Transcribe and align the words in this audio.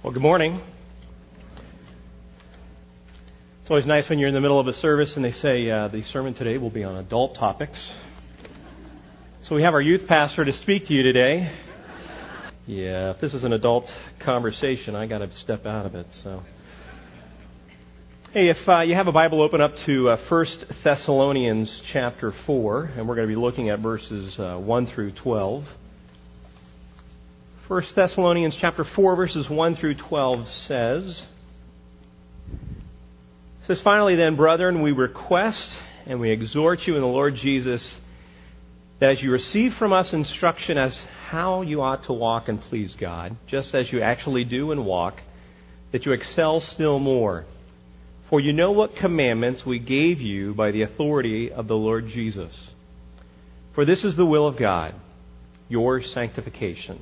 Well, 0.00 0.12
good 0.12 0.22
morning. 0.22 0.60
It's 3.60 3.68
always 3.68 3.84
nice 3.84 4.08
when 4.08 4.20
you're 4.20 4.28
in 4.28 4.34
the 4.34 4.40
middle 4.40 4.60
of 4.60 4.68
a 4.68 4.72
service 4.74 5.16
and 5.16 5.24
they 5.24 5.32
say 5.32 5.68
uh, 5.68 5.88
the 5.88 6.04
sermon 6.04 6.34
today 6.34 6.56
will 6.56 6.70
be 6.70 6.84
on 6.84 6.94
adult 6.94 7.34
topics. 7.34 7.76
So 9.42 9.56
we 9.56 9.64
have 9.64 9.74
our 9.74 9.80
youth 9.80 10.06
pastor 10.06 10.44
to 10.44 10.52
speak 10.52 10.86
to 10.86 10.94
you 10.94 11.02
today. 11.02 11.52
Yeah, 12.64 13.10
if 13.10 13.20
this 13.20 13.34
is 13.34 13.42
an 13.42 13.52
adult 13.52 13.92
conversation, 14.20 14.94
I 14.94 15.06
got 15.06 15.18
to 15.18 15.36
step 15.38 15.66
out 15.66 15.84
of 15.84 15.96
it. 15.96 16.06
So, 16.22 16.44
hey, 18.32 18.50
if 18.50 18.68
uh, 18.68 18.82
you 18.82 18.94
have 18.94 19.08
a 19.08 19.12
Bible, 19.12 19.42
open 19.42 19.60
up 19.60 19.76
to 19.78 20.10
uh, 20.10 20.16
1 20.28 20.46
Thessalonians 20.84 21.82
chapter 21.92 22.32
4, 22.46 22.92
and 22.96 23.08
we're 23.08 23.16
going 23.16 23.28
to 23.28 23.34
be 23.34 23.40
looking 23.40 23.68
at 23.68 23.80
verses 23.80 24.38
uh, 24.38 24.58
1 24.58 24.86
through 24.86 25.10
12. 25.10 25.64
1 27.68 27.84
Thessalonians 27.94 28.56
chapter 28.56 28.82
4 28.82 29.14
verses 29.14 29.50
1 29.50 29.76
through 29.76 29.94
12 29.94 30.50
says 30.50 31.22
says 33.66 33.78
finally 33.82 34.16
then 34.16 34.36
brethren 34.36 34.80
we 34.80 34.90
request 34.90 35.76
and 36.06 36.18
we 36.18 36.30
exhort 36.30 36.86
you 36.86 36.94
in 36.94 37.02
the 37.02 37.06
Lord 37.06 37.34
Jesus 37.34 37.98
that 39.00 39.10
as 39.10 39.22
you 39.22 39.30
receive 39.30 39.74
from 39.74 39.92
us 39.92 40.14
instruction 40.14 40.78
as 40.78 40.98
how 41.28 41.60
you 41.60 41.82
ought 41.82 42.04
to 42.04 42.12
walk 42.14 42.48
and 42.48 42.58
please 42.58 42.96
God 42.98 43.36
just 43.46 43.74
as 43.74 43.92
you 43.92 44.00
actually 44.00 44.44
do 44.44 44.72
and 44.72 44.86
walk 44.86 45.20
that 45.92 46.06
you 46.06 46.12
excel 46.12 46.60
still 46.60 46.98
more. 46.98 47.44
For 48.30 48.40
you 48.40 48.54
know 48.54 48.72
what 48.72 48.96
commandments 48.96 49.66
we 49.66 49.78
gave 49.78 50.22
you 50.22 50.54
by 50.54 50.70
the 50.70 50.80
authority 50.82 51.52
of 51.52 51.68
the 51.68 51.76
Lord 51.76 52.08
Jesus. 52.08 52.70
For 53.74 53.84
this 53.84 54.04
is 54.04 54.16
the 54.16 54.24
will 54.24 54.46
of 54.46 54.56
God 54.56 54.94
your 55.68 56.00
sanctification 56.00 56.98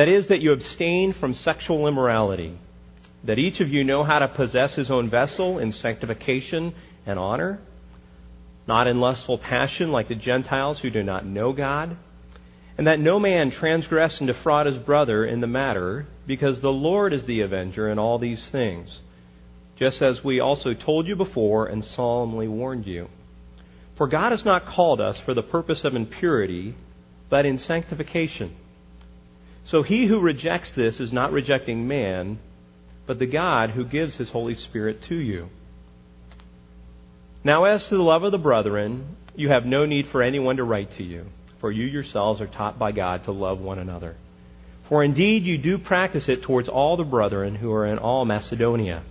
that 0.00 0.08
is, 0.08 0.28
that 0.28 0.40
you 0.40 0.50
abstain 0.50 1.12
from 1.12 1.34
sexual 1.34 1.86
immorality, 1.86 2.58
that 3.22 3.38
each 3.38 3.60
of 3.60 3.68
you 3.68 3.84
know 3.84 4.02
how 4.02 4.18
to 4.18 4.28
possess 4.28 4.72
his 4.72 4.90
own 4.90 5.10
vessel 5.10 5.58
in 5.58 5.70
sanctification 5.72 6.72
and 7.04 7.18
honor, 7.18 7.60
not 8.66 8.86
in 8.86 8.98
lustful 8.98 9.36
passion 9.36 9.92
like 9.92 10.08
the 10.08 10.14
Gentiles 10.14 10.78
who 10.78 10.88
do 10.88 11.02
not 11.02 11.26
know 11.26 11.52
God, 11.52 11.98
and 12.78 12.86
that 12.86 12.98
no 12.98 13.20
man 13.20 13.50
transgress 13.50 14.18
and 14.20 14.26
defraud 14.26 14.64
his 14.64 14.78
brother 14.78 15.26
in 15.26 15.42
the 15.42 15.46
matter, 15.46 16.06
because 16.26 16.58
the 16.60 16.70
Lord 16.70 17.12
is 17.12 17.24
the 17.24 17.42
avenger 17.42 17.90
in 17.90 17.98
all 17.98 18.18
these 18.18 18.42
things, 18.50 19.00
just 19.78 20.00
as 20.00 20.24
we 20.24 20.40
also 20.40 20.72
told 20.72 21.08
you 21.08 21.14
before 21.14 21.66
and 21.66 21.84
solemnly 21.84 22.48
warned 22.48 22.86
you. 22.86 23.10
For 23.98 24.08
God 24.08 24.32
has 24.32 24.46
not 24.46 24.64
called 24.64 25.02
us 25.02 25.18
for 25.26 25.34
the 25.34 25.42
purpose 25.42 25.84
of 25.84 25.94
impurity, 25.94 26.74
but 27.28 27.44
in 27.44 27.58
sanctification. 27.58 28.56
So 29.64 29.82
he 29.82 30.06
who 30.06 30.18
rejects 30.20 30.72
this 30.72 31.00
is 31.00 31.12
not 31.12 31.32
rejecting 31.32 31.86
man, 31.86 32.38
but 33.06 33.18
the 33.18 33.26
God 33.26 33.70
who 33.70 33.84
gives 33.84 34.16
his 34.16 34.28
Holy 34.30 34.54
Spirit 34.56 35.02
to 35.04 35.14
you. 35.14 35.48
Now, 37.42 37.64
as 37.64 37.86
to 37.86 37.96
the 37.96 38.02
love 38.02 38.22
of 38.22 38.32
the 38.32 38.38
brethren, 38.38 39.16
you 39.34 39.50
have 39.50 39.64
no 39.64 39.86
need 39.86 40.08
for 40.08 40.22
anyone 40.22 40.56
to 40.56 40.64
write 40.64 40.96
to 40.96 41.02
you, 41.02 41.26
for 41.60 41.70
you 41.72 41.86
yourselves 41.86 42.40
are 42.40 42.46
taught 42.46 42.78
by 42.78 42.92
God 42.92 43.24
to 43.24 43.32
love 43.32 43.60
one 43.60 43.78
another. 43.78 44.16
For 44.88 45.04
indeed 45.04 45.44
you 45.44 45.56
do 45.56 45.78
practice 45.78 46.28
it 46.28 46.42
towards 46.42 46.68
all 46.68 46.96
the 46.96 47.04
brethren 47.04 47.54
who 47.54 47.72
are 47.72 47.86
in 47.86 47.98
all 47.98 48.24
Macedonia. 48.24 49.02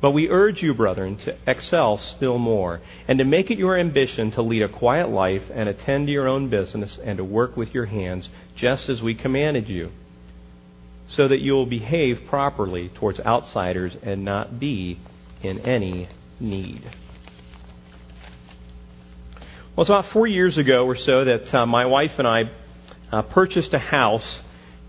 But 0.00 0.12
we 0.12 0.30
urge 0.30 0.62
you, 0.62 0.72
brethren, 0.72 1.18
to 1.18 1.36
excel 1.46 1.98
still 1.98 2.38
more, 2.38 2.80
and 3.06 3.18
to 3.18 3.24
make 3.24 3.50
it 3.50 3.58
your 3.58 3.78
ambition 3.78 4.30
to 4.32 4.42
lead 4.42 4.62
a 4.62 4.68
quiet 4.68 5.10
life 5.10 5.42
and 5.52 5.68
attend 5.68 6.06
to 6.06 6.12
your 6.12 6.26
own 6.26 6.48
business 6.48 6.98
and 7.04 7.18
to 7.18 7.24
work 7.24 7.56
with 7.56 7.74
your 7.74 7.84
hands, 7.84 8.28
just 8.56 8.88
as 8.88 9.02
we 9.02 9.14
commanded 9.14 9.68
you, 9.68 9.90
so 11.06 11.28
that 11.28 11.40
you 11.40 11.52
will 11.52 11.66
behave 11.66 12.22
properly 12.28 12.88
towards 12.88 13.20
outsiders 13.20 13.94
and 14.02 14.24
not 14.24 14.58
be 14.58 14.98
in 15.42 15.58
any 15.60 16.08
need. 16.38 16.82
Well, 19.76 19.82
it's 19.82 19.90
about 19.90 20.12
four 20.12 20.26
years 20.26 20.56
ago 20.56 20.86
or 20.86 20.96
so 20.96 21.24
that 21.24 21.54
uh, 21.54 21.66
my 21.66 21.84
wife 21.84 22.12
and 22.18 22.26
I 22.26 22.50
uh, 23.12 23.22
purchased 23.22 23.74
a 23.74 23.78
house, 23.78 24.38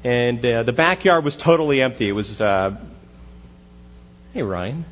and 0.05 0.45
uh, 0.45 0.63
the 0.63 0.71
backyard 0.71 1.25
was 1.25 1.35
totally 1.35 1.81
empty. 1.81 2.07
It 2.07 2.13
was, 2.13 2.29
uh, 2.39 2.77
hey, 4.33 4.41
Ryan. 4.41 4.85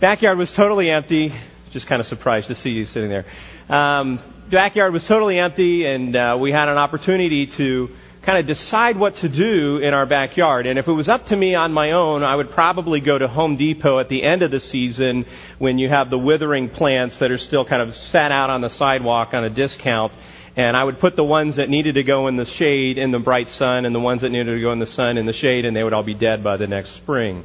Backyard 0.00 0.38
was 0.38 0.52
totally 0.52 0.90
empty. 0.90 1.34
Just 1.72 1.88
kind 1.88 2.00
of 2.00 2.06
surprised 2.06 2.46
to 2.46 2.54
see 2.54 2.70
you 2.70 2.86
sitting 2.86 3.10
there. 3.10 3.26
Um, 3.68 4.22
backyard 4.48 4.92
was 4.92 5.04
totally 5.04 5.40
empty, 5.40 5.84
and 5.86 6.14
uh, 6.14 6.36
we 6.40 6.52
had 6.52 6.68
an 6.68 6.78
opportunity 6.78 7.48
to 7.48 7.88
kind 8.22 8.38
of 8.38 8.46
decide 8.46 8.96
what 8.96 9.16
to 9.16 9.28
do 9.28 9.78
in 9.78 9.94
our 9.94 10.06
backyard. 10.06 10.68
And 10.68 10.78
if 10.78 10.86
it 10.86 10.92
was 10.92 11.08
up 11.08 11.26
to 11.26 11.36
me 11.36 11.56
on 11.56 11.72
my 11.72 11.90
own, 11.90 12.22
I 12.22 12.36
would 12.36 12.52
probably 12.52 13.00
go 13.00 13.18
to 13.18 13.26
Home 13.26 13.56
Depot 13.56 13.98
at 13.98 14.08
the 14.08 14.22
end 14.22 14.42
of 14.42 14.52
the 14.52 14.60
season 14.60 15.26
when 15.58 15.80
you 15.80 15.88
have 15.88 16.10
the 16.10 16.18
withering 16.18 16.70
plants 16.70 17.18
that 17.18 17.32
are 17.32 17.38
still 17.38 17.64
kind 17.64 17.82
of 17.82 17.96
sat 17.96 18.30
out 18.30 18.50
on 18.50 18.60
the 18.60 18.70
sidewalk 18.70 19.34
on 19.34 19.42
a 19.42 19.50
discount. 19.50 20.12
And 20.54 20.76
I 20.76 20.84
would 20.84 21.00
put 21.00 21.16
the 21.16 21.24
ones 21.24 21.56
that 21.56 21.68
needed 21.68 21.96
to 21.96 22.04
go 22.04 22.28
in 22.28 22.36
the 22.36 22.44
shade 22.44 22.98
in 22.98 23.10
the 23.10 23.18
bright 23.18 23.50
sun 23.50 23.84
and 23.84 23.92
the 23.92 24.00
ones 24.00 24.22
that 24.22 24.30
needed 24.30 24.54
to 24.54 24.60
go 24.60 24.70
in 24.70 24.78
the 24.78 24.86
sun 24.86 25.18
in 25.18 25.26
the 25.26 25.32
shade, 25.32 25.64
and 25.64 25.76
they 25.76 25.82
would 25.82 25.92
all 25.92 26.04
be 26.04 26.14
dead 26.14 26.44
by 26.44 26.56
the 26.56 26.68
next 26.68 26.94
spring. 26.98 27.42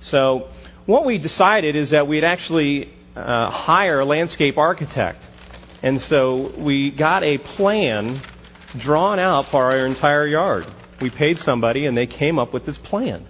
So 0.00 0.50
what 0.88 1.04
we 1.04 1.18
decided 1.18 1.76
is 1.76 1.90
that 1.90 2.08
we'd 2.08 2.24
actually 2.24 2.90
uh, 3.14 3.50
hire 3.50 4.00
a 4.00 4.06
landscape 4.06 4.56
architect. 4.56 5.22
And 5.82 6.00
so 6.00 6.54
we 6.56 6.90
got 6.90 7.22
a 7.22 7.36
plan 7.36 8.22
drawn 8.78 9.18
out 9.18 9.50
for 9.50 9.64
our 9.64 9.84
entire 9.84 10.26
yard. 10.26 10.66
We 11.02 11.10
paid 11.10 11.40
somebody 11.40 11.84
and 11.84 11.94
they 11.94 12.06
came 12.06 12.38
up 12.38 12.54
with 12.54 12.64
this 12.64 12.78
plan. 12.78 13.28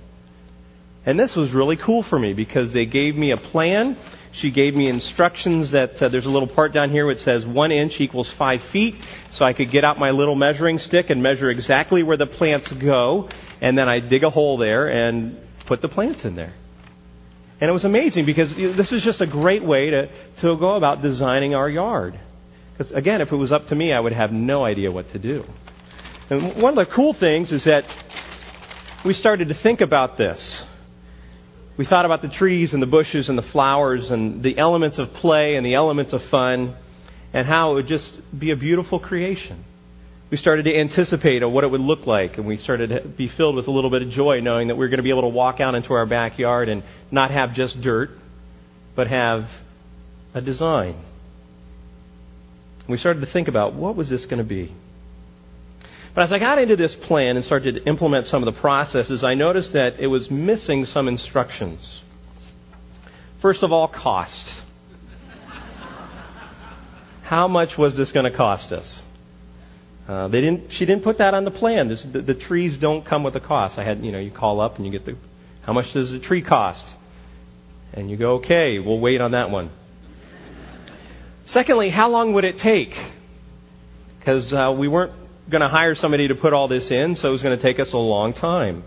And 1.05 1.19
this 1.19 1.35
was 1.35 1.51
really 1.51 1.75
cool 1.75 2.05
for 2.05 2.17
me 2.17 2.33
because 2.33 2.71
they 2.73 2.87
gave 2.87 3.17
me 3.17 3.33
a 3.33 3.37
plan. 3.37 3.97
She 4.31 4.53
gave 4.53 4.77
me 4.77 4.89
instructions 4.89 5.73
that 5.73 6.01
uh, 6.01 6.11
there's 6.11 6.27
a 6.27 6.31
little 6.31 6.47
part 6.47 6.73
down 6.73 6.93
here 6.93 7.07
which 7.07 7.25
says 7.25 7.45
one 7.45 7.73
inch 7.73 7.99
equals 7.99 8.31
five 8.39 8.63
feet. 8.71 8.95
So 9.31 9.45
I 9.45 9.53
could 9.53 9.73
get 9.73 9.85
out 9.85 9.99
my 9.99 10.13
little 10.13 10.37
measuring 10.37 10.79
stick 10.79 11.11
and 11.11 11.25
measure 11.25 11.51
exactly 11.51 12.05
where 12.05 12.17
the 12.17 12.27
plants 12.27 12.71
go. 12.71 13.29
And 13.61 13.77
then 13.77 13.89
I 13.89 13.99
dig 13.99 14.23
a 14.23 14.31
hole 14.31 14.59
there 14.59 14.87
and 14.87 15.39
put 15.67 15.83
the 15.83 15.89
plants 15.89 16.25
in 16.25 16.37
there. 16.37 16.55
And 17.61 17.69
it 17.69 17.73
was 17.73 17.85
amazing 17.85 18.25
because 18.25 18.55
this 18.55 18.93
is 18.93 19.03
just 19.03 19.21
a 19.21 19.27
great 19.27 19.65
way 19.65 19.91
to, 19.91 20.09
to 20.37 20.57
go 20.57 20.77
about 20.77 21.03
designing 21.03 21.55
our 21.55 21.69
yard. 21.69 22.19
Because, 22.77 22.93
again, 22.93 23.21
if 23.21 23.33
it 23.33 23.37
was 23.37 23.51
up 23.51 23.67
to 23.69 23.75
me, 23.75 23.93
I 23.93 23.99
would 23.99 24.13
have 24.13 24.33
no 24.33 24.65
idea 24.65 24.93
what 24.93 25.11
to 25.13 25.19
do. 25.19 25.45
And 26.31 26.63
one 26.63 26.79
of 26.79 26.87
the 26.87 26.95
cool 26.95 27.15
things 27.15 27.51
is 27.51 27.65
that 27.65 27.85
we 29.05 29.15
started 29.15 29.49
to 29.49 29.55
think 29.55 29.81
about 29.81 30.17
this. 30.17 30.63
We 31.77 31.85
thought 31.85 32.05
about 32.05 32.23
the 32.23 32.29
trees 32.29 32.73
and 32.73 32.83
the 32.83 32.87
bushes 32.87 33.29
and 33.29 33.37
the 33.37 33.43
flowers 33.43 34.11
and 34.11 34.43
the 34.43 34.59
elements 34.59 34.99
of 34.99 35.13
play 35.15 35.57
and 35.57 35.67
the 35.67 35.75
elements 35.75 36.13
of 36.13 36.23
fun 36.25 36.77
and 37.33 37.47
how 37.47 37.73
it 37.73 37.75
would 37.75 37.89
just 37.89 38.39
be 38.39 38.51
a 38.51 38.57
beautiful 38.57 38.99
creation 38.99 39.65
we 40.31 40.37
started 40.37 40.65
to 40.65 40.77
anticipate 40.77 41.43
what 41.49 41.65
it 41.65 41.69
would 41.69 41.81
look 41.81 42.07
like, 42.07 42.37
and 42.37 42.47
we 42.47 42.59
started 42.59 42.91
to 42.91 43.09
be 43.09 43.29
filled 43.29 43.57
with 43.57 43.67
a 43.67 43.71
little 43.71 43.91
bit 43.91 44.03
of 44.03 44.11
joy 44.11 44.41
knowing 44.41 44.69
that 44.69 44.75
we 44.75 44.81
were 44.81 44.89
going 44.89 44.99
to 44.99 45.03
be 45.03 45.11
able 45.11 45.23
to 45.23 45.29
walk 45.29 45.61
out 45.61 45.75
into 45.75 45.95
our 45.95 46.05
backyard 46.05 46.69
and 46.69 46.83
not 47.11 47.31
have 47.31 47.55
just 47.55 47.81
dirt, 47.81 48.11
but 48.95 49.07
have 49.07 49.49
a 50.35 50.43
design. 50.43 50.97
We 52.87 52.99
started 52.99 53.21
to 53.21 53.27
think 53.27 53.49
about 53.49 53.75
what 53.75 53.97
was 53.97 54.09
this 54.11 54.27
going 54.27 54.39
to 54.39 54.45
be. 54.45 54.75
But 56.15 56.25
as 56.25 56.33
I 56.33 56.39
got 56.39 56.59
into 56.59 56.77
this 56.77 56.95
plan 56.95 57.37
and 57.37 57.45
started 57.45 57.77
to 57.77 57.85
implement 57.85 58.27
some 58.27 58.47
of 58.47 58.53
the 58.53 58.61
processes, 58.61 59.25
I 59.25 59.35
noticed 59.35 59.73
that 59.73 59.99
it 59.99 60.09
was 60.09 60.31
missing 60.31 60.85
some 60.85 61.09
instructions. 61.09 62.01
First 63.41 63.63
of 63.63 63.73
all, 63.73 63.89
cost. 63.89 64.53
How 67.23 67.47
much 67.47 67.79
was 67.79 67.95
this 67.95 68.11
going 68.11 68.31
to 68.31 68.37
cost 68.37 68.73
us? 68.73 69.03
Uh, 70.09 70.27
they 70.29 70.41
didn't. 70.41 70.73
She 70.73 70.87
didn't 70.87 71.05
put 71.05 71.19
that 71.19 71.35
on 71.35 71.45
the 71.45 71.51
plan. 71.51 71.89
This, 71.89 72.03
the, 72.03 72.23
the 72.23 72.35
trees 72.35 72.79
don't 72.79 73.05
come 73.05 73.25
with 73.25 73.37
a 73.37 73.41
cost. 73.41 73.79
I 73.79 73.85
had, 73.85 74.03
you 74.03 74.11
know, 74.11 74.19
you 74.19 74.31
call 74.31 74.59
up 74.59 74.77
and 74.77 74.87
you 74.87 74.91
get 74.91 75.05
the, 75.05 75.17
how 75.61 75.75
much 75.75 75.93
does 75.93 76.11
the 76.11 76.19
tree 76.19 76.41
cost? 76.41 76.85
And 77.93 78.11
you 78.11 78.17
go, 78.17 78.37
okay, 78.37 78.79
we'll 78.79 79.01
wait 79.01 79.21
on 79.21 79.33
that 79.33 79.51
one. 79.51 79.71
Secondly, 81.45 81.91
how 81.91 82.11
long 82.11 82.33
would 82.33 82.45
it 82.45 82.59
take? 82.59 82.95
Because 84.19 84.51
uh, 84.53 84.75
we 84.77 84.89
weren't 84.89 85.13
going 85.51 85.63
to 85.63 85.69
hire 85.69 85.95
somebody 85.95 86.29
to 86.29 86.35
put 86.35 86.53
all 86.53 86.69
this 86.69 86.91
in, 86.91 87.17
so 87.17 87.29
it 87.29 87.33
was 87.33 87.43
going 87.43 87.57
to 87.57 87.63
take 87.63 87.79
us 87.79 87.93
a 87.93 87.99
long 87.99 88.33
time. 88.33 88.85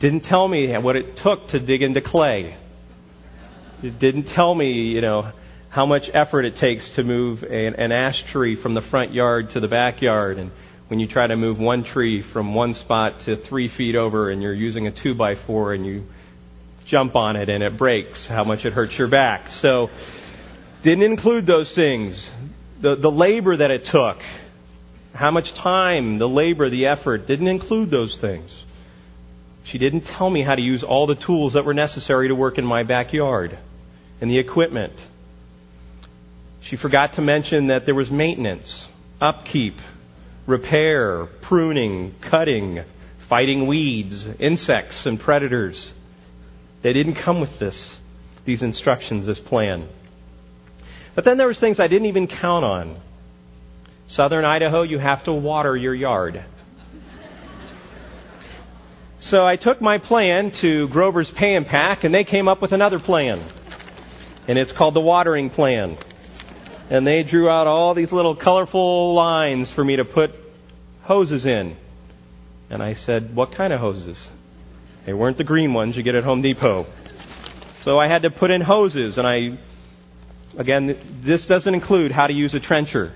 Didn't 0.00 0.24
tell 0.24 0.48
me 0.48 0.76
what 0.78 0.96
it 0.96 1.16
took 1.16 1.48
to 1.48 1.60
dig 1.60 1.82
into 1.82 2.00
clay. 2.00 2.56
It 3.82 3.98
didn't 3.98 4.24
tell 4.30 4.54
me, 4.54 4.70
you 4.70 5.00
know, 5.00 5.32
how 5.72 5.86
much 5.86 6.08
effort 6.12 6.44
it 6.44 6.54
takes 6.56 6.86
to 6.90 7.02
move 7.02 7.42
an, 7.42 7.74
an 7.76 7.92
ash 7.92 8.22
tree 8.30 8.60
from 8.60 8.74
the 8.74 8.82
front 8.82 9.14
yard 9.14 9.48
to 9.48 9.58
the 9.58 9.68
backyard. 9.68 10.38
And 10.38 10.50
when 10.88 11.00
you 11.00 11.08
try 11.08 11.26
to 11.26 11.34
move 11.34 11.58
one 11.58 11.82
tree 11.82 12.20
from 12.20 12.52
one 12.54 12.74
spot 12.74 13.20
to 13.20 13.42
three 13.46 13.68
feet 13.70 13.96
over 13.96 14.30
and 14.30 14.42
you're 14.42 14.52
using 14.52 14.86
a 14.86 14.90
two 14.90 15.14
by 15.14 15.34
four 15.46 15.72
and 15.72 15.86
you 15.86 16.04
jump 16.84 17.16
on 17.16 17.36
it 17.36 17.48
and 17.48 17.64
it 17.64 17.78
breaks, 17.78 18.26
how 18.26 18.44
much 18.44 18.66
it 18.66 18.74
hurts 18.74 18.98
your 18.98 19.08
back. 19.08 19.50
So, 19.52 19.88
didn't 20.82 21.04
include 21.04 21.46
those 21.46 21.72
things. 21.74 22.30
The, 22.82 22.96
the 22.96 23.10
labor 23.10 23.56
that 23.56 23.70
it 23.70 23.86
took, 23.86 24.18
how 25.14 25.30
much 25.30 25.54
time, 25.54 26.18
the 26.18 26.28
labor, 26.28 26.68
the 26.68 26.84
effort, 26.84 27.26
didn't 27.26 27.48
include 27.48 27.90
those 27.90 28.14
things. 28.18 28.50
She 29.64 29.72
She 29.72 29.78
didn't 29.78 30.02
tell 30.02 30.28
me 30.28 30.42
how 30.42 30.54
to 30.54 30.60
use 30.60 30.82
all 30.82 31.06
the 31.06 31.14
tools 31.14 31.54
that 31.54 31.64
were 31.64 31.72
necessary 31.72 32.28
to 32.28 32.34
work 32.34 32.58
in 32.58 32.66
my 32.66 32.82
backyard 32.82 33.58
and 34.20 34.30
the 34.30 34.38
equipment. 34.38 34.92
She 36.62 36.76
forgot 36.76 37.14
to 37.14 37.22
mention 37.22 37.66
that 37.68 37.86
there 37.86 37.94
was 37.94 38.10
maintenance, 38.10 38.86
upkeep, 39.20 39.76
repair, 40.46 41.26
pruning, 41.42 42.14
cutting, 42.20 42.84
fighting 43.28 43.66
weeds, 43.66 44.24
insects, 44.38 45.04
and 45.06 45.18
predators. 45.20 45.92
They 46.82 46.92
didn't 46.92 47.16
come 47.16 47.40
with 47.40 47.58
this, 47.58 47.96
these 48.44 48.62
instructions, 48.62 49.26
this 49.26 49.40
plan. 49.40 49.88
But 51.14 51.24
then 51.24 51.36
there 51.36 51.46
was 51.46 51.58
things 51.58 51.78
I 51.80 51.88
didn't 51.88 52.08
even 52.08 52.26
count 52.26 52.64
on. 52.64 53.00
Southern 54.08 54.44
Idaho, 54.44 54.82
you 54.82 54.98
have 54.98 55.24
to 55.24 55.32
water 55.32 55.76
your 55.76 55.94
yard. 55.94 56.44
So 59.20 59.46
I 59.46 59.56
took 59.56 59.80
my 59.80 59.98
plan 59.98 60.50
to 60.50 60.88
Grover's 60.88 61.30
Pay 61.30 61.54
and 61.54 61.66
Pack, 61.66 62.02
and 62.04 62.12
they 62.12 62.24
came 62.24 62.48
up 62.48 62.60
with 62.60 62.72
another 62.72 62.98
plan. 62.98 63.50
And 64.48 64.58
it's 64.58 64.72
called 64.72 64.94
the 64.94 65.00
watering 65.00 65.50
plan. 65.50 65.96
And 66.90 67.06
they 67.06 67.22
drew 67.22 67.48
out 67.48 67.66
all 67.66 67.94
these 67.94 68.12
little 68.12 68.36
colorful 68.36 69.14
lines 69.14 69.70
for 69.72 69.84
me 69.84 69.96
to 69.96 70.04
put 70.04 70.34
hoses 71.02 71.46
in. 71.46 71.76
And 72.70 72.82
I 72.82 72.94
said, 72.94 73.34
What 73.34 73.54
kind 73.54 73.72
of 73.72 73.80
hoses? 73.80 74.30
They 75.06 75.12
weren't 75.12 75.38
the 75.38 75.44
green 75.44 75.72
ones 75.74 75.96
you 75.96 76.02
get 76.02 76.14
at 76.14 76.24
Home 76.24 76.42
Depot. 76.42 76.86
So 77.84 77.98
I 77.98 78.08
had 78.08 78.22
to 78.22 78.30
put 78.30 78.50
in 78.50 78.60
hoses, 78.60 79.18
and 79.18 79.26
I, 79.26 79.58
again, 80.56 81.22
this 81.24 81.44
doesn't 81.46 81.74
include 81.74 82.12
how 82.12 82.28
to 82.28 82.32
use 82.32 82.54
a 82.54 82.60
trencher. 82.60 83.14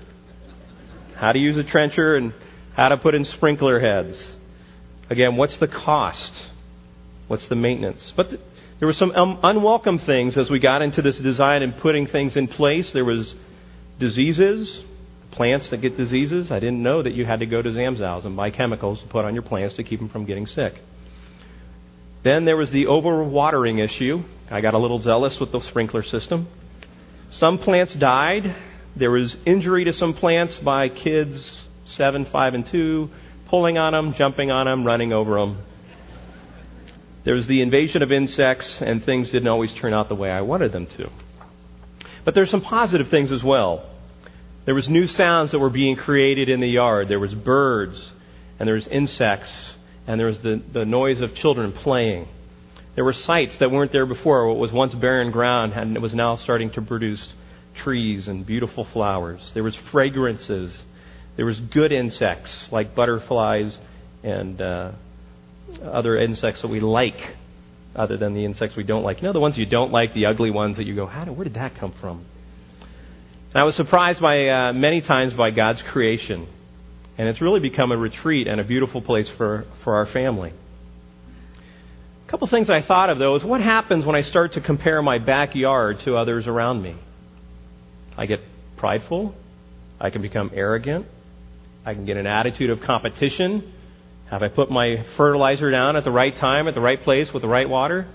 How 1.15 1.31
to 1.31 1.39
use 1.39 1.57
a 1.57 1.63
trencher 1.63 2.17
and 2.17 2.33
how 2.75 2.89
to 2.89 2.97
put 2.97 3.15
in 3.15 3.23
sprinkler 3.25 3.79
heads 3.79 4.35
Again, 5.09 5.37
what's 5.37 5.55
the 5.57 5.67
cost? 5.67 6.31
What's 7.27 7.45
the 7.47 7.55
maintenance? 7.55 8.11
But 8.15 8.29
th- 8.29 8.41
there 8.79 8.87
were 8.87 8.93
some 8.93 9.11
um, 9.11 9.39
unwelcome 9.41 9.99
things 9.99 10.37
as 10.37 10.49
we 10.49 10.59
got 10.59 10.81
into 10.81 11.01
this 11.01 11.17
design 11.17 11.63
and 11.63 11.77
putting 11.77 12.07
things 12.07 12.35
in 12.35 12.47
place. 12.47 12.91
There 12.91 13.05
was 13.05 13.33
diseases, 13.99 14.77
plants 15.31 15.67
that 15.69 15.81
get 15.81 15.97
diseases. 15.97 16.51
I 16.51 16.59
didn't 16.59 16.81
know 16.81 17.03
that 17.03 17.13
you 17.13 17.25
had 17.25 17.39
to 17.39 17.45
go 17.45 17.61
to 17.61 17.69
Zamzows 17.69 18.25
and 18.25 18.35
buy 18.35 18.51
chemicals 18.51 18.99
to 18.99 19.07
put 19.07 19.25
on 19.25 19.33
your 19.33 19.43
plants 19.43 19.75
to 19.75 19.83
keep 19.83 19.99
them 19.99 20.09
from 20.09 20.25
getting 20.25 20.47
sick. 20.47 20.81
Then 22.23 22.45
there 22.45 22.57
was 22.57 22.71
the 22.71 22.85
overwatering 22.85 23.83
issue. 23.83 24.23
I 24.49 24.61
got 24.61 24.73
a 24.73 24.77
little 24.77 24.99
zealous 24.99 25.39
with 25.39 25.51
the 25.51 25.61
sprinkler 25.61 26.03
system. 26.03 26.47
Some 27.29 27.59
plants 27.59 27.93
died. 27.93 28.55
There 28.95 29.11
was 29.11 29.37
injury 29.45 29.85
to 29.85 29.93
some 29.93 30.13
plants 30.13 30.55
by 30.57 30.89
kids 30.89 31.63
7, 31.85 32.25
5, 32.25 32.53
and 32.53 32.65
2 32.65 33.09
pulling 33.47 33.77
on 33.77 33.93
them, 33.93 34.13
jumping 34.13 34.51
on 34.51 34.65
them, 34.65 34.85
running 34.85 35.13
over 35.13 35.35
them. 35.35 35.59
There 37.23 37.35
was 37.35 37.47
the 37.47 37.61
invasion 37.61 38.01
of 38.01 38.11
insects, 38.11 38.81
and 38.81 39.03
things 39.03 39.31
didn't 39.31 39.47
always 39.47 39.71
turn 39.73 39.93
out 39.93 40.09
the 40.09 40.15
way 40.15 40.29
I 40.29 40.41
wanted 40.41 40.71
them 40.71 40.85
to. 40.97 41.09
But 42.27 42.35
there's 42.35 42.51
some 42.51 42.59
positive 42.59 43.07
things 43.07 43.31
as 43.31 43.41
well. 43.41 43.89
There 44.65 44.75
was 44.75 44.89
new 44.89 45.07
sounds 45.07 45.51
that 45.51 45.59
were 45.59 45.69
being 45.69 45.95
created 45.95 46.49
in 46.49 46.59
the 46.59 46.67
yard. 46.67 47.07
There 47.07 47.21
was 47.21 47.33
birds, 47.33 47.97
and 48.59 48.67
there 48.67 48.75
was 48.75 48.85
insects, 48.87 49.49
and 50.05 50.19
there 50.19 50.27
was 50.27 50.39
the, 50.39 50.61
the 50.73 50.83
noise 50.83 51.21
of 51.21 51.33
children 51.35 51.71
playing. 51.71 52.27
There 52.95 53.05
were 53.05 53.13
sights 53.13 53.55
that 53.59 53.71
weren't 53.71 53.93
there 53.93 54.05
before. 54.05 54.49
What 54.49 54.57
was 54.57 54.73
once 54.73 54.93
barren 54.93 55.31
ground 55.31 55.71
and 55.71 55.95
it 55.95 56.01
was 56.01 56.13
now 56.13 56.35
starting 56.35 56.69
to 56.71 56.81
produce 56.81 57.25
trees 57.75 58.27
and 58.27 58.45
beautiful 58.45 58.83
flowers. 58.83 59.39
There 59.53 59.63
was 59.63 59.77
fragrances 59.91 60.77
there 61.37 61.45
was 61.45 61.59
good 61.59 61.91
insects 61.91 62.67
like 62.71 62.95
butterflies 62.95 63.77
and 64.23 64.59
uh, 64.59 64.91
other 65.83 66.17
insects 66.17 66.61
that 66.61 66.67
we 66.67 66.79
like, 66.79 67.37
other 67.97 68.15
than 68.17 68.33
the 68.33 68.45
insects 68.45 68.75
we 68.75 68.83
don't 68.83 69.03
like. 69.03 69.17
You 69.17 69.27
know, 69.27 69.33
the 69.33 69.39
ones 69.39 69.57
you 69.57 69.65
don't 69.65 69.91
like, 69.91 70.13
the 70.13 70.27
ugly 70.27 70.51
ones 70.51 70.77
that 70.77 70.85
you 70.85 70.95
go, 70.95 71.07
how 71.07 71.25
did, 71.25 71.35
where 71.35 71.43
did 71.43 71.55
that 71.55 71.75
come 71.75 71.93
from? 71.99 72.25
And 73.53 73.55
I 73.55 73.63
was 73.63 73.75
surprised 73.75 74.21
by 74.21 74.47
uh, 74.47 74.73
many 74.73 75.01
times 75.01 75.33
by 75.33 75.51
God's 75.51 75.81
creation, 75.81 76.47
and 77.17 77.27
it's 77.27 77.41
really 77.41 77.59
become 77.59 77.91
a 77.91 77.97
retreat 77.97 78.47
and 78.47 78.61
a 78.61 78.63
beautiful 78.63 79.01
place 79.01 79.27
for, 79.37 79.65
for 79.83 79.95
our 79.95 80.05
family. 80.05 80.53
A 82.27 82.29
couple 82.29 82.47
things 82.47 82.69
I 82.69 82.81
thought 82.81 83.09
of 83.09 83.19
though 83.19 83.35
is 83.35 83.43
what 83.43 83.61
happens 83.61 84.05
when 84.05 84.15
I 84.15 84.21
start 84.21 84.53
to 84.53 84.61
compare 84.61 85.01
my 85.01 85.17
backyard 85.17 86.01
to 86.01 86.17
others 86.17 86.45
around 86.45 86.81
me. 86.81 86.95
I 88.17 88.25
get 88.25 88.41
prideful. 88.75 89.33
I 89.99 90.09
can 90.09 90.21
become 90.21 90.51
arrogant. 90.53 91.05
I 91.85 91.93
can 91.93 92.05
get 92.05 92.17
an 92.17 92.27
attitude 92.27 92.69
of 92.69 92.81
competition. 92.81 93.73
Have 94.29 94.43
I 94.43 94.49
put 94.49 94.69
my 94.69 95.05
fertilizer 95.15 95.71
down 95.71 95.95
at 95.95 96.03
the 96.03 96.11
right 96.11 96.35
time, 96.35 96.67
at 96.67 96.73
the 96.73 96.81
right 96.81 97.01
place, 97.01 97.31
with 97.33 97.41
the 97.41 97.47
right 97.47 97.67
water? 97.67 98.07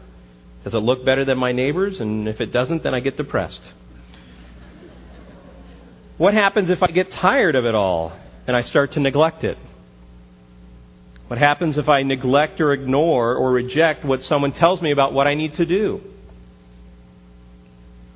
Does 0.65 0.75
it 0.75 0.79
look 0.79 1.05
better 1.05 1.25
than 1.25 1.39
my 1.39 1.53
neighbors? 1.53 2.01
And 2.01 2.29
if 2.29 2.41
it 2.41 2.53
doesn't, 2.53 2.83
then 2.83 2.95
I 2.95 3.01
get 3.01 3.17
depressed. 3.17 3.61
What 6.19 6.35
happens 6.35 6.71
if 6.71 6.83
I 6.83 6.89
get 6.89 7.11
tired 7.13 7.57
of 7.57 7.65
it 7.65 7.75
all 7.75 8.13
and 8.47 8.55
I 8.55 8.63
start 8.63 8.93
to 8.93 9.01
neglect 9.01 9.43
it? 9.43 9.57
What 11.29 11.39
happens 11.39 11.79
if 11.79 11.89
I 11.89 12.03
neglect 12.03 12.61
or 12.61 12.75
ignore 12.75 13.35
or 13.35 13.51
reject 13.51 14.05
what 14.05 14.23
someone 14.23 14.53
tells 14.53 14.83
me 14.83 14.93
about 14.93 15.15
what 15.15 15.27
I 15.27 15.35
need 15.35 15.55
to 15.55 15.65
do? 15.65 16.03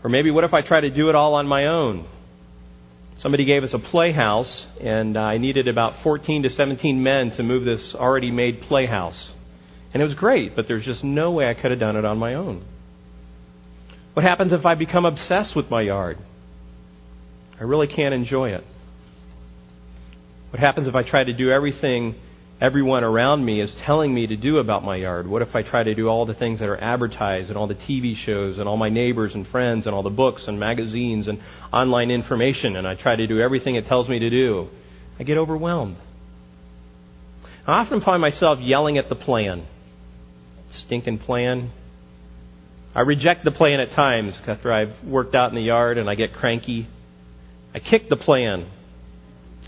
Or 0.04 0.10
maybe 0.10 0.31
what 0.31 0.44
if 0.44 0.52
I 0.52 0.60
try 0.60 0.82
to 0.82 0.90
do 0.90 1.08
it 1.08 1.14
all 1.14 1.34
on 1.34 1.46
my 1.46 1.66
own? 1.66 2.06
Somebody 3.19 3.45
gave 3.45 3.65
us 3.65 3.73
a 3.73 3.79
playhouse, 3.79 4.67
and 4.81 5.17
uh, 5.17 5.21
I 5.21 5.39
needed 5.39 5.69
about 5.69 6.03
14 6.03 6.43
to 6.43 6.51
17 6.51 7.03
men 7.03 7.31
to 7.33 7.43
move 7.43 7.65
this 7.65 7.95
already 7.95 8.31
made 8.31 8.63
playhouse. 8.63 9.33
And 9.95 10.03
it 10.03 10.05
was 10.05 10.15
great, 10.15 10.55
but 10.55 10.69
there's 10.69 10.85
just 10.85 11.03
no 11.03 11.31
way 11.31 11.49
I 11.49 11.55
could 11.55 11.71
have 11.71 11.81
done 11.81 11.97
it 11.97 12.05
on 12.05 12.19
my 12.19 12.35
own. 12.35 12.65
What 14.13 14.25
happens 14.25 14.53
if 14.53 14.67
I 14.67 14.75
become 14.75 15.07
obsessed 15.07 15.57
with 15.57 15.71
my 15.71 15.83
yard? 15.83 16.19
I 17.59 17.65
really 17.65 17.87
can't 17.87 18.13
enjoy 18.13 18.51
it. 18.51 18.65
What 20.51 20.61
happens 20.61 20.87
if 20.87 20.95
I 20.95 21.03
try 21.03 21.25
to 21.25 21.33
do 21.33 21.51
everything 21.51 22.17
everyone 22.61 23.05
around 23.05 23.44
me 23.44 23.61
is 23.61 23.75
telling 23.85 24.14
me 24.14 24.26
to 24.26 24.37
do 24.37 24.58
about 24.58 24.82
my 24.82 24.97
yard? 24.97 25.26
What 25.26 25.43
if 25.43 25.55
I 25.55 25.62
try 25.62 25.82
to 25.82 25.94
do 25.94 26.08
all 26.08 26.25
the 26.25 26.35
things 26.35 26.61
that 26.61 26.69
are 26.69 26.82
advertised 26.82 27.49
and 27.49 27.58
all 27.58 27.67
the 27.67 27.75
TV 27.75 28.17
shows 28.17 28.58
and 28.58 28.69
all 28.69 28.76
my 28.76 28.88
neighbors 28.88 29.35
and 29.35 29.47
friends 29.49 29.87
and 29.87 29.94
all 29.94 30.03
the 30.03 30.11
books 30.11 30.49
and 30.49 30.58
magazines 30.58 31.29
and 31.29 31.41
online 31.73 32.11
information 32.11 32.76
and 32.76 32.87
I 32.87 32.94
try 32.94 33.17
to 33.17 33.26
do 33.26 33.41
everything 33.41 33.75
it 33.75 33.87
tells 33.87 34.08
me 34.08 34.19
to 34.19 34.31
do? 34.31 34.69
I 35.19 35.25
get 35.25 35.37
overwhelmed. 35.37 35.97
I 37.67 37.81
often 37.81 38.00
find 38.00 38.20
myself 38.20 38.58
yelling 38.61 38.97
at 38.97 39.08
the 39.08 39.17
plan. 39.17 39.67
Stinking 40.70 41.19
plan. 41.19 41.73
I 42.94 43.01
reject 43.01 43.44
the 43.44 43.51
plan 43.51 43.81
at 43.81 43.93
times 43.93 44.41
after 44.46 44.72
I've 44.72 45.05
worked 45.05 45.34
out 45.34 45.51
in 45.51 45.56
the 45.56 45.63
yard 45.63 45.98
and 45.98 46.08
I 46.08 46.15
get 46.15 46.32
cranky. 46.32 46.89
I 47.75 47.81
kick 47.81 48.08
the 48.08 48.17
plan. 48.17 48.70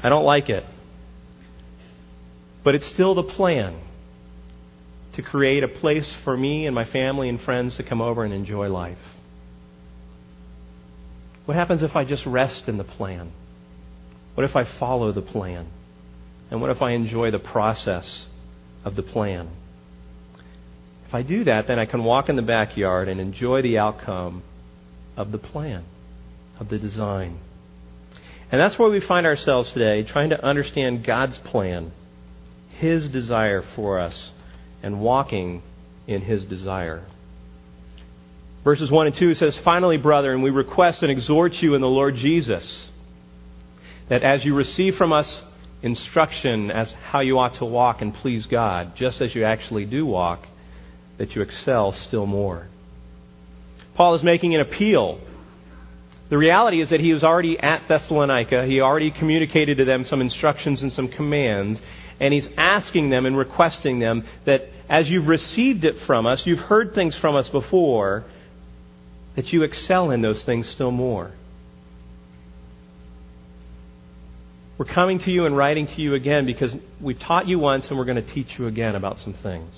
I 0.03 0.09
don't 0.09 0.25
like 0.25 0.49
it. 0.49 0.65
But 2.65 2.75
it's 2.75 2.87
still 2.87 3.15
the 3.15 3.23
plan 3.23 3.81
to 5.15 5.23
create 5.23 5.65
a 5.65 5.69
place 5.69 6.09
for 6.25 6.37
me 6.37 6.67
and 6.67 6.75
my 6.75 6.85
family 6.85 7.29
and 7.29 7.41
friends 7.41 7.77
to 7.77 7.83
come 7.83 8.01
over 8.01 8.25
and 8.25 8.33
enjoy 8.33 8.69
life. 8.69 8.99
What 11.45 11.57
happens 11.57 11.83
if 11.83 11.97
I 11.97 12.05
just 12.05 12.27
rest 12.27 12.69
in 12.69 12.77
the 12.77 12.85
plan? 12.85 13.33
What 14.35 14.45
if 14.45 14.55
I 14.55 14.65
follow 14.65 15.13
the 15.13 15.23
plan? 15.23 15.67
And 16.51 16.61
what 16.61 16.71
if 16.71 16.83
I 16.83 16.93
enjoy 16.93 17.31
the 17.31 17.39
process 17.39 18.27
of 18.85 18.97
the 18.97 19.03
plan? 19.03 19.49
If 21.09 21.15
I 21.15 21.23
do 21.23 21.45
that, 21.45 21.67
then 21.67 21.79
I 21.79 21.87
can 21.87 22.05
walk 22.05 22.29
in 22.29 22.37
the 22.37 22.43
backyard 22.43 23.09
and 23.09 23.21
enjoy 23.21 23.63
the 23.63 23.79
outcome 23.79 24.43
of 25.17 25.33
the 25.33 25.39
plan, 25.39 25.85
of 26.61 26.69
the 26.69 26.79
design. 26.79 27.41
And 28.53 28.61
that's 28.61 28.79
where 28.79 28.91
we 28.91 29.01
find 29.01 29.27
ourselves 29.27 29.73
today, 29.73 30.03
trying 30.03 30.31
to 30.31 30.45
understand 30.45 31.05
God's 31.05 31.39
plan 31.39 31.93
his 32.79 33.09
desire 33.09 33.65
for 33.75 34.01
us 34.01 34.31
and 34.83 35.01
walking 35.01 35.63
in 36.07 36.23
His 36.23 36.45
desire. 36.45 37.05
Verses 38.65 38.91
1 38.91 39.07
and 39.07 39.17
2 39.17 39.35
says, 39.35 39.57
Finally, 39.59 39.99
brethren, 39.99 40.43
we 40.43 40.51
request 40.51 41.03
and 41.03 41.11
exhort 41.13 41.63
you 41.63 41.75
in 41.75 41.81
the 41.81 41.89
Lord 41.89 42.17
Jesus 42.17 42.87
that 44.09 44.23
as 44.23 44.45
you 44.45 44.55
receive 44.55 44.97
from 44.97 45.13
us 45.13 45.43
instruction 45.83 46.71
as 46.71 46.91
how 47.11 47.21
you 47.21 47.39
ought 47.39 47.55
to 47.57 47.65
walk 47.65 48.01
and 48.01 48.15
please 48.15 48.47
God, 48.47 48.97
just 48.97 49.21
as 49.21 49.35
you 49.35 49.45
actually 49.45 49.85
do 49.85 50.05
walk, 50.07 50.47
that 51.19 51.35
you 51.35 51.43
excel 51.43 51.93
still 51.93 52.27
more. 52.27 52.69
Paul 53.95 54.15
is 54.15 54.23
making 54.23 54.55
an 54.55 54.61
appeal. 54.61 55.21
The 56.31 56.39
reality 56.39 56.81
is 56.81 56.91
that 56.91 57.01
he 57.01 57.13
was 57.13 57.23
already 57.23 57.59
at 57.59 57.87
Thessalonica. 57.89 58.67
He 58.67 58.81
already 58.81 59.11
communicated 59.11 59.79
to 59.79 59.85
them 59.85 60.05
some 60.05 60.21
instructions 60.21 60.83
and 60.83 60.93
some 60.93 61.09
commands. 61.09 61.81
And 62.21 62.35
he's 62.35 62.49
asking 62.57 63.11
them 63.11 63.27
and 63.27 63.37
requesting 63.37 63.99
them 63.99 64.27
that 64.45 64.69
as 64.89 65.09
you've 65.09 65.29
received 65.29 65.85
it 65.85 66.01
from 66.07 66.27
us, 66.27 66.45
you've 66.47 66.59
heard 66.59 66.95
things 66.95 67.15
from 67.17 67.37
us 67.37 67.49
before, 67.49 68.25
that 69.37 69.53
you 69.53 69.63
excel 69.63 70.11
in 70.11 70.23
those 70.23 70.43
things 70.45 70.69
still 70.69 70.91
more. 70.91 71.33
We're 74.79 74.87
coming 74.87 75.19
to 75.21 75.31
you 75.31 75.45
and 75.45 75.57
writing 75.57 75.89
to 75.89 76.01
you 76.01 76.15
again 76.15 76.47
because 76.47 76.73
we've 77.01 77.19
taught 77.19 77.49
you 77.49 77.59
once 77.59 77.89
and 77.89 77.99
we're 77.99 78.05
going 78.05 78.25
to 78.25 78.35
teach 78.35 78.59
you 78.59 78.67
again 78.69 78.95
about 78.95 79.19
some 79.21 79.35
things. 79.35 79.75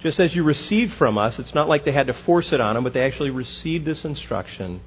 Just 0.00 0.20
as 0.20 0.34
you 0.34 0.44
received 0.44 0.94
from 0.94 1.16
us, 1.16 1.38
it's 1.38 1.54
not 1.54 1.68
like 1.68 1.84
they 1.84 1.92
had 1.92 2.06
to 2.06 2.12
force 2.12 2.52
it 2.52 2.60
on 2.60 2.74
them, 2.74 2.84
but 2.84 2.92
they 2.92 3.00
actually 3.00 3.30
received 3.30 3.86
this 3.86 4.04
instruction 4.04 4.82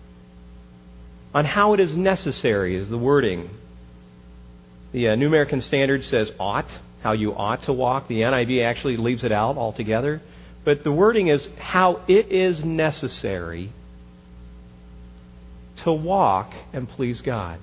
on 1.33 1.45
how 1.45 1.73
it 1.73 1.79
is 1.79 1.95
necessary, 1.95 2.75
is 2.75 2.89
the 2.89 2.97
wording. 2.97 3.49
The 4.91 5.09
uh, 5.09 5.15
New 5.15 5.27
American 5.27 5.61
Standard 5.61 6.03
says 6.05 6.31
ought, 6.39 6.69
how 7.01 7.11
you 7.13 7.33
ought 7.33 7.63
to 7.63 7.73
walk. 7.73 8.07
The 8.07 8.21
NIV 8.21 8.65
actually 8.65 8.97
leaves 8.97 9.23
it 9.23 9.31
out 9.31 9.57
altogether. 9.57 10.21
But 10.65 10.83
the 10.83 10.91
wording 10.91 11.27
is 11.27 11.47
how 11.57 12.01
it 12.07 12.31
is 12.31 12.63
necessary 12.63 13.71
to 15.83 15.91
walk 15.93 16.53
and 16.73 16.89
please 16.89 17.21
God. 17.21 17.59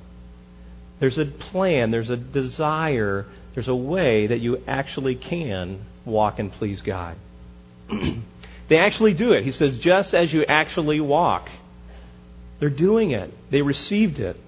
There's 1.01 1.19
a 1.19 1.27
plan, 1.27 1.91
there's 1.91 2.09
a 2.09 2.17
desire, 2.17 3.27
there's 3.55 3.69
a 3.69 3.75
way 3.75 4.29
that 4.29 4.41
you 4.41 4.63
actually 4.67 5.15
can 5.15 5.85
walk 6.07 6.39
and 6.39 6.51
please 6.53 6.81
God. 6.81 7.17
they 8.69 8.79
actually 8.79 9.13
do 9.13 9.33
it. 9.33 9.45
He 9.45 9.53
says, 9.53 9.79
just 9.79 10.15
as 10.15 10.33
you 10.33 10.45
actually 10.45 11.01
walk. 11.01 11.49
They're 12.59 12.71
doing 12.71 13.11
it, 13.11 13.35
they 13.51 13.61
received 13.61 14.19
it. 14.19 14.41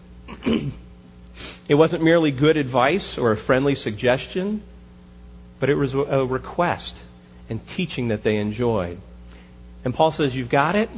it 1.68 1.74
wasn't 1.74 2.02
merely 2.02 2.30
good 2.30 2.56
advice 2.56 3.18
or 3.18 3.32
a 3.32 3.36
friendly 3.44 3.74
suggestion, 3.74 4.62
but 5.60 5.68
it 5.68 5.74
was 5.74 5.92
a 5.92 6.24
request 6.24 6.94
and 7.48 7.60
teaching 7.76 8.08
that 8.08 8.24
they 8.24 8.36
enjoyed. 8.36 9.00
And 9.84 9.94
Paul 9.94 10.12
says, 10.12 10.34
You've 10.34 10.48
got 10.48 10.76
it, 10.76 10.90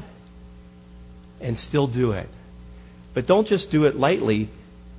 and 1.41 1.59
still 1.59 1.87
do 1.87 2.13
it. 2.13 2.29
But 3.15 3.27
don't 3.27 3.49
just 3.49 3.71
do 3.71 3.85
it 3.85 3.97
lightly, 3.97 4.51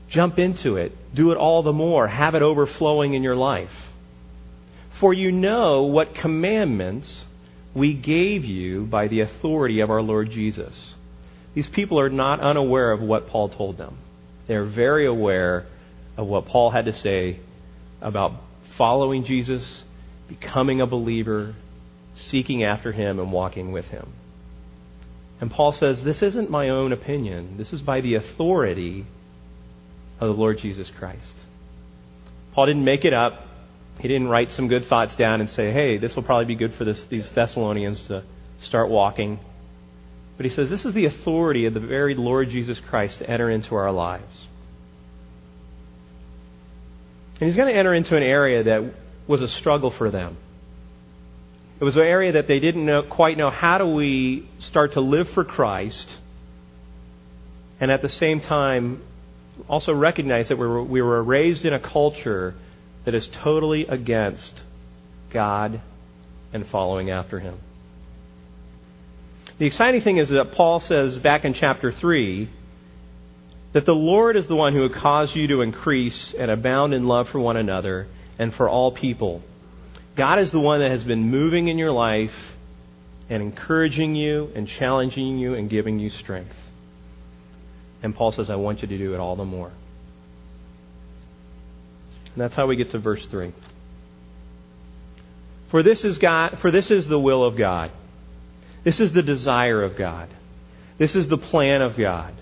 jump 0.09 0.37
into 0.37 0.75
it. 0.75 0.95
Do 1.15 1.31
it 1.31 1.37
all 1.37 1.63
the 1.63 1.73
more. 1.73 2.07
Have 2.07 2.35
it 2.35 2.41
overflowing 2.41 3.13
in 3.13 3.23
your 3.23 3.35
life. 3.35 3.71
For 4.99 5.13
you 5.13 5.31
know 5.31 5.83
what 5.83 6.15
commandments 6.15 7.25
we 7.73 7.93
gave 7.93 8.43
you 8.43 8.83
by 8.83 9.07
the 9.07 9.21
authority 9.21 9.79
of 9.79 9.89
our 9.89 10.01
Lord 10.01 10.31
Jesus. 10.31 10.95
These 11.53 11.69
people 11.69 11.99
are 11.99 12.09
not 12.09 12.39
unaware 12.39 12.91
of 12.91 13.01
what 13.01 13.27
Paul 13.27 13.49
told 13.49 13.77
them. 13.77 13.97
They're 14.51 14.65
very 14.65 15.07
aware 15.07 15.65
of 16.17 16.27
what 16.27 16.45
Paul 16.45 16.71
had 16.71 16.83
to 16.83 16.91
say 16.91 17.39
about 18.01 18.33
following 18.77 19.23
Jesus, 19.23 19.63
becoming 20.27 20.81
a 20.81 20.85
believer, 20.85 21.55
seeking 22.17 22.61
after 22.61 22.91
him, 22.91 23.17
and 23.17 23.31
walking 23.31 23.71
with 23.71 23.85
him. 23.85 24.11
And 25.39 25.49
Paul 25.49 25.71
says, 25.71 26.03
This 26.03 26.21
isn't 26.21 26.49
my 26.49 26.67
own 26.67 26.91
opinion. 26.91 27.55
This 27.55 27.71
is 27.71 27.81
by 27.81 28.01
the 28.01 28.15
authority 28.15 29.05
of 30.19 30.27
the 30.27 30.33
Lord 30.33 30.59
Jesus 30.59 30.91
Christ. 30.99 31.33
Paul 32.51 32.65
didn't 32.65 32.83
make 32.83 33.05
it 33.05 33.13
up. 33.13 33.47
He 34.01 34.09
didn't 34.09 34.27
write 34.27 34.51
some 34.51 34.67
good 34.67 34.85
thoughts 34.87 35.15
down 35.15 35.39
and 35.39 35.49
say, 35.51 35.71
hey, 35.71 35.97
this 35.97 36.13
will 36.13 36.23
probably 36.23 36.53
be 36.53 36.55
good 36.55 36.75
for 36.75 36.83
this, 36.83 37.01
these 37.09 37.29
Thessalonians 37.29 38.01
to 38.09 38.25
start 38.63 38.89
walking. 38.89 39.39
But 40.37 40.45
he 40.45 40.51
says, 40.51 40.69
this 40.69 40.85
is 40.85 40.93
the 40.93 41.05
authority 41.05 41.65
of 41.65 41.73
the 41.73 41.79
very 41.79 42.15
Lord 42.15 42.49
Jesus 42.49 42.79
Christ 42.89 43.19
to 43.19 43.29
enter 43.29 43.49
into 43.49 43.75
our 43.75 43.91
lives. 43.91 44.47
And 47.39 47.47
he's 47.47 47.55
going 47.55 47.71
to 47.71 47.77
enter 47.77 47.93
into 47.93 48.15
an 48.15 48.23
area 48.23 48.63
that 48.63 48.93
was 49.27 49.41
a 49.41 49.47
struggle 49.47 49.91
for 49.91 50.09
them. 50.11 50.37
It 51.79 51.83
was 51.83 51.95
an 51.95 52.03
area 52.03 52.33
that 52.33 52.47
they 52.47 52.59
didn't 52.59 52.85
know, 52.85 53.03
quite 53.03 53.37
know 53.37 53.49
how 53.49 53.79
do 53.79 53.87
we 53.87 54.47
start 54.59 54.93
to 54.93 55.01
live 55.01 55.29
for 55.31 55.43
Christ 55.43 56.07
and 57.81 57.89
at 57.89 58.03
the 58.03 58.09
same 58.09 58.39
time 58.39 59.01
also 59.67 59.91
recognize 59.91 60.47
that 60.49 60.57
we 60.57 60.67
were, 60.67 60.83
we 60.83 61.01
were 61.01 61.21
raised 61.21 61.65
in 61.65 61.73
a 61.73 61.79
culture 61.79 62.53
that 63.05 63.15
is 63.15 63.27
totally 63.41 63.87
against 63.87 64.61
God 65.33 65.81
and 66.53 66.67
following 66.67 67.09
after 67.09 67.39
Him. 67.39 67.57
The 69.61 69.67
exciting 69.67 70.01
thing 70.01 70.17
is 70.17 70.29
that 70.29 70.53
Paul 70.53 70.79
says 70.79 71.19
back 71.19 71.45
in 71.45 71.53
chapter 71.53 71.91
3 71.91 72.49
that 73.73 73.85
the 73.85 73.91
Lord 73.91 74.35
is 74.35 74.47
the 74.47 74.55
one 74.55 74.73
who 74.73 74.79
would 74.79 74.95
cause 74.95 75.35
you 75.35 75.45
to 75.49 75.61
increase 75.61 76.33
and 76.35 76.49
abound 76.49 76.95
in 76.95 77.05
love 77.05 77.29
for 77.29 77.39
one 77.39 77.57
another 77.57 78.07
and 78.39 78.55
for 78.55 78.67
all 78.67 78.91
people. 78.91 79.43
God 80.17 80.39
is 80.39 80.49
the 80.49 80.59
one 80.59 80.79
that 80.79 80.89
has 80.89 81.03
been 81.03 81.29
moving 81.29 81.67
in 81.67 81.77
your 81.77 81.91
life 81.91 82.33
and 83.29 83.43
encouraging 83.43 84.15
you 84.15 84.51
and 84.55 84.67
challenging 84.67 85.37
you 85.37 85.53
and 85.53 85.69
giving 85.69 85.99
you 85.99 86.09
strength. 86.09 86.55
And 88.01 88.15
Paul 88.15 88.31
says, 88.31 88.49
I 88.49 88.55
want 88.55 88.81
you 88.81 88.87
to 88.87 88.97
do 88.97 89.13
it 89.13 89.19
all 89.19 89.35
the 89.35 89.45
more. 89.45 89.71
And 92.33 92.41
that's 92.41 92.55
how 92.55 92.65
we 92.65 92.77
get 92.77 92.89
to 92.93 92.97
verse 92.97 93.23
3. 93.27 93.53
For 95.69 95.83
this 95.83 96.03
is 96.03 96.17
God, 96.17 96.57
for 96.63 96.71
this 96.71 96.89
is 96.89 97.05
the 97.05 97.19
will 97.19 97.45
of 97.45 97.55
God. 97.55 97.91
This 98.83 98.99
is 98.99 99.11
the 99.11 99.21
desire 99.21 99.83
of 99.83 99.95
God. 99.95 100.29
This 100.97 101.15
is 101.15 101.27
the 101.27 101.37
plan 101.37 101.81
of 101.81 101.97
God. 101.97 102.33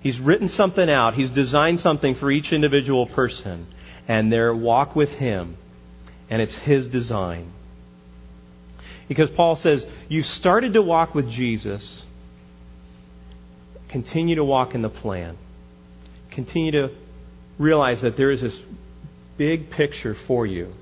He's 0.00 0.18
written 0.18 0.48
something 0.48 0.90
out. 0.90 1.14
He's 1.14 1.30
designed 1.30 1.80
something 1.80 2.14
for 2.16 2.30
each 2.30 2.52
individual 2.52 3.06
person 3.06 3.66
and 4.06 4.32
their 4.32 4.54
walk 4.54 4.94
with 4.94 5.10
Him. 5.10 5.56
And 6.28 6.42
it's 6.42 6.54
His 6.54 6.86
design. 6.86 7.52
Because 9.08 9.30
Paul 9.30 9.56
says, 9.56 9.84
"You've 10.08 10.26
started 10.26 10.74
to 10.74 10.82
walk 10.82 11.14
with 11.14 11.30
Jesus 11.30 12.04
Continue 13.94 14.34
to 14.34 14.44
walk 14.44 14.74
in 14.74 14.82
the 14.82 14.88
plan. 14.88 15.38
Continue 16.32 16.72
to 16.72 16.88
realize 17.58 18.02
that 18.02 18.16
there 18.16 18.32
is 18.32 18.40
this 18.40 18.58
big 19.36 19.70
picture 19.70 20.16
for 20.26 20.44
you. 20.44 20.74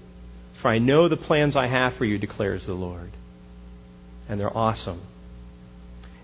For 0.62 0.68
I 0.68 0.78
know 0.78 1.10
the 1.10 1.18
plans 1.18 1.54
I 1.54 1.66
have 1.66 1.96
for 1.96 2.06
you, 2.06 2.16
declares 2.16 2.64
the 2.64 2.72
Lord. 2.72 3.12
And 4.28 4.40
they're 4.40 4.56
awesome. 4.56 5.00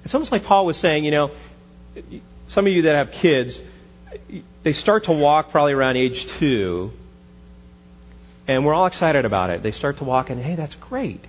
It's 0.04 0.14
almost 0.14 0.32
like 0.32 0.44
Paul 0.44 0.66
was 0.66 0.76
saying, 0.78 1.04
you 1.04 1.10
know, 1.10 1.30
some 2.48 2.66
of 2.66 2.72
you 2.72 2.82
that 2.82 2.94
have 2.94 3.10
kids, 3.20 3.60
they 4.62 4.72
start 4.72 5.04
to 5.04 5.12
walk 5.12 5.50
probably 5.50 5.72
around 5.72 5.96
age 5.96 6.26
two, 6.38 6.92
and 8.46 8.64
we're 8.64 8.74
all 8.74 8.86
excited 8.86 9.24
about 9.24 9.50
it. 9.50 9.62
They 9.62 9.72
start 9.72 9.98
to 9.98 10.04
walk, 10.04 10.30
and 10.30 10.42
hey, 10.42 10.54
that's 10.54 10.74
great. 10.76 11.26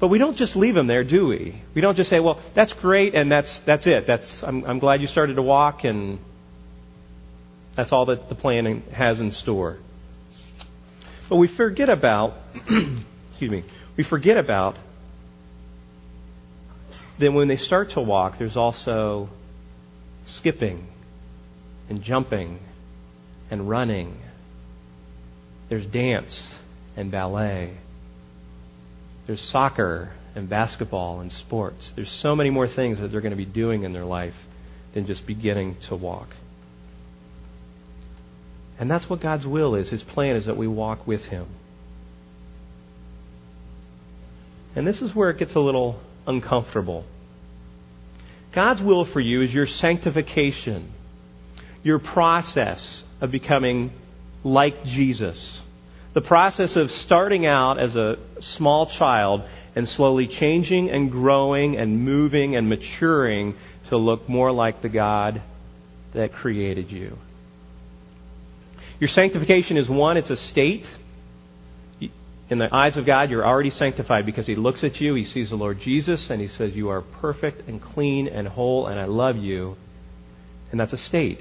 But 0.00 0.08
we 0.08 0.18
don't 0.18 0.36
just 0.36 0.56
leave 0.56 0.74
them 0.74 0.86
there, 0.86 1.04
do 1.04 1.26
we? 1.26 1.62
We 1.74 1.80
don't 1.80 1.96
just 1.96 2.10
say, 2.10 2.20
well, 2.20 2.40
that's 2.54 2.72
great 2.74 3.14
and 3.14 3.30
that's, 3.30 3.60
that's 3.60 3.86
it. 3.86 4.06
That's, 4.06 4.42
I'm, 4.42 4.64
I'm 4.64 4.78
glad 4.78 5.00
you 5.00 5.06
started 5.06 5.36
to 5.36 5.42
walk 5.42 5.84
and 5.84 6.18
that's 7.76 7.92
all 7.92 8.06
that 8.06 8.28
the 8.28 8.34
plan 8.34 8.82
has 8.92 9.20
in 9.20 9.32
store. 9.32 9.78
But 11.28 11.36
we 11.36 11.48
forget 11.48 11.88
about, 11.88 12.34
excuse 12.54 13.50
me, 13.50 13.64
we 13.96 14.04
forget 14.04 14.36
about 14.36 14.76
that 17.18 17.32
when 17.32 17.48
they 17.48 17.56
start 17.56 17.90
to 17.90 18.00
walk, 18.00 18.38
there's 18.38 18.56
also 18.56 19.28
skipping 20.24 20.88
and 21.88 22.02
jumping 22.02 22.60
and 23.50 23.68
running. 23.68 24.20
There's 25.68 25.86
dance 25.86 26.42
and 26.96 27.10
ballet. 27.10 27.78
There's 29.26 29.40
soccer 29.40 30.12
and 30.34 30.48
basketball 30.48 31.20
and 31.20 31.30
sports. 31.32 31.92
There's 31.94 32.10
so 32.10 32.34
many 32.34 32.50
more 32.50 32.68
things 32.68 32.98
that 32.98 33.12
they're 33.12 33.20
going 33.20 33.30
to 33.30 33.36
be 33.36 33.44
doing 33.44 33.84
in 33.84 33.92
their 33.92 34.04
life 34.04 34.34
than 34.92 35.06
just 35.06 35.26
beginning 35.26 35.76
to 35.88 35.96
walk. 35.96 36.28
And 38.78 38.90
that's 38.90 39.08
what 39.08 39.20
God's 39.20 39.46
will 39.46 39.76
is. 39.76 39.88
His 39.90 40.02
plan 40.02 40.36
is 40.36 40.46
that 40.46 40.56
we 40.56 40.66
walk 40.66 41.06
with 41.06 41.22
Him. 41.26 41.46
And 44.74 44.86
this 44.86 45.00
is 45.00 45.14
where 45.14 45.30
it 45.30 45.38
gets 45.38 45.54
a 45.54 45.60
little 45.60 46.00
uncomfortable. 46.26 47.04
God's 48.52 48.80
will 48.82 49.04
for 49.04 49.20
you 49.20 49.42
is 49.42 49.52
your 49.52 49.66
sanctification, 49.66 50.92
your 51.82 51.98
process 51.98 53.02
of 53.20 53.30
becoming 53.30 53.92
like 54.44 54.84
Jesus. 54.84 55.60
The 56.12 56.20
process 56.20 56.76
of 56.76 56.90
starting 56.92 57.46
out 57.46 57.80
as 57.80 57.96
a 57.96 58.16
small 58.40 58.86
child 58.86 59.42
and 59.74 59.88
slowly 59.88 60.28
changing 60.28 60.90
and 60.90 61.10
growing 61.10 61.76
and 61.76 62.04
moving 62.04 62.54
and 62.54 62.68
maturing 62.68 63.56
to 63.88 63.96
look 63.96 64.28
more 64.28 64.52
like 64.52 64.82
the 64.82 64.88
God 64.88 65.42
that 66.14 66.32
created 66.32 66.92
you. 66.92 67.18
Your 69.00 69.08
sanctification 69.08 69.76
is 69.76 69.88
one, 69.88 70.16
it's 70.16 70.30
a 70.30 70.36
state. 70.36 70.86
In 72.50 72.58
the 72.58 72.72
eyes 72.74 72.96
of 72.96 73.06
God, 73.06 73.30
you're 73.30 73.46
already 73.46 73.70
sanctified 73.70 74.26
because 74.26 74.46
He 74.46 74.54
looks 74.54 74.84
at 74.84 75.00
you, 75.00 75.14
He 75.14 75.24
sees 75.24 75.50
the 75.50 75.56
Lord 75.56 75.80
Jesus, 75.80 76.28
and 76.30 76.40
He 76.40 76.48
says, 76.48 76.74
You 76.74 76.90
are 76.90 77.00
perfect 77.00 77.68
and 77.68 77.80
clean 77.80 78.28
and 78.28 78.48
whole, 78.48 78.86
and 78.86 79.00
I 79.00 79.06
love 79.06 79.36
you. 79.36 79.76
And 80.70 80.78
that's 80.78 80.92
a 80.92 80.98
state. 80.98 81.40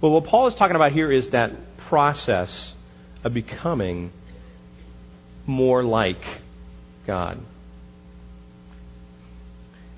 But 0.00 0.08
what 0.08 0.24
Paul 0.24 0.48
is 0.48 0.54
talking 0.54 0.74
about 0.74 0.92
here 0.92 1.12
is 1.12 1.28
that 1.28 1.76
process 1.78 2.72
of 3.22 3.32
becoming 3.32 4.12
more 5.46 5.84
like 5.84 6.22
God. 7.06 7.40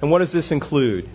And 0.02 0.11
what 0.11 0.18
does 0.18 0.32
this 0.32 0.50
include? 0.50 1.08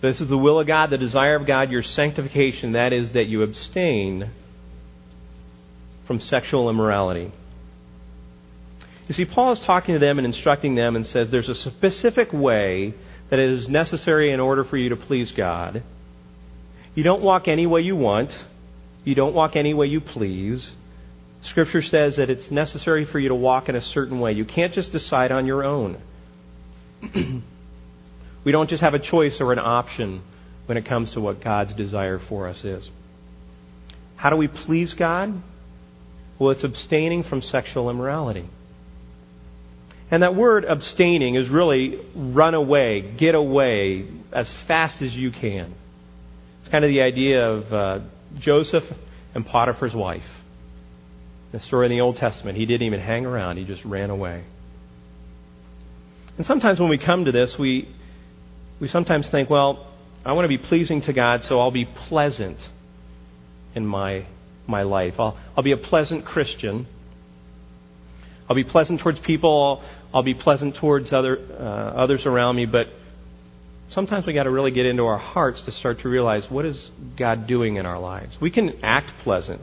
This 0.00 0.20
is 0.20 0.28
the 0.28 0.38
will 0.38 0.60
of 0.60 0.66
God, 0.66 0.90
the 0.90 0.98
desire 0.98 1.34
of 1.34 1.46
God, 1.46 1.70
your 1.70 1.82
sanctification. 1.82 2.72
That 2.72 2.92
is, 2.92 3.12
that 3.12 3.24
you 3.24 3.42
abstain 3.42 4.30
from 6.06 6.20
sexual 6.20 6.70
immorality. 6.70 7.32
You 9.10 9.14
see, 9.14 9.24
Paul 9.24 9.50
is 9.50 9.58
talking 9.58 9.94
to 9.94 9.98
them 9.98 10.18
and 10.18 10.24
instructing 10.24 10.76
them 10.76 10.94
and 10.94 11.04
says 11.04 11.30
there's 11.30 11.48
a 11.48 11.54
specific 11.56 12.32
way 12.32 12.94
that 13.28 13.40
is 13.40 13.68
necessary 13.68 14.30
in 14.30 14.38
order 14.38 14.62
for 14.62 14.76
you 14.76 14.90
to 14.90 14.96
please 14.96 15.32
God. 15.32 15.82
You 16.94 17.02
don't 17.02 17.20
walk 17.20 17.48
any 17.48 17.66
way 17.66 17.80
you 17.80 17.96
want, 17.96 18.30
you 19.02 19.16
don't 19.16 19.34
walk 19.34 19.56
any 19.56 19.74
way 19.74 19.88
you 19.88 20.00
please. 20.00 20.70
Scripture 21.42 21.82
says 21.82 22.14
that 22.18 22.30
it's 22.30 22.52
necessary 22.52 23.04
for 23.04 23.18
you 23.18 23.30
to 23.30 23.34
walk 23.34 23.68
in 23.68 23.74
a 23.74 23.82
certain 23.82 24.20
way. 24.20 24.30
You 24.30 24.44
can't 24.44 24.72
just 24.72 24.92
decide 24.92 25.32
on 25.32 25.44
your 25.44 25.64
own. 25.64 26.00
we 28.44 28.52
don't 28.52 28.70
just 28.70 28.80
have 28.80 28.94
a 28.94 29.00
choice 29.00 29.40
or 29.40 29.52
an 29.52 29.58
option 29.58 30.22
when 30.66 30.78
it 30.78 30.86
comes 30.86 31.10
to 31.10 31.20
what 31.20 31.42
God's 31.42 31.74
desire 31.74 32.20
for 32.20 32.46
us 32.46 32.62
is. 32.62 32.88
How 34.14 34.30
do 34.30 34.36
we 34.36 34.46
please 34.46 34.94
God? 34.94 35.42
Well, 36.38 36.52
it's 36.52 36.62
abstaining 36.62 37.24
from 37.24 37.42
sexual 37.42 37.90
immorality. 37.90 38.48
And 40.10 40.22
that 40.22 40.34
word 40.34 40.64
abstaining 40.64 41.36
is 41.36 41.48
really 41.48 42.00
run 42.14 42.54
away, 42.54 43.14
get 43.16 43.34
away 43.34 44.08
as 44.32 44.52
fast 44.66 45.00
as 45.02 45.14
you 45.14 45.30
can. 45.30 45.74
It's 46.60 46.70
kind 46.70 46.84
of 46.84 46.88
the 46.88 47.00
idea 47.00 47.48
of 47.48 47.72
uh, 47.72 47.98
Joseph 48.38 48.84
and 49.34 49.46
Potiphar's 49.46 49.94
wife. 49.94 50.24
The 51.52 51.60
story 51.60 51.86
in 51.86 51.92
the 51.92 52.00
Old 52.00 52.16
Testament, 52.16 52.58
he 52.58 52.66
didn't 52.66 52.86
even 52.86 53.00
hang 53.00 53.24
around, 53.24 53.56
he 53.56 53.64
just 53.64 53.84
ran 53.84 54.10
away. 54.10 54.44
And 56.36 56.46
sometimes 56.46 56.80
when 56.80 56.88
we 56.88 56.98
come 56.98 57.24
to 57.26 57.32
this, 57.32 57.56
we, 57.58 57.88
we 58.80 58.88
sometimes 58.88 59.28
think, 59.28 59.50
well, 59.50 59.86
I 60.24 60.32
want 60.32 60.44
to 60.44 60.48
be 60.48 60.58
pleasing 60.58 61.02
to 61.02 61.12
God, 61.12 61.44
so 61.44 61.60
I'll 61.60 61.70
be 61.70 61.84
pleasant 61.84 62.58
in 63.74 63.86
my, 63.86 64.26
my 64.66 64.82
life. 64.82 65.14
I'll, 65.18 65.38
I'll 65.56 65.62
be 65.62 65.72
a 65.72 65.76
pleasant 65.76 66.24
Christian. 66.24 66.86
I'll 68.48 68.56
be 68.56 68.64
pleasant 68.64 69.00
towards 69.00 69.18
people. 69.20 69.82
I'll 70.12 70.22
be 70.22 70.34
pleasant 70.34 70.76
towards 70.76 71.12
other, 71.12 71.38
uh, 71.38 72.02
others 72.02 72.26
around 72.26 72.56
me, 72.56 72.66
but 72.66 72.86
sometimes 73.90 74.26
we 74.26 74.32
got 74.32 74.44
to 74.44 74.50
really 74.50 74.72
get 74.72 74.86
into 74.86 75.04
our 75.04 75.18
hearts 75.18 75.62
to 75.62 75.72
start 75.72 76.00
to 76.00 76.08
realize 76.08 76.50
what 76.50 76.64
is 76.64 76.90
God 77.16 77.46
doing 77.46 77.76
in 77.76 77.86
our 77.86 77.98
lives. 77.98 78.36
We 78.40 78.50
can 78.50 78.82
act 78.82 79.12
pleasant, 79.22 79.62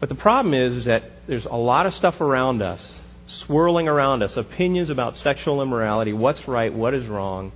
but 0.00 0.08
the 0.08 0.14
problem 0.14 0.54
is, 0.54 0.74
is 0.74 0.84
that 0.84 1.02
there's 1.26 1.46
a 1.46 1.56
lot 1.56 1.86
of 1.86 1.94
stuff 1.94 2.20
around 2.20 2.62
us, 2.62 3.00
swirling 3.46 3.88
around 3.88 4.22
us, 4.22 4.36
opinions 4.36 4.90
about 4.90 5.16
sexual 5.16 5.62
immorality, 5.62 6.12
what's 6.12 6.46
right, 6.46 6.72
what 6.72 6.94
is 6.94 7.06
wrong. 7.06 7.52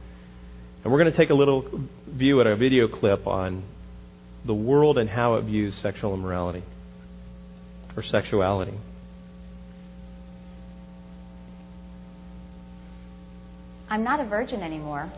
And 0.82 0.92
we're 0.92 0.98
going 0.98 1.12
to 1.12 1.16
take 1.16 1.30
a 1.30 1.34
little 1.34 1.86
view 2.08 2.40
at 2.40 2.46
a 2.46 2.56
video 2.56 2.88
clip 2.88 3.26
on 3.26 3.62
the 4.44 4.54
world 4.54 4.98
and 4.98 5.08
how 5.08 5.36
it 5.36 5.44
views 5.44 5.76
sexual 5.76 6.14
immorality 6.14 6.64
or 7.96 8.02
sexuality. 8.02 8.74
I'm 13.92 14.02
not 14.02 14.20
a 14.20 14.24
virgin 14.24 14.62
anymore. 14.62 15.12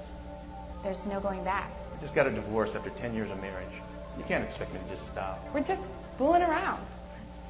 There's 0.83 0.99
no 1.07 1.21
going 1.21 1.45
back. 1.45 1.71
I 1.97 2.01
just 2.01 2.13
got 2.13 2.27
a 2.27 2.35
divorce 2.35 2.71
after 2.75 2.91
10 2.91 3.15
years 3.15 3.31
of 3.31 3.39
marriage. 3.39 3.73
You 4.19 4.25
can't 4.27 4.43
expect 4.43 4.75
me 4.75 4.81
to 4.81 4.97
just 4.97 5.09
stop. 5.13 5.39
We're 5.55 5.61
just 5.61 5.81
fooling 6.19 6.43
around. 6.43 6.85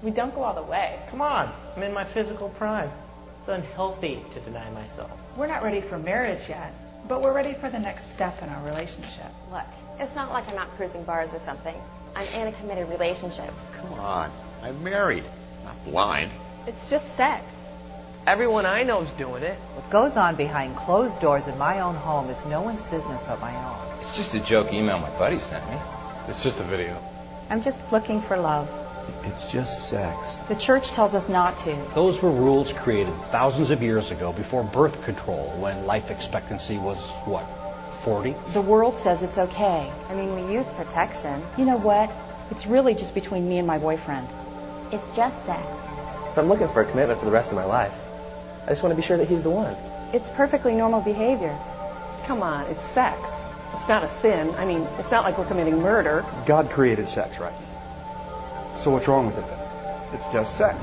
We 0.03 0.11
don't 0.11 0.35
go 0.35 0.43
all 0.43 0.55
the 0.55 0.71
way. 0.71 1.01
Come 1.11 1.23
on, 1.23 1.49
I'm 1.75 1.83
in 1.83 1.95
my 1.95 2.05
physical 2.13 2.51
prime. 2.59 2.91
It's 3.41 3.49
unhealthy 3.49 4.23
to 4.35 4.41
deny 4.45 4.69
myself. 4.69 5.13
We're 5.39 5.47
not 5.47 5.63
ready 5.63 5.81
for 5.89 5.99
marriage 5.99 6.47
yet, 6.47 6.75
but 7.09 7.23
we're 7.23 7.33
ready 7.33 7.57
for 7.59 7.71
the 7.71 7.79
next 7.79 8.03
step 8.17 8.37
in 8.43 8.51
our 8.51 8.63
relationship. 8.63 9.33
Look, 9.51 9.65
it's 9.99 10.15
not 10.15 10.31
like 10.31 10.47
I'm 10.49 10.59
out 10.59 10.77
cruising 10.77 11.05
bars 11.05 11.31
or 11.33 11.41
something. 11.47 11.77
I'm 12.15 12.29
in 12.29 12.49
a 12.49 12.61
committed 12.61 12.91
relationship. 12.91 13.49
Come 13.81 13.95
on, 13.95 14.31
I'm 14.61 14.85
married, 14.85 15.25
not 15.65 15.83
blind. 15.87 16.33
It's 16.69 16.91
just 16.91 17.07
sex. 17.17 17.47
Everyone 18.27 18.65
I 18.65 18.83
know's 18.85 19.11
doing 19.19 19.43
it. 19.43 19.59
What 19.75 19.91
goes 19.91 20.17
on 20.17 20.35
behind 20.35 20.79
closed 20.79 21.21
doors 21.21 21.45
in 21.47 21.59
my 21.59 21.81
own 21.81 21.95
home 21.95 22.31
is 22.31 22.47
no 22.47 22.63
one's 22.63 22.83
business 22.85 23.21
but 23.29 23.39
my 23.39 23.55
own. 23.55 24.01
It's 24.01 24.17
just 24.17 24.35
a 24.35 24.41
joke 24.41 24.73
email 24.73 24.99
my 24.99 25.11
buddy 25.19 25.39
sent 25.39 25.69
me. 25.69 25.77
It's 26.29 26.43
just 26.43 26.57
a 26.59 26.65
video. 26.65 26.97
I'm 27.51 27.63
just 27.63 27.77
looking 27.93 28.23
for 28.23 28.39
love. 28.39 28.67
It's 29.25 29.45
just 29.53 29.91
sex. 29.91 30.39
The 30.49 30.55
church 30.55 30.89
tells 30.89 31.13
us 31.13 31.29
not 31.29 31.59
to. 31.65 31.93
Those 31.95 32.19
were 32.23 32.31
rules 32.31 32.73
created 32.83 33.13
thousands 33.31 33.71
of 33.71 33.83
years 33.83 34.11
ago 34.11 34.33
before 34.33 34.65
birth 34.65 34.99
control 35.05 35.55
when 35.61 35.85
life 35.85 36.11
expectancy 36.11 36.79
was, 36.79 36.97
what, 37.27 37.47
40? 38.07 38.35
The 38.55 38.63
world 38.63 38.99
says 39.05 39.19
it's 39.21 39.37
okay. 39.37 39.93
I 40.09 40.15
mean, 40.15 40.47
we 40.47 40.55
use 40.55 40.67
protection. 40.79 41.45
You 41.59 41.67
know 41.67 41.77
what? 41.77 42.11
It's 42.51 42.65
really 42.65 42.95
just 42.95 43.13
between 43.13 43.47
me 43.47 43.59
and 43.59 43.67
my 43.67 43.77
boyfriend. 43.77 44.27
It's 44.95 45.05
just 45.15 45.37
sex. 45.45 45.63
If 46.33 46.39
I'm 46.39 46.49
looking 46.49 46.69
for 46.73 46.81
a 46.81 46.91
commitment 46.91 47.21
for 47.21 47.27
the 47.27 47.31
rest 47.31 47.51
of 47.51 47.55
my 47.55 47.67
life, 47.67 47.93
I 48.67 48.71
just 48.71 48.83
want 48.83 48.97
to 48.97 49.01
be 49.01 49.07
sure 49.07 49.17
that 49.19 49.29
he's 49.29 49.43
the 49.43 49.51
one. 49.51 49.77
It's 50.15 50.25
perfectly 50.37 50.73
normal 50.73 51.01
behavior. 51.03 51.53
Come 52.27 52.43
on, 52.43 52.65
it's 52.71 52.81
sex. 52.95 53.19
It's 53.77 53.89
not 53.89 54.05
a 54.05 54.11
sin. 54.23 54.55
I 54.57 54.65
mean, 54.65 54.83
it's 54.99 55.11
not 55.11 55.25
like 55.25 55.37
we're 55.37 55.49
committing 55.49 55.79
murder. 55.79 56.25
God 56.47 56.71
created 56.71 57.09
sex, 57.11 57.37
right? 57.39 57.53
So 58.83 58.91
what's 58.91 59.07
wrong 59.07 59.27
with 59.27 59.37
it 59.37 59.45
then? 59.47 59.61
It's 60.17 60.25
just 60.33 60.51
sex. 60.57 60.79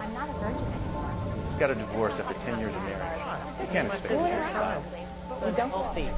I'm 0.00 0.12
not 0.14 0.28
a 0.30 0.32
virgin 0.40 0.64
anymore. 0.66 1.12
Just 1.46 1.58
got 1.60 1.70
a 1.70 1.74
divorce 1.74 2.14
after 2.18 2.34
10 2.44 2.58
years 2.58 2.74
of 2.74 2.82
marriage. 2.82 3.20
You 3.60 3.66
can't 3.70 3.86
expect 3.86 4.10
me 4.10 4.18
to 4.18 4.24
just 4.26 4.50
stop. 4.50 4.82
We 5.44 5.52
don't 5.54 5.70
go 5.70 5.76
all 5.76 5.94
the. 5.94 6.10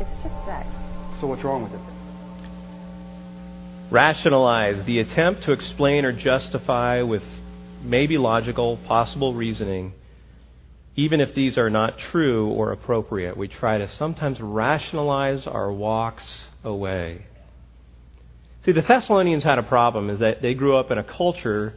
It's 0.00 0.16
just 0.22 0.34
sex. 0.46 0.66
So 1.20 1.26
what's 1.28 1.44
wrong 1.44 1.62
with 1.62 1.72
it 1.72 1.78
then? 1.78 1.94
Rationalize 3.90 4.84
the 4.86 4.98
attempt 4.98 5.44
to 5.44 5.52
explain 5.52 6.04
or 6.04 6.12
justify 6.12 7.02
with 7.02 7.22
maybe 7.86 8.18
logical, 8.18 8.76
possible 8.78 9.34
reasoning, 9.34 9.94
even 10.96 11.20
if 11.20 11.34
these 11.34 11.56
are 11.56 11.70
not 11.70 11.98
true 11.98 12.48
or 12.48 12.72
appropriate. 12.72 13.36
We 13.36 13.48
try 13.48 13.78
to 13.78 13.88
sometimes 13.88 14.40
rationalize 14.40 15.46
our 15.46 15.72
walks 15.72 16.24
away. 16.64 17.26
See, 18.64 18.72
the 18.72 18.82
Thessalonians 18.82 19.44
had 19.44 19.58
a 19.58 19.62
problem 19.62 20.10
is 20.10 20.18
that 20.20 20.42
they 20.42 20.54
grew 20.54 20.76
up 20.76 20.90
in 20.90 20.98
a 20.98 21.04
culture 21.04 21.74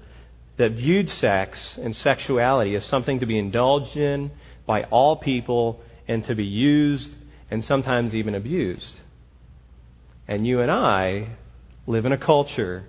that 0.58 0.72
viewed 0.72 1.10
sex 1.10 1.78
and 1.78 1.96
sexuality 1.96 2.76
as 2.76 2.86
something 2.86 3.20
to 3.20 3.26
be 3.26 3.38
indulged 3.38 3.96
in 3.96 4.32
by 4.66 4.84
all 4.84 5.16
people 5.16 5.82
and 6.08 6.26
to 6.26 6.36
be 6.36 6.46
used 6.46 7.10
and 7.52 7.64
sometimes 7.64 8.14
even 8.16 8.36
abused. 8.36 8.94
And 10.28 10.46
you 10.46 10.62
and 10.62 10.72
I 10.72 11.30
live 11.88 12.06
in 12.06 12.12
a 12.12 12.18
culture 12.18 12.86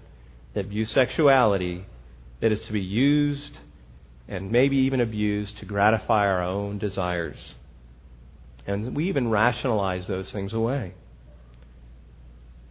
that 0.54 0.66
views 0.66 0.90
sexuality 0.90 1.87
that 2.40 2.53
is 2.53 2.61
to 2.62 2.72
be 2.72 2.81
used 2.81 3.59
and 4.29 4.50
maybe 4.53 4.76
even 4.76 5.00
abused 5.00 5.59
to 5.59 5.64
gratify 5.66 6.26
our 6.26 6.42
own 6.42 6.79
desires. 6.79 7.38
And 8.66 8.94
we 8.94 9.09
even 9.09 9.29
rationalize 9.29 10.07
those 10.07 10.31
things 10.31 10.53
away. 10.53 10.94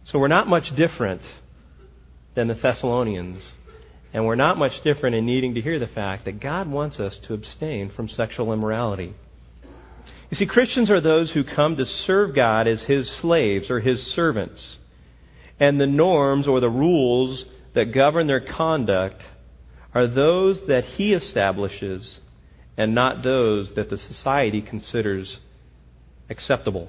So 0.04 0.18
we're 0.18 0.28
not 0.28 0.48
much 0.48 0.74
different 0.74 1.22
than 2.34 2.48
the 2.48 2.54
Thessalonians. 2.54 3.42
And 4.12 4.26
we're 4.26 4.34
not 4.34 4.58
much 4.58 4.80
different 4.82 5.14
in 5.14 5.26
needing 5.26 5.54
to 5.54 5.60
hear 5.60 5.78
the 5.78 5.86
fact 5.86 6.24
that 6.24 6.40
God 6.40 6.68
wants 6.68 6.98
us 6.98 7.16
to 7.24 7.34
abstain 7.34 7.90
from 7.90 8.08
sexual 8.08 8.52
immorality. 8.52 9.14
You 10.30 10.36
see, 10.36 10.46
Christians 10.46 10.90
are 10.90 11.00
those 11.00 11.30
who 11.32 11.44
come 11.44 11.76
to 11.76 11.86
serve 11.86 12.34
God 12.34 12.66
as 12.66 12.82
His 12.82 13.08
slaves 13.20 13.70
or 13.70 13.80
His 13.80 14.02
servants. 14.12 14.78
And 15.58 15.80
the 15.80 15.86
norms 15.86 16.48
or 16.48 16.60
the 16.60 16.70
rules 16.70 17.44
that 17.74 17.92
govern 17.92 18.26
their 18.26 18.40
conduct 18.40 19.22
are 19.94 20.06
those 20.06 20.60
that 20.68 20.84
He 20.84 21.12
establishes 21.12 22.20
and 22.76 22.94
not 22.94 23.22
those 23.22 23.74
that 23.74 23.90
the 23.90 23.98
society 23.98 24.62
considers 24.62 25.38
acceptable. 26.28 26.88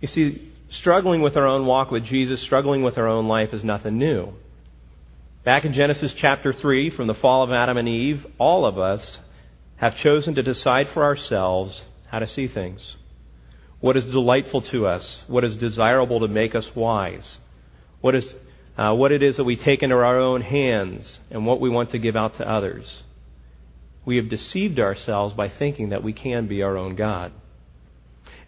You 0.00 0.08
see, 0.08 0.52
struggling 0.68 1.22
with 1.22 1.36
our 1.36 1.46
own 1.46 1.66
walk 1.66 1.90
with 1.90 2.04
Jesus, 2.04 2.42
struggling 2.42 2.82
with 2.82 2.98
our 2.98 3.08
own 3.08 3.28
life 3.28 3.52
is 3.52 3.64
nothing 3.64 3.98
new. 3.98 4.34
Back 5.44 5.64
in 5.64 5.72
Genesis 5.72 6.12
chapter 6.16 6.52
3, 6.52 6.90
from 6.90 7.06
the 7.06 7.14
fall 7.14 7.42
of 7.42 7.50
Adam 7.50 7.76
and 7.76 7.88
Eve, 7.88 8.26
all 8.38 8.64
of 8.64 8.78
us 8.78 9.18
have 9.76 9.96
chosen 9.96 10.34
to 10.36 10.42
decide 10.42 10.88
for 10.90 11.02
ourselves 11.02 11.82
how 12.08 12.20
to 12.20 12.26
see 12.28 12.46
things. 12.46 12.96
What 13.80 13.96
is 13.96 14.04
delightful 14.04 14.62
to 14.62 14.86
us, 14.86 15.20
what 15.26 15.42
is 15.42 15.56
desirable 15.56 16.20
to 16.20 16.28
make 16.28 16.54
us 16.54 16.68
wise, 16.76 17.38
what 18.00 18.14
is 18.14 18.32
uh, 18.76 18.92
what 18.94 19.12
it 19.12 19.22
is 19.22 19.36
that 19.36 19.44
we 19.44 19.56
take 19.56 19.82
into 19.82 19.94
our 19.94 20.18
own 20.18 20.40
hands, 20.40 21.20
and 21.30 21.46
what 21.46 21.60
we 21.60 21.68
want 21.68 21.90
to 21.90 21.98
give 21.98 22.16
out 22.16 22.36
to 22.36 22.48
others. 22.48 23.02
We 24.04 24.16
have 24.16 24.28
deceived 24.28 24.80
ourselves 24.80 25.34
by 25.34 25.48
thinking 25.48 25.90
that 25.90 26.02
we 26.02 26.12
can 26.12 26.48
be 26.48 26.62
our 26.62 26.76
own 26.76 26.96
God. 26.96 27.32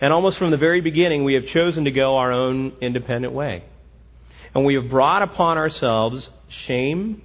And 0.01 0.13
almost 0.13 0.39
from 0.39 0.51
the 0.51 0.57
very 0.57 0.81
beginning, 0.81 1.25
we 1.25 1.35
have 1.35 1.47
chosen 1.47 1.85
to 1.85 1.91
go 1.91 2.17
our 2.17 2.33
own 2.33 2.73
independent 2.81 3.33
way. 3.33 3.65
And 4.55 4.65
we 4.65 4.75
have 4.75 4.89
brought 4.89 5.23
upon 5.23 5.59
ourselves 5.59 6.29
shame 6.49 7.23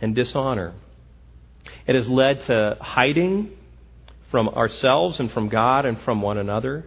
and 0.00 0.14
dishonor. 0.14 0.74
It 1.86 1.94
has 1.94 2.08
led 2.08 2.44
to 2.46 2.76
hiding 2.80 3.50
from 4.30 4.48
ourselves 4.48 5.20
and 5.20 5.30
from 5.30 5.48
God 5.48 5.86
and 5.86 6.00
from 6.02 6.22
one 6.22 6.38
another. 6.38 6.86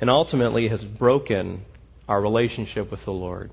And 0.00 0.10
ultimately 0.10 0.68
has 0.68 0.82
broken 0.84 1.64
our 2.08 2.20
relationship 2.20 2.90
with 2.90 3.04
the 3.04 3.12
Lord. 3.12 3.50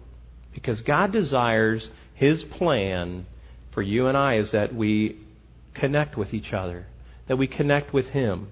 Because 0.54 0.82
God 0.82 1.12
desires 1.12 1.90
His 2.14 2.44
plan 2.44 3.26
for 3.72 3.82
you 3.82 4.08
and 4.08 4.18
I 4.18 4.38
is 4.38 4.52
that 4.52 4.74
we 4.74 5.18
connect 5.74 6.18
with 6.18 6.34
each 6.34 6.54
other, 6.54 6.86
that 7.28 7.38
we 7.38 7.48
connect 7.48 7.94
with 7.94 8.08
Him. 8.08 8.50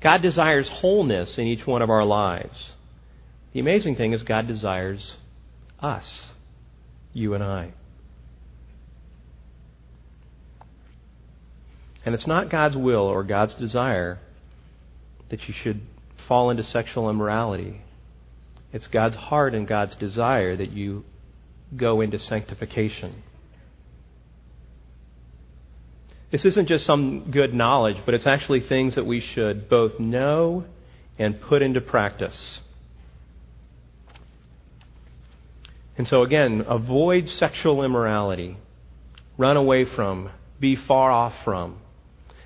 God 0.00 0.22
desires 0.22 0.68
wholeness 0.68 1.36
in 1.36 1.46
each 1.46 1.66
one 1.66 1.82
of 1.82 1.90
our 1.90 2.04
lives. 2.04 2.72
The 3.52 3.60
amazing 3.60 3.96
thing 3.96 4.12
is, 4.12 4.22
God 4.22 4.46
desires 4.46 5.14
us, 5.80 6.06
you 7.12 7.34
and 7.34 7.42
I. 7.42 7.72
And 12.04 12.14
it's 12.14 12.26
not 12.26 12.50
God's 12.50 12.76
will 12.76 13.00
or 13.00 13.24
God's 13.24 13.54
desire 13.54 14.20
that 15.28 15.48
you 15.48 15.54
should 15.62 15.80
fall 16.28 16.50
into 16.50 16.62
sexual 16.62 17.10
immorality. 17.10 17.80
It's 18.76 18.88
God's 18.88 19.16
heart 19.16 19.54
and 19.54 19.66
God's 19.66 19.96
desire 19.96 20.54
that 20.54 20.70
you 20.70 21.06
go 21.74 22.02
into 22.02 22.18
sanctification. 22.18 23.22
This 26.30 26.44
isn't 26.44 26.66
just 26.66 26.84
some 26.84 27.30
good 27.30 27.54
knowledge, 27.54 27.96
but 28.04 28.12
it's 28.12 28.26
actually 28.26 28.60
things 28.60 28.96
that 28.96 29.06
we 29.06 29.20
should 29.20 29.70
both 29.70 29.98
know 29.98 30.66
and 31.18 31.40
put 31.40 31.62
into 31.62 31.80
practice. 31.80 32.60
And 35.96 36.06
so, 36.06 36.22
again, 36.22 36.62
avoid 36.68 37.30
sexual 37.30 37.82
immorality. 37.82 38.58
Run 39.38 39.56
away 39.56 39.86
from. 39.86 40.28
Be 40.60 40.76
far 40.76 41.10
off 41.10 41.32
from. 41.44 41.78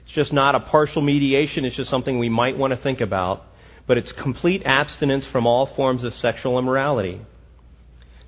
It's 0.04 0.14
just 0.14 0.32
not 0.32 0.54
a 0.54 0.60
partial 0.60 1.02
mediation, 1.02 1.64
it's 1.64 1.74
just 1.74 1.90
something 1.90 2.20
we 2.20 2.28
might 2.28 2.56
want 2.56 2.72
to 2.72 2.76
think 2.76 3.00
about. 3.00 3.49
But 3.86 3.98
it's 3.98 4.12
complete 4.12 4.62
abstinence 4.64 5.26
from 5.26 5.46
all 5.46 5.66
forms 5.66 6.04
of 6.04 6.14
sexual 6.14 6.58
immorality. 6.58 7.20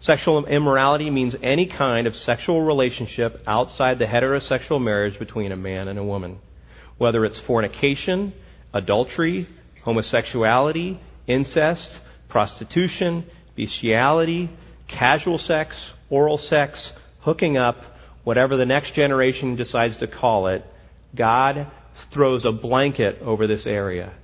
Sexual 0.01 0.47
immorality 0.47 1.11
means 1.11 1.37
any 1.43 1.67
kind 1.67 2.09
of 2.09 2.17
sexual 2.17 2.63
relationship 2.63 3.43
outside 3.47 4.01
the 4.01 4.07
heterosexual 4.07 4.83
marriage 4.83 5.19
between 5.19 5.53
a 5.53 5.57
man 5.57 5.87
and 5.87 5.99
a 5.99 6.05
woman, 6.05 6.41
whether 6.99 7.25
it's 7.25 7.39
fornication, 7.41 8.33
adultery, 8.75 9.49
homosexuality, 9.85 10.99
incest, 11.29 12.01
prostitution, 12.29 13.27
bestiality, 13.57 14.51
casual 14.89 15.39
sex, 15.39 15.77
oral 16.11 16.39
sex, 16.39 16.93
hooking 17.21 17.57
up, 17.57 17.77
whatever 18.25 18.57
the 18.57 18.67
next 18.67 18.95
generation 18.95 19.55
decides 19.55 19.97
to 19.99 20.07
call 20.07 20.49
it, 20.49 20.65
God 21.15 21.69
throws 22.11 22.45
a 22.45 22.53
blanket 22.53 23.21
over 23.23 23.47
this 23.47 23.67
area. 23.67 24.15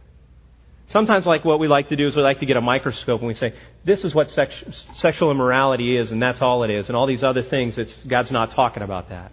Sometimes, 0.88 1.26
like 1.26 1.44
what 1.44 1.60
we 1.60 1.68
like 1.68 1.88
to 1.88 1.96
do 1.96 2.06
is 2.06 2.16
we 2.16 2.22
like 2.22 2.40
to 2.40 2.46
get 2.46 2.56
a 2.56 2.60
microscope 2.60 3.20
and 3.20 3.28
we 3.28 3.34
say, 3.34 3.52
"This 3.84 4.04
is 4.04 4.14
what 4.14 4.30
sex- 4.30 4.86
sexual 4.94 5.30
immorality 5.30 5.96
is, 5.96 6.10
and 6.10 6.22
that's 6.22 6.40
all 6.40 6.62
it 6.64 6.70
is." 6.70 6.88
And 6.88 6.96
all 6.96 7.06
these 7.06 7.22
other 7.22 7.42
things, 7.42 7.76
it's, 7.78 7.94
God's 8.04 8.30
not 8.30 8.52
talking 8.52 8.82
about 8.82 9.10
that. 9.10 9.32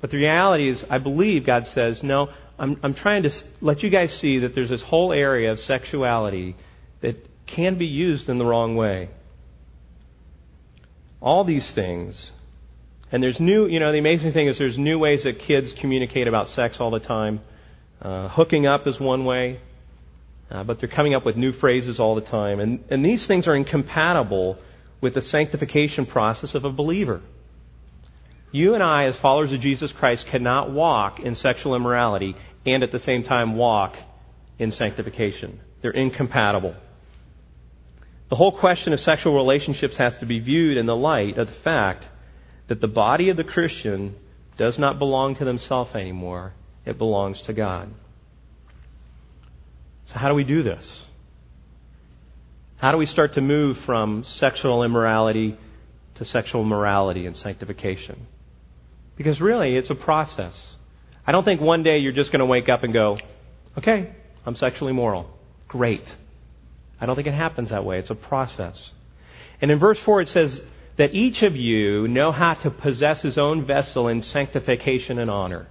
But 0.00 0.10
the 0.10 0.16
reality 0.16 0.68
is, 0.68 0.84
I 0.90 0.98
believe 0.98 1.46
God 1.46 1.68
says, 1.68 2.02
"No, 2.02 2.28
I'm, 2.58 2.78
I'm 2.82 2.94
trying 2.94 3.22
to 3.22 3.30
let 3.60 3.82
you 3.82 3.90
guys 3.90 4.12
see 4.14 4.40
that 4.40 4.54
there's 4.54 4.70
this 4.70 4.82
whole 4.82 5.12
area 5.12 5.52
of 5.52 5.60
sexuality 5.60 6.56
that 7.02 7.16
can 7.46 7.78
be 7.78 7.86
used 7.86 8.28
in 8.28 8.38
the 8.38 8.44
wrong 8.44 8.74
way." 8.74 9.10
All 11.20 11.44
these 11.44 11.70
things 11.70 12.32
and 13.12 13.22
there's 13.22 13.38
new, 13.38 13.66
you 13.66 13.78
know, 13.78 13.92
the 13.92 13.98
amazing 13.98 14.32
thing 14.32 14.48
is 14.48 14.56
there's 14.56 14.78
new 14.78 14.98
ways 14.98 15.24
that 15.24 15.38
kids 15.38 15.70
communicate 15.74 16.26
about 16.26 16.48
sex 16.48 16.80
all 16.80 16.90
the 16.90 16.98
time. 16.98 17.42
Uh, 18.00 18.28
hooking 18.28 18.66
up 18.66 18.86
is 18.86 18.98
one 18.98 19.26
way, 19.26 19.60
uh, 20.52 20.62
but 20.62 20.78
they're 20.78 20.88
coming 20.88 21.14
up 21.14 21.24
with 21.24 21.36
new 21.36 21.52
phrases 21.52 21.98
all 21.98 22.14
the 22.14 22.20
time. 22.20 22.60
And, 22.60 22.84
and 22.90 23.04
these 23.04 23.26
things 23.26 23.46
are 23.46 23.56
incompatible 23.56 24.58
with 25.00 25.14
the 25.14 25.22
sanctification 25.22 26.04
process 26.04 26.54
of 26.54 26.64
a 26.64 26.70
believer. 26.70 27.22
You 28.52 28.74
and 28.74 28.82
I, 28.82 29.06
as 29.06 29.16
followers 29.16 29.52
of 29.52 29.60
Jesus 29.60 29.90
Christ, 29.92 30.26
cannot 30.26 30.70
walk 30.70 31.20
in 31.20 31.34
sexual 31.34 31.74
immorality 31.74 32.36
and 32.66 32.82
at 32.82 32.92
the 32.92 32.98
same 32.98 33.24
time 33.24 33.56
walk 33.56 33.96
in 34.58 34.72
sanctification. 34.72 35.60
They're 35.80 35.90
incompatible. 35.90 36.74
The 38.28 38.36
whole 38.36 38.58
question 38.58 38.92
of 38.92 39.00
sexual 39.00 39.34
relationships 39.34 39.96
has 39.96 40.14
to 40.20 40.26
be 40.26 40.38
viewed 40.38 40.76
in 40.76 40.86
the 40.86 40.96
light 40.96 41.38
of 41.38 41.48
the 41.48 41.60
fact 41.64 42.04
that 42.68 42.80
the 42.80 42.88
body 42.88 43.30
of 43.30 43.38
the 43.38 43.44
Christian 43.44 44.16
does 44.58 44.78
not 44.78 44.98
belong 44.98 45.34
to 45.36 45.44
themselves 45.44 45.94
anymore, 45.94 46.52
it 46.84 46.98
belongs 46.98 47.40
to 47.42 47.54
God. 47.54 47.92
So, 50.12 50.18
how 50.18 50.28
do 50.28 50.34
we 50.34 50.44
do 50.44 50.62
this? 50.62 50.84
How 52.76 52.92
do 52.92 52.98
we 52.98 53.06
start 53.06 53.34
to 53.34 53.40
move 53.40 53.78
from 53.86 54.24
sexual 54.24 54.82
immorality 54.82 55.56
to 56.16 56.24
sexual 56.24 56.64
morality 56.64 57.26
and 57.26 57.36
sanctification? 57.36 58.26
Because 59.16 59.40
really, 59.40 59.76
it's 59.76 59.90
a 59.90 59.94
process. 59.94 60.54
I 61.26 61.32
don't 61.32 61.44
think 61.44 61.60
one 61.60 61.82
day 61.82 61.98
you're 61.98 62.12
just 62.12 62.32
going 62.32 62.40
to 62.40 62.46
wake 62.46 62.68
up 62.68 62.82
and 62.82 62.92
go, 62.92 63.18
okay, 63.78 64.12
I'm 64.44 64.56
sexually 64.56 64.92
moral. 64.92 65.30
Great. 65.68 66.04
I 67.00 67.06
don't 67.06 67.14
think 67.14 67.28
it 67.28 67.34
happens 67.34 67.70
that 67.70 67.84
way. 67.84 67.98
It's 67.98 68.10
a 68.10 68.16
process. 68.16 68.90
And 69.60 69.70
in 69.70 69.78
verse 69.78 69.98
4, 70.04 70.22
it 70.22 70.28
says, 70.28 70.60
that 70.96 71.14
each 71.14 71.42
of 71.42 71.56
you 71.56 72.06
know 72.08 72.32
how 72.32 72.54
to 72.54 72.70
possess 72.70 73.22
his 73.22 73.38
own 73.38 73.64
vessel 73.64 74.08
in 74.08 74.22
sanctification 74.22 75.18
and 75.18 75.30
honor. 75.30 75.68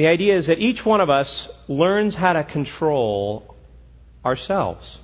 The 0.00 0.06
idea 0.06 0.38
is 0.38 0.46
that 0.46 0.60
each 0.60 0.82
one 0.82 1.02
of 1.02 1.10
us 1.10 1.46
learns 1.68 2.14
how 2.14 2.32
to 2.32 2.42
control 2.42 3.54
ourselves. 4.24 4.98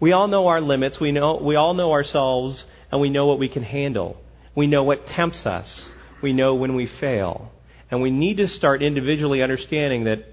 We 0.00 0.12
all 0.12 0.28
know 0.28 0.46
our 0.46 0.62
limits, 0.62 0.98
we, 0.98 1.12
know, 1.12 1.36
we 1.36 1.56
all 1.56 1.74
know 1.74 1.92
ourselves, 1.92 2.64
and 2.90 3.02
we 3.02 3.10
know 3.10 3.26
what 3.26 3.38
we 3.38 3.50
can 3.50 3.62
handle. 3.62 4.16
We 4.54 4.66
know 4.66 4.82
what 4.82 5.06
tempts 5.06 5.44
us, 5.44 5.84
we 6.22 6.32
know 6.32 6.54
when 6.54 6.74
we 6.74 6.86
fail. 6.86 7.52
And 7.90 8.00
we 8.00 8.10
need 8.10 8.38
to 8.38 8.48
start 8.48 8.82
individually 8.82 9.42
understanding 9.42 10.04
that 10.04 10.24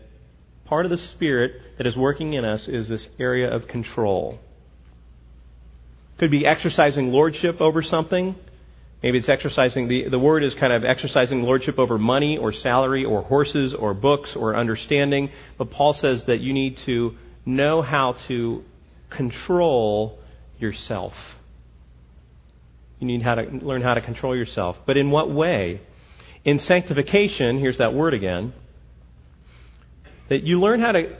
part 0.63 0.86
of 0.86 0.89
the 0.89 0.97
Spirit 0.97 1.77
that 1.77 1.86
is 1.86 1.97
working 1.97 2.32
in 2.32 2.45
us 2.45 2.69
is 2.69 2.88
this 2.88 3.10
area 3.19 3.53
of 3.53 3.67
control. 3.67 4.39
Could 6.17 6.32
be 6.32 6.45
exercising 6.45 7.12
lordship 7.12 7.60
over 7.60 7.82
something. 7.82 8.38
Maybe 9.03 9.17
it's 9.17 9.27
exercising, 9.27 9.89
the, 9.89 10.07
the 10.07 10.17
word 10.17 10.45
is 10.45 10.53
kind 10.53 10.71
of 10.71 10.85
exercising 10.85 11.43
lordship 11.43 11.77
over 11.77 11.97
money 11.97 12.37
or 12.37 12.53
salary 12.53 13.03
or 13.03 13.21
horses 13.21 13.73
or 13.73 13.93
books 13.93 14.33
or 14.33 14.55
understanding. 14.55 15.29
But 15.57 15.71
Paul 15.71 15.93
says 15.93 16.23
that 16.23 16.39
you 16.39 16.53
need 16.53 16.77
to 16.85 17.17
know 17.45 17.81
how 17.81 18.15
to 18.29 18.63
control 19.09 20.19
yourself. 20.57 21.13
You 22.99 23.07
need 23.07 23.21
how 23.21 23.35
to 23.35 23.43
learn 23.43 23.81
how 23.81 23.93
to 23.93 24.01
control 24.01 24.37
yourself. 24.37 24.77
But 24.85 24.95
in 24.95 25.11
what 25.11 25.29
way? 25.29 25.81
In 26.45 26.59
sanctification, 26.59 27.59
here's 27.59 27.79
that 27.79 27.93
word 27.93 28.13
again, 28.13 28.53
that 30.29 30.43
you 30.43 30.61
learn 30.61 30.79
how 30.79 30.93
to 30.93 31.17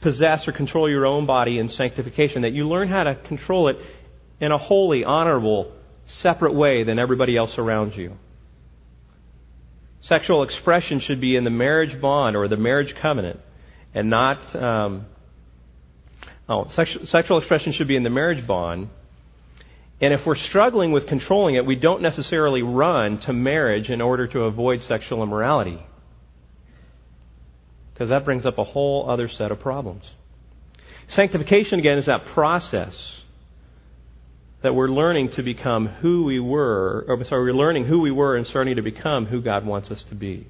possess 0.00 0.48
or 0.48 0.52
control 0.52 0.88
your 0.88 1.04
own 1.04 1.26
body 1.26 1.58
in 1.58 1.68
sanctification, 1.68 2.42
that 2.42 2.52
you 2.52 2.66
learn 2.66 2.88
how 2.88 3.02
to 3.02 3.14
control 3.14 3.68
it 3.68 3.76
in 4.40 4.50
a 4.50 4.56
holy, 4.56 5.04
honorable, 5.04 5.72
separate 6.08 6.54
way 6.54 6.84
than 6.84 6.98
everybody 6.98 7.36
else 7.36 7.56
around 7.58 7.94
you. 7.94 8.16
Sexual 10.00 10.42
expression 10.42 11.00
should 11.00 11.20
be 11.20 11.36
in 11.36 11.44
the 11.44 11.50
marriage 11.50 12.00
bond 12.00 12.36
or 12.36 12.48
the 12.48 12.56
marriage 12.56 12.94
covenant 13.00 13.40
and 13.94 14.10
not. 14.10 14.54
Um, 14.56 15.06
oh, 16.48 16.68
sexual, 16.70 17.06
sexual 17.06 17.38
expression 17.38 17.72
should 17.72 17.88
be 17.88 17.96
in 17.96 18.04
the 18.04 18.10
marriage 18.10 18.46
bond. 18.46 18.88
And 20.00 20.14
if 20.14 20.24
we're 20.24 20.36
struggling 20.36 20.92
with 20.92 21.08
controlling 21.08 21.56
it, 21.56 21.66
we 21.66 21.74
don't 21.74 22.02
necessarily 22.02 22.62
run 22.62 23.18
to 23.22 23.32
marriage 23.32 23.90
in 23.90 24.00
order 24.00 24.28
to 24.28 24.42
avoid 24.42 24.82
sexual 24.82 25.22
immorality. 25.24 25.84
Because 27.92 28.08
that 28.10 28.24
brings 28.24 28.46
up 28.46 28.58
a 28.58 28.64
whole 28.64 29.10
other 29.10 29.28
set 29.28 29.50
of 29.50 29.58
problems. 29.58 30.04
Sanctification, 31.08 31.80
again, 31.80 31.98
is 31.98 32.06
that 32.06 32.26
process 32.26 32.94
that 34.62 34.74
we're 34.74 34.88
learning 34.88 35.30
to 35.30 35.42
become 35.42 35.86
who 35.86 36.24
we 36.24 36.40
were, 36.40 37.06
oh, 37.08 37.12
or 37.12 37.24
sorry, 37.24 37.44
we're 37.44 37.58
learning 37.58 37.84
who 37.84 38.00
we 38.00 38.10
were 38.10 38.36
and 38.36 38.46
starting 38.46 38.76
to 38.76 38.82
become 38.82 39.26
who 39.26 39.40
God 39.40 39.64
wants 39.64 39.90
us 39.90 40.02
to 40.04 40.14
be. 40.14 40.48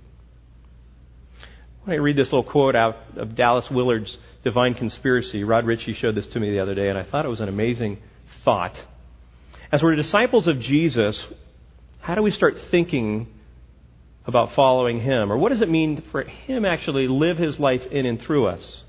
When 1.84 1.94
I 1.94 2.00
read 2.00 2.16
this 2.16 2.26
little 2.26 2.44
quote 2.44 2.74
out 2.74 2.96
of 3.16 3.34
Dallas 3.34 3.70
Willard's 3.70 4.16
Divine 4.44 4.74
Conspiracy, 4.74 5.44
Rod 5.44 5.66
Ritchie 5.66 5.94
showed 5.94 6.14
this 6.14 6.26
to 6.28 6.40
me 6.40 6.50
the 6.50 6.60
other 6.60 6.74
day, 6.74 6.88
and 6.88 6.98
I 6.98 7.02
thought 7.02 7.24
it 7.24 7.28
was 7.28 7.40
an 7.40 7.48
amazing 7.48 7.98
thought. 8.44 8.74
As 9.70 9.82
we're 9.82 9.94
disciples 9.94 10.48
of 10.48 10.60
Jesus, 10.60 11.20
how 12.00 12.14
do 12.14 12.22
we 12.22 12.30
start 12.30 12.58
thinking 12.70 13.28
about 14.24 14.54
following 14.54 15.00
Him? 15.00 15.30
Or 15.30 15.36
what 15.36 15.50
does 15.50 15.60
it 15.60 15.68
mean 15.68 16.02
for 16.10 16.22
Him 16.22 16.64
actually 16.64 17.08
live 17.08 17.36
His 17.36 17.58
life 17.58 17.82
in 17.90 18.06
and 18.06 18.20
through 18.22 18.46
us? 18.46 18.82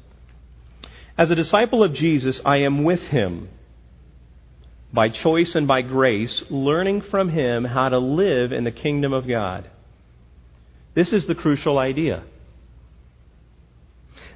As 1.17 1.29
a 1.29 1.36
disciple 1.36 1.84
of 1.84 1.93
Jesus, 1.93 2.39
I 2.45 2.58
am 2.58 2.86
with 2.86 3.01
Him 3.01 3.49
by 4.91 5.10
choice 5.10 5.56
and 5.56 5.67
by 5.67 5.82
grace, 5.82 6.43
learning 6.49 7.02
from 7.02 7.30
him 7.30 7.63
how 7.63 7.89
to 7.89 7.99
live 7.99 8.52
in 8.52 8.63
the 8.63 8.71
kingdom 8.71 9.13
of 9.13 9.28
God. 9.28 9.69
This 10.95 11.13
is 11.13 11.25
the 11.25 11.36
crucial 11.36 11.78
idea. 11.78 12.23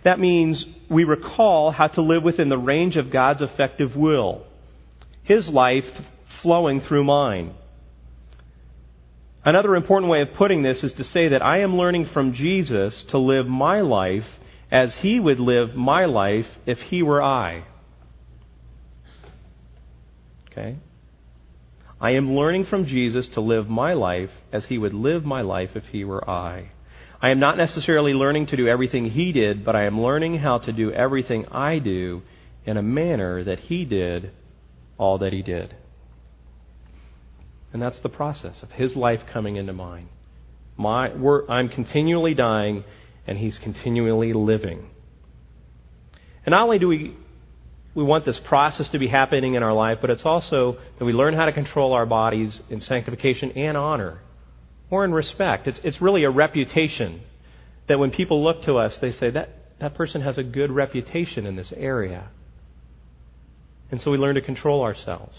That 0.03 0.19
means 0.19 0.65
we 0.89 1.05
recall 1.05 1.71
how 1.71 1.87
to 1.87 2.01
live 2.01 2.23
within 2.23 2.49
the 2.49 2.57
range 2.57 2.97
of 2.97 3.09
God's 3.09 3.41
effective 3.41 3.95
will. 3.95 4.45
His 5.23 5.47
life 5.47 5.89
flowing 6.41 6.81
through 6.81 7.05
mine. 7.05 7.53
Another 9.45 9.75
important 9.75 10.11
way 10.11 10.21
of 10.21 10.33
putting 10.35 10.61
this 10.61 10.83
is 10.83 10.93
to 10.93 11.03
say 11.03 11.29
that 11.29 11.41
I 11.41 11.59
am 11.59 11.77
learning 11.77 12.05
from 12.07 12.33
Jesus 12.33 13.03
to 13.03 13.17
live 13.17 13.47
my 13.47 13.81
life 13.81 14.25
as 14.71 14.93
he 14.95 15.19
would 15.19 15.39
live 15.39 15.75
my 15.75 16.05
life 16.05 16.47
if 16.65 16.79
he 16.81 17.01
were 17.03 17.21
I. 17.21 17.63
Okay? 20.53 20.77
I 21.99 22.11
am 22.11 22.35
learning 22.35 22.65
from 22.65 22.85
Jesus 22.85 23.27
to 23.29 23.41
live 23.41 23.69
my 23.69 23.93
life 23.93 24.29
as 24.51 24.65
he 24.65 24.77
would 24.77 24.93
live 24.93 25.25
my 25.25 25.41
life 25.41 25.71
if 25.75 25.85
he 25.87 26.03
were 26.03 26.29
I. 26.29 26.71
I 27.21 27.29
am 27.29 27.39
not 27.39 27.57
necessarily 27.57 28.13
learning 28.13 28.47
to 28.47 28.57
do 28.57 28.67
everything 28.67 29.09
he 29.09 29.31
did, 29.31 29.63
but 29.63 29.75
I 29.75 29.85
am 29.85 30.01
learning 30.01 30.39
how 30.39 30.57
to 30.59 30.73
do 30.73 30.91
everything 30.91 31.47
I 31.47 31.79
do 31.79 32.21
in 32.65 32.77
a 32.77 32.81
manner 32.81 33.43
that 33.45 33.59
he 33.61 33.85
did 33.85 34.31
all 34.97 35.17
that 35.19 35.33
he 35.33 35.41
did. 35.41 35.75
And 37.71 37.81
that's 37.81 37.99
the 37.99 38.09
process 38.09 38.61
of 38.61 38.71
his 38.71 38.95
life 38.95 39.21
coming 39.31 39.55
into 39.55 39.73
mine. 39.73 40.09
My, 40.75 41.09
I'm 41.49 41.69
continually 41.69 42.33
dying, 42.33 42.83
and 43.25 43.37
he's 43.37 43.57
continually 43.57 44.33
living. 44.33 44.89
And 46.45 46.51
not 46.51 46.63
only 46.63 46.79
do 46.79 46.87
we 46.89 47.15
we 47.95 48.03
want 48.03 48.25
this 48.25 48.39
process 48.39 48.89
to 48.89 48.99
be 48.99 49.07
happening 49.07 49.53
in 49.53 49.63
our 49.63 49.73
life, 49.73 49.99
but 50.01 50.09
it's 50.09 50.25
also 50.25 50.77
that 50.97 51.05
we 51.05 51.13
learn 51.13 51.35
how 51.35 51.45
to 51.45 51.51
control 51.51 51.93
our 51.93 52.05
bodies 52.05 52.59
in 52.69 52.81
sanctification 52.81 53.51
and 53.51 53.77
honor, 53.77 54.21
or 54.89 55.05
in 55.05 55.13
respect. 55.13 55.67
It's, 55.67 55.79
it's 55.83 56.01
really 56.01 56.23
a 56.23 56.29
reputation 56.29 57.21
that 57.87 57.99
when 57.99 58.11
people 58.11 58.43
look 58.43 58.63
to 58.63 58.77
us, 58.77 58.97
they 58.97 59.11
say, 59.11 59.29
that, 59.31 59.77
that 59.79 59.93
person 59.93 60.21
has 60.21 60.37
a 60.37 60.43
good 60.43 60.71
reputation 60.71 61.45
in 61.45 61.55
this 61.55 61.71
area. 61.75 62.29
And 63.91 64.01
so 64.01 64.09
we 64.09 64.17
learn 64.17 64.35
to 64.35 64.41
control 64.41 64.81
ourselves. 64.81 65.37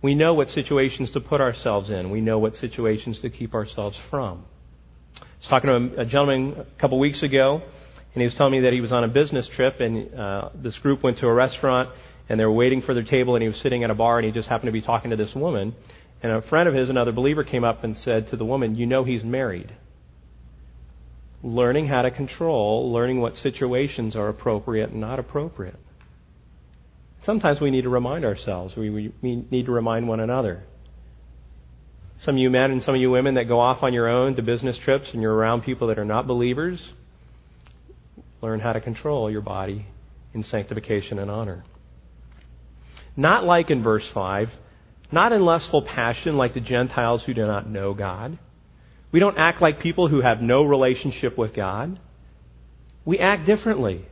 We 0.00 0.14
know 0.14 0.32
what 0.32 0.48
situations 0.50 1.10
to 1.10 1.20
put 1.20 1.40
ourselves 1.40 1.90
in, 1.90 2.10
we 2.10 2.20
know 2.20 2.38
what 2.38 2.56
situations 2.56 3.18
to 3.20 3.28
keep 3.28 3.54
ourselves 3.54 3.98
from. 4.08 4.44
I 5.20 5.24
was 5.40 5.48
talking 5.48 5.68
to 5.68 6.00
a, 6.00 6.04
gentleman 6.06 6.56
a 6.58 6.80
couple 6.80 6.98
weeks 6.98 7.22
ago 7.22 7.62
and 8.16 8.22
he 8.22 8.24
was 8.24 8.34
telling 8.34 8.52
me 8.52 8.60
that 8.60 8.72
he 8.72 8.80
was 8.80 8.92
on 8.92 9.04
a 9.04 9.08
business 9.08 9.46
trip, 9.56 9.78
and 9.78 10.14
uh, 10.18 10.48
this 10.54 10.74
group 10.78 11.02
went 11.02 11.18
to 11.18 11.26
a 11.26 11.34
restaurant, 11.34 11.90
and 12.30 12.40
they 12.40 12.46
were 12.46 12.52
waiting 12.52 12.80
for 12.80 12.94
their 12.94 13.02
table, 13.02 13.36
and 13.36 13.42
he 13.42 13.48
was 13.50 13.58
sitting 13.58 13.84
at 13.84 13.90
a 13.90 13.94
bar, 13.94 14.18
and 14.18 14.24
he 14.24 14.32
just 14.32 14.48
happened 14.48 14.68
to 14.68 14.72
be 14.72 14.80
talking 14.80 15.10
to 15.10 15.18
this 15.18 15.34
woman. 15.34 15.74
And 16.22 16.32
a 16.32 16.40
friend 16.40 16.66
of 16.66 16.74
his, 16.74 16.88
another 16.88 17.12
believer, 17.12 17.44
came 17.44 17.62
up 17.62 17.84
and 17.84 17.94
said 17.94 18.30
to 18.30 18.36
the 18.38 18.44
woman, 18.46 18.74
You 18.74 18.86
know 18.86 19.04
he's 19.04 19.22
married. 19.22 19.70
Learning 21.42 21.88
how 21.88 22.00
to 22.00 22.10
control, 22.10 22.90
learning 22.90 23.20
what 23.20 23.36
situations 23.36 24.16
are 24.16 24.30
appropriate 24.30 24.92
and 24.92 25.00
not 25.02 25.18
appropriate. 25.18 25.78
Sometimes 27.26 27.60
we 27.60 27.70
need 27.70 27.82
to 27.82 27.90
remind 27.90 28.24
ourselves, 28.24 28.74
we, 28.76 28.88
we, 28.88 29.12
we 29.20 29.44
need 29.50 29.66
to 29.66 29.72
remind 29.72 30.08
one 30.08 30.20
another. 30.20 30.64
Some 32.24 32.36
of 32.36 32.38
you 32.38 32.48
men 32.48 32.70
and 32.70 32.82
some 32.82 32.94
of 32.94 33.00
you 33.02 33.10
women 33.10 33.34
that 33.34 33.44
go 33.44 33.60
off 33.60 33.82
on 33.82 33.92
your 33.92 34.08
own 34.08 34.36
to 34.36 34.42
business 34.42 34.78
trips 34.78 35.08
and 35.12 35.20
you're 35.20 35.34
around 35.34 35.64
people 35.64 35.88
that 35.88 35.98
are 35.98 36.04
not 36.06 36.26
believers, 36.26 36.80
learn 38.42 38.60
how 38.60 38.72
to 38.72 38.80
control 38.80 39.30
your 39.30 39.40
body 39.40 39.86
in 40.34 40.42
sanctification 40.42 41.18
and 41.18 41.30
honor. 41.30 41.64
Not 43.16 43.44
like 43.44 43.70
in 43.70 43.82
verse 43.82 44.06
5, 44.12 44.50
not 45.10 45.32
in 45.32 45.40
lustful 45.42 45.82
passion 45.82 46.36
like 46.36 46.54
the 46.54 46.60
Gentiles 46.60 47.22
who 47.22 47.34
do 47.34 47.46
not 47.46 47.68
know 47.68 47.94
God. 47.94 48.38
We 49.12 49.20
don't 49.20 49.38
act 49.38 49.62
like 49.62 49.80
people 49.80 50.08
who 50.08 50.20
have 50.20 50.42
no 50.42 50.62
relationship 50.62 51.38
with 51.38 51.54
God. 51.54 51.98
We 53.04 53.18
act 53.18 53.46
differently. 53.46 54.04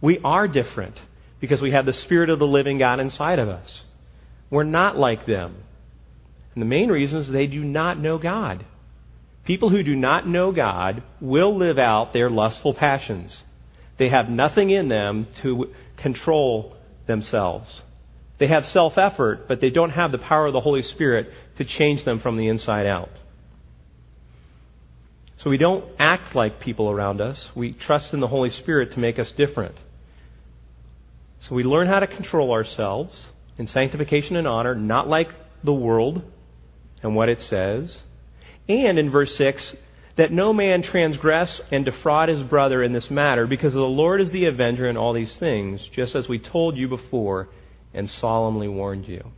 We 0.00 0.18
are 0.24 0.48
different 0.48 0.98
because 1.40 1.60
we 1.60 1.72
have 1.72 1.86
the 1.86 1.92
Spirit 1.92 2.30
of 2.30 2.38
the 2.38 2.46
living 2.46 2.78
God 2.78 3.00
inside 3.00 3.38
of 3.38 3.48
us. 3.48 3.82
We're 4.48 4.64
not 4.64 4.96
like 4.96 5.26
them. 5.26 5.56
And 6.54 6.62
the 6.62 6.66
main 6.66 6.88
reason 6.88 7.18
is 7.18 7.28
they 7.28 7.46
do 7.46 7.64
not 7.64 7.98
know 7.98 8.18
God. 8.18 8.64
People 9.44 9.70
who 9.70 9.82
do 9.82 9.96
not 9.96 10.26
know 10.28 10.52
God 10.52 11.02
will 11.20 11.56
live 11.56 11.78
out 11.78 12.12
their 12.12 12.30
lustful 12.30 12.74
passions. 12.74 13.42
They 13.98 14.08
have 14.08 14.28
nothing 14.28 14.70
in 14.70 14.88
them 14.88 15.26
to 15.42 15.72
control 15.96 16.76
themselves. 17.06 17.82
They 18.38 18.46
have 18.48 18.66
self 18.68 18.98
effort, 18.98 19.46
but 19.48 19.60
they 19.60 19.70
don't 19.70 19.90
have 19.90 20.12
the 20.12 20.18
power 20.18 20.46
of 20.46 20.52
the 20.52 20.60
Holy 20.60 20.82
Spirit 20.82 21.30
to 21.58 21.64
change 21.64 22.04
them 22.04 22.20
from 22.20 22.36
the 22.36 22.48
inside 22.48 22.86
out. 22.86 23.10
So 25.38 25.50
we 25.50 25.58
don't 25.58 25.84
act 25.98 26.36
like 26.36 26.60
people 26.60 26.88
around 26.88 27.20
us. 27.20 27.48
We 27.54 27.72
trust 27.72 28.12
in 28.12 28.20
the 28.20 28.28
Holy 28.28 28.50
Spirit 28.50 28.92
to 28.92 29.00
make 29.00 29.18
us 29.18 29.30
different. 29.32 29.74
So 31.40 31.56
we 31.56 31.64
learn 31.64 31.88
how 31.88 31.98
to 31.98 32.06
control 32.06 32.52
ourselves 32.52 33.16
in 33.58 33.66
sanctification 33.66 34.36
and 34.36 34.46
honor, 34.46 34.76
not 34.76 35.08
like 35.08 35.28
the 35.64 35.72
world 35.72 36.22
and 37.02 37.16
what 37.16 37.28
it 37.28 37.40
says. 37.42 37.96
And 38.68 38.98
in 38.98 39.10
verse 39.10 39.34
6, 39.36 39.74
that 40.16 40.30
no 40.30 40.52
man 40.52 40.82
transgress 40.82 41.60
and 41.70 41.84
defraud 41.84 42.28
his 42.28 42.42
brother 42.42 42.82
in 42.82 42.92
this 42.92 43.10
matter, 43.10 43.46
because 43.46 43.72
the 43.72 43.80
Lord 43.80 44.20
is 44.20 44.30
the 44.30 44.44
avenger 44.44 44.88
in 44.88 44.96
all 44.96 45.12
these 45.12 45.32
things, 45.38 45.80
just 45.94 46.14
as 46.14 46.28
we 46.28 46.38
told 46.38 46.76
you 46.76 46.88
before 46.88 47.48
and 47.94 48.10
solemnly 48.10 48.68
warned 48.68 49.08
you. 49.08 49.32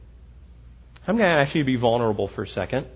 I'm 1.07 1.17
going 1.17 1.29
to 1.29 1.43
ask 1.43 1.55
you 1.55 1.63
to 1.63 1.67
be 1.67 1.77
vulnerable 1.77 2.29
for 2.29 2.45
a 2.45 2.49
second. 2.49 2.87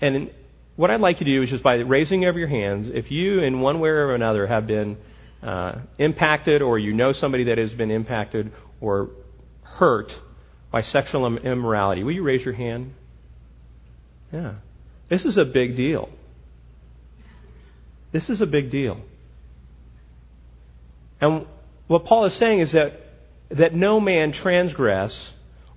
And 0.00 0.30
what 0.76 0.90
I'd 0.90 1.00
like 1.00 1.20
you 1.20 1.26
to 1.26 1.32
do 1.32 1.42
is 1.42 1.50
just 1.50 1.62
by 1.62 1.74
raising 1.74 2.24
of 2.24 2.36
your 2.36 2.48
hands, 2.48 2.88
if 2.92 3.10
you 3.10 3.40
in 3.40 3.60
one 3.60 3.80
way 3.80 3.88
or 3.88 4.14
another 4.14 4.46
have 4.46 4.66
been 4.66 4.96
uh, 5.42 5.80
impacted, 5.98 6.62
or 6.62 6.78
you 6.78 6.92
know 6.92 7.12
somebody 7.12 7.44
that 7.44 7.58
has 7.58 7.72
been 7.72 7.90
impacted 7.90 8.52
or 8.80 9.10
hurt 9.62 10.14
by 10.70 10.82
sexual 10.82 11.36
immorality, 11.36 12.04
will 12.04 12.12
you 12.12 12.22
raise 12.22 12.44
your 12.44 12.54
hand? 12.54 12.94
Yeah. 14.32 14.54
This 15.08 15.24
is 15.24 15.36
a 15.36 15.44
big 15.44 15.76
deal. 15.76 16.10
This 18.12 18.28
is 18.30 18.40
a 18.40 18.46
big 18.46 18.70
deal. 18.70 19.00
And 21.20 21.46
what 21.86 22.04
Paul 22.04 22.26
is 22.26 22.34
saying 22.34 22.60
is 22.60 22.72
that, 22.72 23.00
that 23.50 23.74
no 23.74 24.00
man 24.00 24.32
transgress 24.32 25.16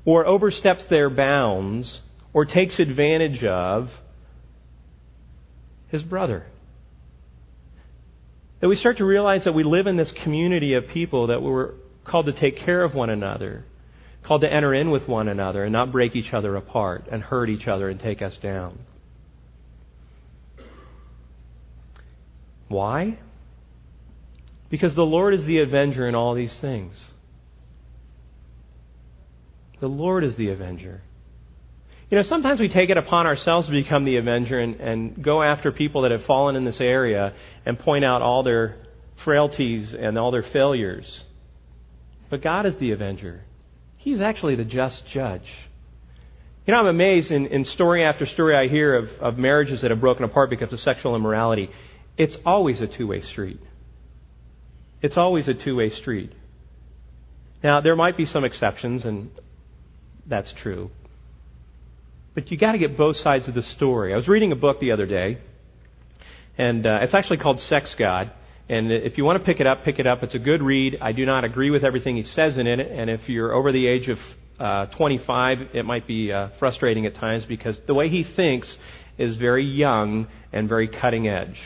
or 0.06 0.26
oversteps 0.26 0.84
their 0.86 1.10
bounds 1.10 2.00
or 2.34 2.46
takes 2.46 2.80
advantage 2.80 3.44
of 3.44 3.90
his 5.90 6.04
brother. 6.04 6.46
That 8.62 8.68
we 8.68 8.76
start 8.76 8.98
to 8.98 9.06
realize 9.06 9.46
that 9.46 9.54
we 9.54 9.64
live 9.64 9.88
in 9.88 9.98
this 9.98 10.12
community 10.12 10.76
of 10.76 10.88
people 10.88 11.28
that 11.28 11.42
we're 11.42 11.74
called 12.06 12.28
to 12.28 12.34
take 12.34 12.58
care 12.58 12.84
of 12.84 12.94
one 12.94 13.10
another, 13.10 13.66
called 14.24 14.42
to 14.42 14.52
enter 14.52 14.74
in 14.74 14.92
with 14.92 15.08
one 15.08 15.28
another 15.28 15.64
and 15.64 15.74
not 15.74 15.92
break 15.92 16.16
each 16.16 16.34
other 16.34 16.56
apart 16.56 17.08
and 17.12 17.24
hurt 17.24 17.50
each 17.50 17.68
other 17.68 17.90
and 17.90 18.00
take 18.00 18.22
us 18.22 18.38
down. 18.38 18.78
Why? 22.72 23.20
Because 24.70 24.96
the 24.96 25.06
Lord 25.06 25.34
is 25.34 25.46
the 25.46 25.60
avenger 25.60 26.08
in 26.08 26.16
all 26.16 26.34
these 26.34 26.58
things. 26.60 27.00
The 29.82 29.88
Lord 29.88 30.24
is 30.24 30.36
the 30.36 30.50
avenger. 30.50 31.02
You 32.10 32.18
know, 32.18 32.24
sometimes 32.24 32.60
we 32.60 32.68
take 32.68 32.90
it 32.90 32.98
upon 32.98 33.26
ourselves 33.26 33.68
to 33.68 33.72
become 33.72 34.06
the 34.06 34.18
avenger 34.18 34.60
and, 34.60 34.76
and 34.80 35.24
go 35.24 35.42
after 35.42 35.72
people 35.72 36.02
that 36.04 36.12
have 36.12 36.26
fallen 36.26 36.56
in 36.56 36.66
this 36.66 36.82
area 36.82 37.34
and 37.66 37.80
point 37.80 38.06
out 38.06 38.22
all 38.22 38.44
their 38.44 38.78
frailties 39.24 39.94
and 39.98 40.18
all 40.18 40.32
their 40.32 40.44
failures. 40.44 41.24
But 42.30 42.42
God 42.42 42.66
is 42.66 42.76
the 42.80 42.92
avenger. 42.92 43.46
He's 43.98 44.20
actually 44.20 44.56
the 44.56 44.66
just 44.66 45.06
judge. 45.08 45.48
You 46.66 46.74
know, 46.74 46.80
I'm 46.80 46.88
amazed 46.88 47.32
in, 47.32 47.48
in 47.48 47.66
story 47.66 48.04
after 48.06 48.26
story 48.26 48.56
I 48.56 48.70
hear 48.70 48.96
of, 48.96 49.10
of 49.20 49.38
marriages 49.38 49.82
that 49.82 49.92
have 49.92 50.00
broken 50.00 50.24
apart 50.24 50.50
because 50.50 50.72
of 50.72 50.80
sexual 50.80 51.16
immorality. 51.16 51.70
It's 52.18 52.38
always 52.46 52.82
a 52.82 52.88
two 52.88 53.08
way 53.08 53.22
street. 53.22 53.60
It's 55.02 55.18
always 55.18 55.48
a 55.48 55.54
two 55.54 55.76
way 55.76 55.90
street. 55.90 56.34
Now, 57.64 57.82
there 57.82 57.96
might 57.96 58.18
be 58.18 58.26
some 58.26 58.44
exceptions, 58.44 59.06
and 59.06 59.32
that's 60.26 60.52
true. 60.54 60.92
But 62.34 62.50
you 62.50 62.58
got 62.58 62.72
to 62.72 62.78
get 62.78 62.98
both 62.98 63.18
sides 63.18 63.48
of 63.48 63.54
the 63.54 63.62
story. 63.62 64.14
I 64.14 64.18
was 64.18 64.28
reading 64.28 64.52
a 64.52 64.56
book 64.56 64.80
the 64.80 64.92
other 64.92 65.06
day, 65.06 65.40
and 66.58 66.86
uh, 66.86 67.00
it's 67.02 67.14
actually 67.14 67.38
called 67.38 67.60
Sex 67.62 67.94
God. 67.96 68.32
And 68.70 68.92
if 68.92 69.18
you 69.18 69.26
want 69.26 69.38
to 69.38 69.46
pick 69.46 69.60
it 69.60 69.68
up, 69.68 69.84
pick 69.84 70.00
it 70.00 70.08
up. 70.08 70.24
It's 70.24 70.34
a 70.34 70.40
good 70.40 70.64
read. 70.64 70.98
I 71.02 71.12
do 71.12 71.26
not 71.26 71.44
agree 71.44 71.70
with 71.72 71.84
everything 71.84 72.16
he 72.16 72.24
says 72.24 72.58
in 72.58 72.68
it, 72.68 72.80
and 72.80 73.10
if 73.10 73.28
you're 73.28 73.54
over 73.54 73.72
the 73.72 73.86
age 73.86 74.08
of 74.08 74.20
uh, 74.60 74.86
25, 74.96 75.70
it 75.74 75.84
might 75.84 76.08
be 76.08 76.32
uh, 76.32 76.50
frustrating 76.58 77.06
at 77.06 77.16
times 77.16 77.46
because 77.46 77.80
the 77.86 77.94
way 77.94 78.10
he 78.10 78.24
thinks 78.24 78.78
is 79.18 79.36
very 79.36 79.66
young 79.66 80.28
and 80.54 80.70
very 80.70 80.88
cutting 80.88 81.28
edge. 81.28 81.60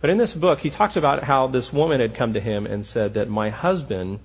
But 0.00 0.10
in 0.10 0.18
this 0.18 0.32
book, 0.32 0.60
he 0.60 0.70
talks 0.70 0.96
about 0.96 1.24
how 1.24 1.48
this 1.48 1.72
woman 1.72 2.00
had 2.00 2.16
come 2.16 2.34
to 2.34 2.40
him 2.40 2.66
and 2.66 2.86
said 2.86 3.14
that 3.14 3.28
my 3.28 3.50
husband 3.50 4.20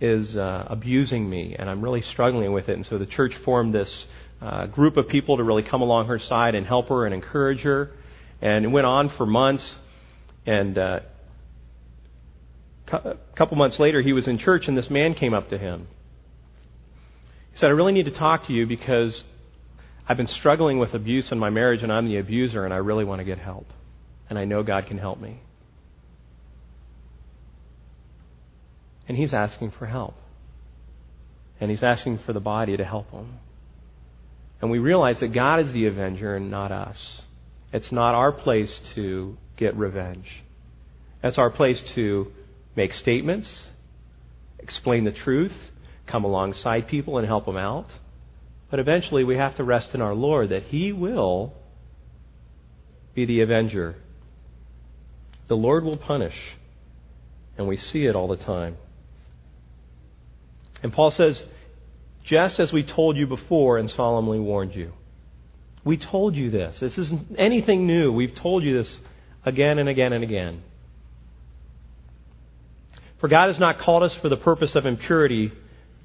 is 0.00 0.36
uh, 0.36 0.66
abusing 0.68 1.28
me 1.28 1.56
and 1.58 1.70
I'm 1.70 1.80
really 1.80 2.02
struggling 2.02 2.52
with 2.52 2.68
it. 2.68 2.74
And 2.74 2.84
so 2.84 2.98
the 2.98 3.06
church 3.06 3.34
formed 3.44 3.74
this 3.74 4.06
uh, 4.42 4.66
group 4.66 4.98
of 4.98 5.08
people 5.08 5.38
to 5.38 5.42
really 5.42 5.62
come 5.62 5.80
along 5.80 6.08
her 6.08 6.18
side 6.18 6.54
and 6.54 6.66
help 6.66 6.88
her 6.90 7.06
and 7.06 7.14
encourage 7.14 7.60
her. 7.60 7.92
And 8.42 8.66
it 8.66 8.68
went 8.68 8.86
on 8.86 9.08
for 9.10 9.24
months. 9.24 9.74
And 10.44 10.76
uh, 10.76 11.00
a 12.92 13.16
couple 13.34 13.56
months 13.56 13.78
later, 13.78 14.02
he 14.02 14.12
was 14.12 14.28
in 14.28 14.36
church 14.36 14.68
and 14.68 14.76
this 14.76 14.90
man 14.90 15.14
came 15.14 15.32
up 15.32 15.48
to 15.48 15.56
him. 15.56 15.88
He 17.52 17.60
said, 17.60 17.68
I 17.68 17.70
really 17.70 17.92
need 17.92 18.04
to 18.06 18.10
talk 18.10 18.46
to 18.48 18.52
you 18.52 18.66
because 18.66 19.24
I've 20.06 20.18
been 20.18 20.26
struggling 20.26 20.78
with 20.78 20.92
abuse 20.92 21.32
in 21.32 21.38
my 21.38 21.48
marriage 21.48 21.82
and 21.82 21.90
I'm 21.90 22.06
the 22.06 22.18
abuser 22.18 22.66
and 22.66 22.74
I 22.74 22.78
really 22.78 23.04
want 23.04 23.20
to 23.20 23.24
get 23.24 23.38
help. 23.38 23.72
And 24.28 24.38
I 24.38 24.44
know 24.44 24.62
God 24.62 24.86
can 24.86 24.98
help 24.98 25.20
me. 25.20 25.40
And 29.06 29.16
he's 29.16 29.34
asking 29.34 29.72
for 29.72 29.86
help. 29.86 30.14
And 31.60 31.70
he's 31.70 31.82
asking 31.82 32.18
for 32.20 32.32
the 32.32 32.40
body 32.40 32.76
to 32.76 32.84
help 32.84 33.10
him. 33.10 33.38
And 34.60 34.70
we 34.70 34.78
realize 34.78 35.20
that 35.20 35.32
God 35.32 35.60
is 35.60 35.72
the 35.72 35.86
avenger 35.86 36.36
and 36.36 36.50
not 36.50 36.72
us. 36.72 37.22
It's 37.72 37.92
not 37.92 38.14
our 38.14 38.32
place 38.32 38.80
to 38.94 39.36
get 39.56 39.76
revenge. 39.76 40.44
It's 41.22 41.38
our 41.38 41.50
place 41.50 41.82
to 41.94 42.32
make 42.76 42.94
statements, 42.94 43.64
explain 44.58 45.04
the 45.04 45.12
truth, 45.12 45.54
come 46.06 46.24
alongside 46.24 46.88
people 46.88 47.18
and 47.18 47.26
help 47.26 47.46
them 47.46 47.56
out. 47.56 47.88
But 48.70 48.80
eventually 48.80 49.24
we 49.24 49.36
have 49.36 49.56
to 49.56 49.64
rest 49.64 49.94
in 49.94 50.00
our 50.00 50.14
Lord 50.14 50.50
that 50.50 50.64
He 50.64 50.92
will 50.92 51.54
be 53.14 53.24
the 53.26 53.40
avenger. 53.40 53.96
The 55.48 55.56
Lord 55.56 55.84
will 55.84 55.96
punish. 55.96 56.36
And 57.56 57.68
we 57.68 57.76
see 57.76 58.06
it 58.06 58.16
all 58.16 58.28
the 58.28 58.36
time. 58.36 58.76
And 60.82 60.92
Paul 60.92 61.10
says, 61.10 61.42
just 62.24 62.58
as 62.58 62.72
we 62.72 62.82
told 62.82 63.16
you 63.16 63.26
before 63.26 63.78
and 63.78 63.90
solemnly 63.90 64.40
warned 64.40 64.74
you. 64.74 64.92
We 65.84 65.98
told 65.98 66.34
you 66.34 66.50
this. 66.50 66.80
This 66.80 66.96
isn't 66.96 67.36
anything 67.38 67.86
new. 67.86 68.10
We've 68.10 68.34
told 68.34 68.64
you 68.64 68.78
this 68.78 68.98
again 69.44 69.78
and 69.78 69.88
again 69.88 70.12
and 70.14 70.24
again. 70.24 70.62
For 73.20 73.28
God 73.28 73.48
has 73.48 73.58
not 73.58 73.78
called 73.78 74.02
us 74.02 74.14
for 74.14 74.28
the 74.28 74.36
purpose 74.36 74.74
of 74.74 74.86
impurity, 74.86 75.52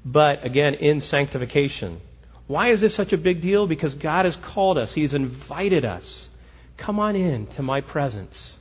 but 0.04 0.44
again 0.44 0.74
in 0.74 1.00
sanctification. 1.00 2.00
Why 2.46 2.72
is 2.72 2.80
this 2.80 2.94
such 2.94 3.12
a 3.12 3.18
big 3.18 3.42
deal? 3.42 3.66
Because 3.66 3.94
God 3.94 4.26
has 4.26 4.36
called 4.36 4.76
us, 4.76 4.92
He's 4.92 5.14
invited 5.14 5.84
us. 5.84 6.28
Come 6.76 6.98
on 6.98 7.16
in 7.16 7.46
to 7.48 7.62
my 7.62 7.80
presence. 7.80 8.58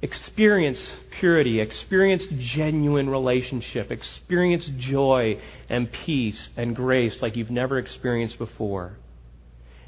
Experience 0.00 0.88
purity, 1.18 1.60
experience 1.60 2.24
genuine 2.38 3.10
relationship, 3.10 3.90
experience 3.90 4.64
joy 4.78 5.40
and 5.68 5.90
peace 5.90 6.48
and 6.56 6.76
grace 6.76 7.20
like 7.20 7.34
you've 7.34 7.50
never 7.50 7.78
experienced 7.78 8.38
before. 8.38 8.96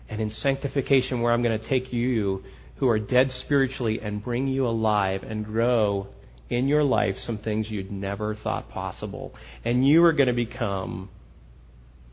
And 0.08 0.20
in 0.20 0.30
sanctification, 0.30 1.20
where 1.20 1.32
I'm 1.32 1.42
going 1.42 1.58
to 1.58 1.68
take 1.68 1.92
you 1.92 2.42
who 2.76 2.88
are 2.88 2.98
dead 2.98 3.30
spiritually 3.30 4.00
and 4.02 4.24
bring 4.24 4.48
you 4.48 4.66
alive 4.66 5.22
and 5.22 5.44
grow 5.44 6.08
in 6.48 6.66
your 6.66 6.82
life 6.82 7.16
some 7.20 7.38
things 7.38 7.70
you'd 7.70 7.92
never 7.92 8.34
thought 8.34 8.68
possible. 8.68 9.32
And 9.64 9.86
you 9.86 10.02
are 10.04 10.12
going 10.12 10.26
to 10.26 10.32
become 10.32 11.08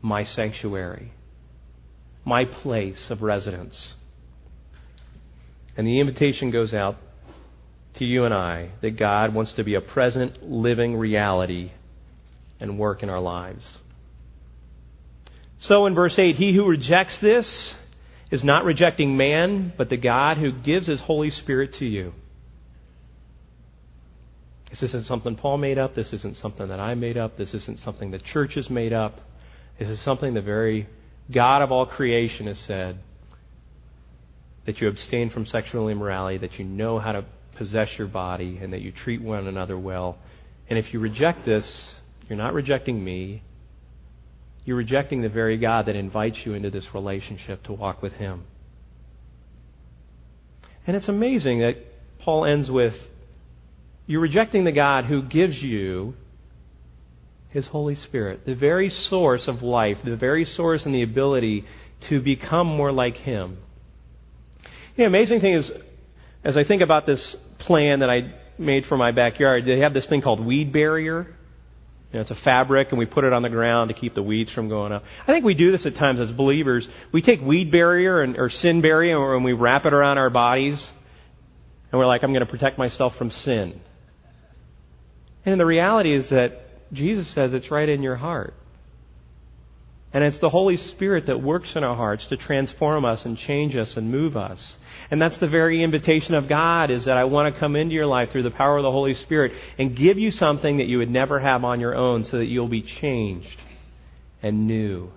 my 0.00 0.22
sanctuary, 0.22 1.10
my 2.24 2.44
place 2.44 3.10
of 3.10 3.22
residence. 3.22 3.94
And 5.76 5.84
the 5.84 5.98
invitation 5.98 6.52
goes 6.52 6.72
out 6.72 6.96
to 7.94 8.04
you 8.04 8.24
and 8.24 8.34
I 8.34 8.70
that 8.80 8.96
God 8.96 9.34
wants 9.34 9.52
to 9.52 9.64
be 9.64 9.74
a 9.74 9.80
present, 9.80 10.48
living 10.50 10.96
reality 10.96 11.72
and 12.60 12.78
work 12.78 13.02
in 13.02 13.10
our 13.10 13.20
lives. 13.20 13.64
So 15.60 15.86
in 15.86 15.94
verse 15.94 16.18
8, 16.18 16.36
he 16.36 16.52
who 16.52 16.64
rejects 16.64 17.16
this 17.18 17.74
is 18.30 18.44
not 18.44 18.64
rejecting 18.64 19.16
man, 19.16 19.72
but 19.76 19.88
the 19.88 19.96
God 19.96 20.38
who 20.38 20.52
gives 20.52 20.86
his 20.86 21.00
Holy 21.00 21.30
Spirit 21.30 21.74
to 21.74 21.86
you. 21.86 22.12
This 24.70 24.82
isn't 24.82 25.06
something 25.06 25.34
Paul 25.34 25.56
made 25.58 25.78
up. 25.78 25.94
This 25.94 26.12
isn't 26.12 26.36
something 26.36 26.68
that 26.68 26.78
I 26.78 26.94
made 26.94 27.16
up. 27.16 27.38
This 27.38 27.54
isn't 27.54 27.80
something 27.80 28.10
the 28.10 28.18
church 28.18 28.54
has 28.54 28.68
made 28.68 28.92
up. 28.92 29.20
This 29.78 29.88
is 29.88 30.00
something 30.02 30.34
the 30.34 30.42
very 30.42 30.88
God 31.30 31.62
of 31.62 31.72
all 31.72 31.86
creation 31.86 32.46
has 32.46 32.58
said 32.60 32.98
that 34.66 34.80
you 34.80 34.88
abstain 34.88 35.30
from 35.30 35.46
sexual 35.46 35.88
immorality, 35.88 36.38
that 36.38 36.58
you 36.58 36.64
know 36.64 36.98
how 36.98 37.12
to 37.12 37.24
possess 37.58 37.88
your 37.98 38.06
body, 38.06 38.58
and 38.62 38.72
that 38.72 38.80
you 38.80 38.92
treat 38.92 39.20
one 39.20 39.46
another 39.46 39.78
well. 39.78 40.16
And 40.70 40.78
if 40.78 40.92
you 40.92 41.00
reject 41.00 41.44
this, 41.44 42.00
you're 42.28 42.38
not 42.38 42.54
rejecting 42.54 43.02
me. 43.02 43.42
You're 44.64 44.76
rejecting 44.76 45.22
the 45.22 45.28
very 45.28 45.58
God 45.58 45.86
that 45.86 45.96
invites 45.96 46.38
you 46.44 46.54
into 46.54 46.70
this 46.70 46.94
relationship 46.94 47.64
to 47.64 47.72
walk 47.72 48.02
with 48.02 48.14
Him. 48.14 48.44
And 50.86 50.96
it's 50.96 51.08
amazing 51.08 51.60
that 51.60 51.76
Paul 52.20 52.44
ends 52.44 52.70
with 52.70 52.94
you're 54.06 54.22
rejecting 54.22 54.64
the 54.64 54.72
God 54.72 55.04
who 55.04 55.22
gives 55.22 55.62
you 55.62 56.14
His 57.50 57.66
Holy 57.66 57.94
Spirit, 57.94 58.46
the 58.46 58.54
very 58.54 58.88
source 58.88 59.46
of 59.48 59.62
life, 59.62 59.98
the 60.02 60.16
very 60.16 60.46
source 60.46 60.86
and 60.86 60.94
the 60.94 61.02
ability 61.02 61.66
to 62.08 62.20
become 62.20 62.66
more 62.66 62.90
like 62.90 63.18
Him. 63.18 63.58
The 64.96 65.04
amazing 65.04 65.40
thing 65.40 65.54
is, 65.54 65.70
as 66.42 66.56
I 66.56 66.64
think 66.64 66.82
about 66.82 67.04
this 67.04 67.36
plan 67.68 68.00
that 68.00 68.10
I 68.10 68.34
made 68.58 68.86
for 68.86 68.96
my 68.96 69.12
backyard, 69.12 69.64
they 69.64 69.78
have 69.78 69.94
this 69.94 70.06
thing 70.06 70.20
called 70.20 70.44
weed 70.44 70.72
barrier. 70.72 71.36
You 72.10 72.14
know, 72.14 72.20
it's 72.22 72.30
a 72.30 72.36
fabric, 72.36 72.88
and 72.90 72.98
we 72.98 73.04
put 73.04 73.24
it 73.24 73.32
on 73.34 73.42
the 73.42 73.50
ground 73.50 73.90
to 73.90 73.94
keep 73.94 74.14
the 74.14 74.22
weeds 74.22 74.50
from 74.52 74.68
going 74.68 74.92
up. 74.92 75.04
I 75.26 75.32
think 75.32 75.44
we 75.44 75.54
do 75.54 75.70
this 75.70 75.84
at 75.84 75.94
times 75.94 76.18
as 76.20 76.32
believers. 76.32 76.88
We 77.12 77.20
take 77.20 77.40
weed 77.42 77.70
barrier 77.70 78.22
and, 78.22 78.36
or 78.36 78.48
sin 78.48 78.80
barrier, 78.80 79.34
and 79.36 79.44
we 79.44 79.52
wrap 79.52 79.84
it 79.84 79.92
around 79.92 80.16
our 80.16 80.30
bodies, 80.30 80.82
and 81.92 81.98
we're 81.98 82.06
like, 82.06 82.24
I'm 82.24 82.32
going 82.32 82.44
to 82.44 82.50
protect 82.50 82.78
myself 82.78 83.14
from 83.16 83.30
sin. 83.30 83.80
And 85.44 85.60
the 85.60 85.66
reality 85.66 86.16
is 86.16 86.28
that 86.30 86.92
Jesus 86.92 87.28
says 87.28 87.52
it's 87.52 87.70
right 87.70 87.88
in 87.88 88.02
your 88.02 88.16
heart. 88.16 88.54
And 90.12 90.24
it's 90.24 90.38
the 90.38 90.48
Holy 90.48 90.78
Spirit 90.78 91.26
that 91.26 91.42
works 91.42 91.76
in 91.76 91.84
our 91.84 91.94
hearts 91.94 92.26
to 92.28 92.36
transform 92.36 93.04
us 93.04 93.24
and 93.26 93.36
change 93.36 93.76
us 93.76 93.96
and 93.96 94.10
move 94.10 94.36
us. 94.36 94.76
And 95.10 95.20
that's 95.20 95.36
the 95.36 95.48
very 95.48 95.82
invitation 95.82 96.34
of 96.34 96.48
God 96.48 96.90
is 96.90 97.04
that 97.04 97.18
I 97.18 97.24
want 97.24 97.52
to 97.52 97.60
come 97.60 97.76
into 97.76 97.94
your 97.94 98.06
life 98.06 98.30
through 98.30 98.44
the 98.44 98.50
power 98.50 98.78
of 98.78 98.82
the 98.82 98.90
Holy 98.90 99.14
Spirit 99.14 99.52
and 99.78 99.94
give 99.94 100.18
you 100.18 100.30
something 100.30 100.78
that 100.78 100.86
you 100.86 100.98
would 100.98 101.10
never 101.10 101.40
have 101.40 101.62
on 101.62 101.78
your 101.78 101.94
own 101.94 102.24
so 102.24 102.38
that 102.38 102.46
you'll 102.46 102.68
be 102.68 102.82
changed 102.82 103.60
and 104.42 104.66
new. 104.66 105.12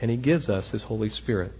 And 0.00 0.10
He 0.10 0.16
gives 0.16 0.48
us 0.48 0.68
His 0.68 0.82
Holy 0.82 1.10
Spirit. 1.10 1.52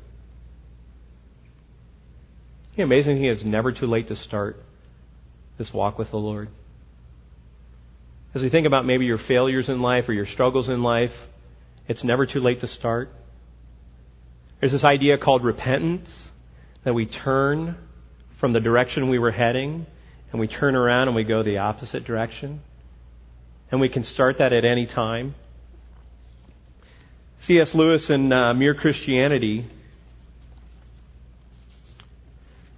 Amazing 2.79 3.17
thing 3.17 3.25
is 3.25 3.45
never 3.45 3.73
too 3.73 3.89
late 3.89 4.07
to 4.07 4.15
start 4.15 4.63
this 5.59 5.75
walk 5.75 5.99
with 5.99 6.13
the 6.13 6.19
Lord. 6.19 6.49
As 8.35 8.43
we 8.43 8.51
think 8.51 8.67
about 8.67 8.85
maybe 8.85 9.07
your 9.07 9.19
failures 9.19 9.69
in 9.69 9.81
life 9.81 10.09
or 10.09 10.13
your 10.13 10.27
struggles 10.27 10.69
in 10.69 10.83
life, 10.83 11.13
it's 11.89 12.05
never 12.05 12.27
too 12.27 12.41
late 12.41 12.61
to 12.61 12.67
start. 12.67 13.11
There's 14.61 14.73
this 14.73 14.85
idea 14.85 15.17
called 15.17 15.45
repentance 15.45 16.11
that 16.85 16.93
we 16.93 17.07
turn 17.07 17.77
from 18.39 18.53
the 18.53 18.61
direction 18.61 19.09
we 19.09 19.19
were 19.19 19.31
heading 19.31 19.87
and 20.31 20.41
we 20.41 20.47
turn 20.47 20.75
around 20.75 21.09
and 21.09 21.17
we 21.17 21.25
go 21.25 21.43
the 21.43 21.59
opposite 21.59 22.05
direction. 22.05 22.61
And 23.71 23.81
we 23.81 23.89
can 23.89 24.05
start 24.05 24.39
that 24.39 24.53
at 24.53 24.65
any 24.65 24.87
time. 24.87 25.35
C.S. 27.43 27.75
Lewis 27.75 28.11
in 28.11 28.33
uh, 28.33 28.53
Mere 28.53 28.75
Christianity 28.75 29.67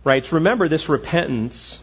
writes 0.04 0.30
Remember 0.30 0.68
this 0.68 0.88
repentance 0.88 1.80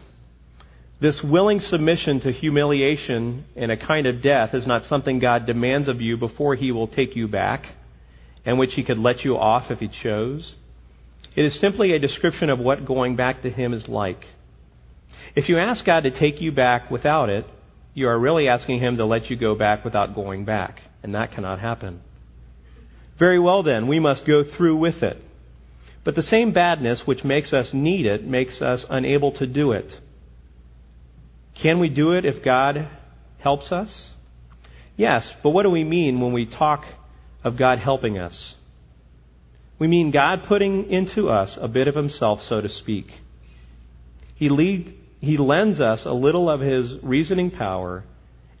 this 1.00 1.22
willing 1.22 1.60
submission 1.60 2.20
to 2.20 2.32
humiliation 2.32 3.44
and 3.54 3.70
a 3.70 3.76
kind 3.76 4.06
of 4.06 4.20
death 4.20 4.52
is 4.52 4.66
not 4.66 4.84
something 4.86 5.20
God 5.20 5.46
demands 5.46 5.88
of 5.88 6.00
you 6.00 6.16
before 6.16 6.56
He 6.56 6.72
will 6.72 6.88
take 6.88 7.14
you 7.14 7.28
back, 7.28 7.66
and 8.44 8.58
which 8.58 8.74
He 8.74 8.82
could 8.82 8.98
let 8.98 9.24
you 9.24 9.36
off 9.36 9.70
if 9.70 9.78
He 9.78 9.88
chose. 9.88 10.56
It 11.36 11.44
is 11.44 11.54
simply 11.60 11.92
a 11.92 12.00
description 12.00 12.50
of 12.50 12.58
what 12.58 12.84
going 12.84 13.14
back 13.14 13.42
to 13.42 13.50
Him 13.50 13.72
is 13.74 13.86
like. 13.86 14.26
If 15.36 15.48
you 15.48 15.58
ask 15.58 15.84
God 15.84 16.00
to 16.00 16.10
take 16.10 16.40
you 16.40 16.50
back 16.50 16.90
without 16.90 17.28
it, 17.28 17.46
you 17.94 18.08
are 18.08 18.18
really 18.18 18.48
asking 18.48 18.80
Him 18.80 18.96
to 18.96 19.04
let 19.04 19.30
you 19.30 19.36
go 19.36 19.54
back 19.54 19.84
without 19.84 20.16
going 20.16 20.44
back, 20.44 20.82
and 21.04 21.14
that 21.14 21.30
cannot 21.30 21.60
happen. 21.60 22.00
Very 23.18 23.38
well, 23.38 23.62
then, 23.62 23.86
we 23.86 24.00
must 24.00 24.24
go 24.24 24.42
through 24.42 24.76
with 24.76 25.02
it. 25.04 25.22
But 26.02 26.16
the 26.16 26.22
same 26.22 26.52
badness 26.52 27.06
which 27.06 27.22
makes 27.22 27.52
us 27.52 27.72
need 27.72 28.06
it 28.06 28.24
makes 28.24 28.60
us 28.60 28.84
unable 28.88 29.30
to 29.32 29.46
do 29.46 29.72
it. 29.72 30.00
Can 31.60 31.80
we 31.80 31.88
do 31.88 32.12
it 32.12 32.24
if 32.24 32.42
God 32.42 32.88
helps 33.38 33.72
us? 33.72 34.10
Yes, 34.96 35.32
but 35.42 35.50
what 35.50 35.64
do 35.64 35.70
we 35.70 35.84
mean 35.84 36.20
when 36.20 36.32
we 36.32 36.46
talk 36.46 36.84
of 37.42 37.56
God 37.56 37.78
helping 37.78 38.18
us? 38.18 38.54
We 39.78 39.86
mean 39.86 40.10
God 40.10 40.44
putting 40.44 40.90
into 40.90 41.28
us 41.28 41.56
a 41.60 41.68
bit 41.68 41.88
of 41.88 41.94
Himself, 41.94 42.42
so 42.42 42.60
to 42.60 42.68
speak. 42.68 43.12
He, 44.34 44.48
lead, 44.48 44.94
he 45.20 45.36
lends 45.36 45.80
us 45.80 46.04
a 46.04 46.12
little 46.12 46.48
of 46.48 46.60
His 46.60 47.02
reasoning 47.02 47.50
power, 47.50 48.04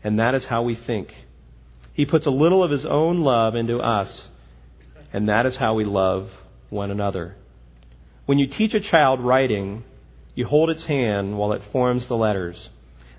and 0.02 0.18
that 0.18 0.34
is 0.34 0.44
how 0.44 0.62
we 0.62 0.74
think. 0.74 1.12
He 1.92 2.04
puts 2.04 2.26
a 2.26 2.30
little 2.30 2.62
of 2.64 2.70
His 2.70 2.84
own 2.84 3.20
love 3.20 3.54
into 3.54 3.78
us, 3.78 4.24
and 5.12 5.28
that 5.28 5.46
is 5.46 5.56
how 5.56 5.74
we 5.74 5.84
love 5.84 6.30
one 6.70 6.90
another. 6.90 7.36
When 8.26 8.38
you 8.38 8.46
teach 8.46 8.74
a 8.74 8.80
child 8.80 9.20
writing, 9.20 9.84
you 10.34 10.46
hold 10.46 10.70
its 10.70 10.84
hand 10.84 11.36
while 11.38 11.52
it 11.52 11.62
forms 11.72 12.06
the 12.06 12.16
letters. 12.16 12.68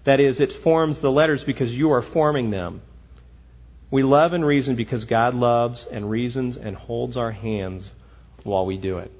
That 0.05 0.19
is, 0.19 0.39
it 0.39 0.63
forms 0.63 0.97
the 0.99 1.09
letters 1.09 1.43
because 1.43 1.71
you 1.71 1.91
are 1.91 2.01
forming 2.01 2.49
them. 2.49 2.81
We 3.91 4.03
love 4.03 4.33
and 4.33 4.45
reason 4.45 4.75
because 4.75 5.05
God 5.05 5.33
loves 5.35 5.85
and 5.91 6.09
reasons 6.09 6.57
and 6.57 6.75
holds 6.75 7.17
our 7.17 7.31
hands 7.31 7.89
while 8.43 8.65
we 8.65 8.77
do 8.77 8.99
it. 8.99 9.11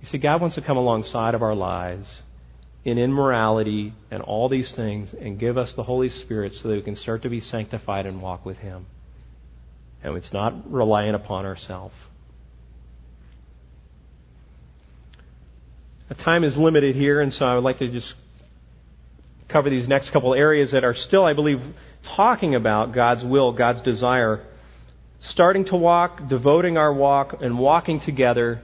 You 0.00 0.08
see, 0.08 0.18
God 0.18 0.40
wants 0.40 0.54
to 0.54 0.62
come 0.62 0.76
alongside 0.76 1.34
of 1.34 1.42
our 1.42 1.54
lives 1.54 2.22
in 2.84 2.98
immorality 2.98 3.92
and 4.10 4.22
all 4.22 4.48
these 4.48 4.70
things 4.72 5.10
and 5.20 5.38
give 5.38 5.58
us 5.58 5.72
the 5.74 5.82
Holy 5.82 6.08
Spirit 6.08 6.54
so 6.54 6.68
that 6.68 6.74
we 6.74 6.82
can 6.82 6.96
start 6.96 7.22
to 7.22 7.28
be 7.28 7.40
sanctified 7.40 8.06
and 8.06 8.22
walk 8.22 8.46
with 8.46 8.58
Him. 8.58 8.86
And 10.02 10.16
it's 10.16 10.32
not 10.32 10.72
reliant 10.72 11.16
upon 11.16 11.44
ourselves. 11.44 11.94
The 16.08 16.14
time 16.14 16.42
is 16.42 16.56
limited 16.56 16.96
here, 16.96 17.20
and 17.20 17.32
so 17.32 17.44
I 17.44 17.54
would 17.54 17.64
like 17.64 17.78
to 17.78 17.88
just 17.88 18.14
cover 19.50 19.70
these 19.70 19.88
next 19.88 20.10
couple 20.10 20.34
areas 20.34 20.70
that 20.72 20.84
are 20.84 20.94
still, 20.94 21.24
I 21.24 21.32
believe, 21.32 21.60
talking 22.16 22.54
about 22.54 22.94
God's 22.94 23.24
will, 23.24 23.52
God's 23.52 23.80
desire. 23.82 24.44
Starting 25.20 25.64
to 25.66 25.76
walk, 25.76 26.28
devoting 26.28 26.76
our 26.76 26.92
walk, 26.92 27.36
and 27.40 27.58
walking 27.58 28.00
together. 28.00 28.62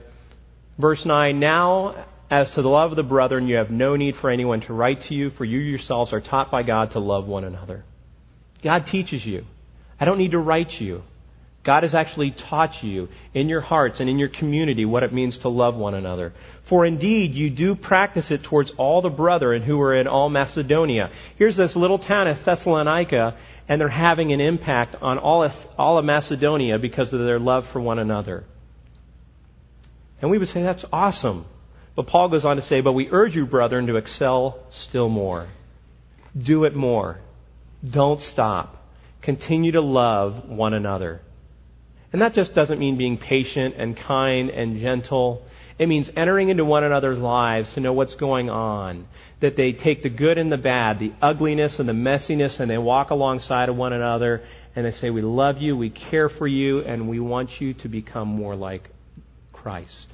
Verse 0.77 1.05
9 1.05 1.39
Now, 1.39 2.05
as 2.29 2.49
to 2.51 2.61
the 2.61 2.69
love 2.69 2.91
of 2.91 2.97
the 2.97 3.03
brethren, 3.03 3.47
you 3.47 3.55
have 3.55 3.69
no 3.69 3.95
need 3.95 4.15
for 4.17 4.29
anyone 4.29 4.61
to 4.61 4.73
write 4.73 5.01
to 5.03 5.13
you, 5.13 5.29
for 5.31 5.45
you 5.45 5.59
yourselves 5.59 6.11
are 6.13 6.21
taught 6.21 6.51
by 6.51 6.63
God 6.63 6.91
to 6.91 6.99
love 6.99 7.25
one 7.25 7.43
another. 7.43 7.85
God 8.63 8.87
teaches 8.87 9.25
you. 9.25 9.45
I 9.99 10.05
don't 10.05 10.17
need 10.17 10.31
to 10.31 10.39
write 10.39 10.81
you. 10.81 11.03
God 11.67 11.83
has 11.83 11.93
actually 11.93 12.31
taught 12.31 12.81
you 12.81 13.09
in 13.33 13.49
your 13.49 13.59
hearts 13.59 13.99
and 13.99 14.09
in 14.09 14.17
your 14.17 14.29
community 14.29 14.85
what 14.85 15.03
it 15.03 15.11
means 15.11 15.37
to 15.39 15.49
love 15.49 15.75
one 15.75 15.95
another. 15.95 16.33
For 16.69 16.85
indeed, 16.85 17.35
you 17.35 17.49
do 17.49 17.75
practice 17.75 18.31
it 18.31 18.43
towards 18.43 18.71
all 18.77 19.01
the 19.01 19.09
brethren 19.09 19.63
who 19.63 19.77
are 19.81 19.93
in 19.93 20.07
all 20.07 20.29
Macedonia. 20.29 21.11
Here's 21.35 21.57
this 21.57 21.75
little 21.75 21.99
town 21.99 22.29
of 22.29 22.37
Thessalonica, 22.45 23.37
and 23.67 23.81
they're 23.81 23.89
having 23.89 24.31
an 24.31 24.39
impact 24.39 24.95
on 25.01 25.17
all 25.17 25.43
of, 25.43 25.51
all 25.77 25.97
of 25.97 26.05
Macedonia 26.05 26.79
because 26.79 27.11
of 27.11 27.19
their 27.19 27.37
love 27.37 27.67
for 27.73 27.81
one 27.81 27.99
another. 27.99 28.45
And 30.21 30.31
we 30.31 30.37
would 30.37 30.47
say 30.47 30.63
that's 30.63 30.85
awesome. 30.93 31.47
But 31.97 32.07
Paul 32.07 32.29
goes 32.29 32.45
on 32.45 32.55
to 32.55 32.61
say, 32.61 32.79
But 32.79 32.93
we 32.93 33.09
urge 33.11 33.35
you, 33.35 33.45
brethren, 33.45 33.87
to 33.87 33.97
excel 33.97 34.57
still 34.69 35.09
more. 35.09 35.49
Do 36.37 36.63
it 36.63 36.77
more. 36.77 37.19
Don't 37.83 38.21
stop. 38.21 38.87
Continue 39.21 39.73
to 39.73 39.81
love 39.81 40.47
one 40.47 40.73
another. 40.73 41.23
And 42.13 42.21
that 42.21 42.33
just 42.33 42.53
doesn't 42.53 42.79
mean 42.79 42.97
being 42.97 43.17
patient 43.17 43.75
and 43.77 43.97
kind 43.97 44.49
and 44.49 44.79
gentle. 44.79 45.45
It 45.77 45.87
means 45.87 46.09
entering 46.15 46.49
into 46.49 46.63
one 46.63 46.83
another's 46.83 47.19
lives 47.19 47.73
to 47.73 47.81
know 47.81 47.93
what's 47.93 48.15
going 48.15 48.49
on. 48.49 49.07
That 49.41 49.55
they 49.55 49.73
take 49.73 50.03
the 50.03 50.09
good 50.09 50.37
and 50.37 50.51
the 50.51 50.57
bad, 50.57 50.99
the 50.99 51.13
ugliness 51.21 51.79
and 51.79 51.87
the 51.87 51.93
messiness, 51.93 52.59
and 52.59 52.71
they 52.71 52.77
walk 52.77 53.09
alongside 53.09 53.69
of 53.69 53.75
one 53.75 53.93
another 53.93 54.43
and 54.75 54.85
they 54.85 54.93
say, 54.93 55.09
We 55.09 55.21
love 55.21 55.57
you, 55.59 55.75
we 55.75 55.89
care 55.89 56.29
for 56.29 56.47
you, 56.47 56.79
and 56.79 57.09
we 57.09 57.19
want 57.19 57.59
you 57.59 57.73
to 57.73 57.89
become 57.89 58.27
more 58.27 58.55
like 58.55 58.89
Christ. 59.51 60.13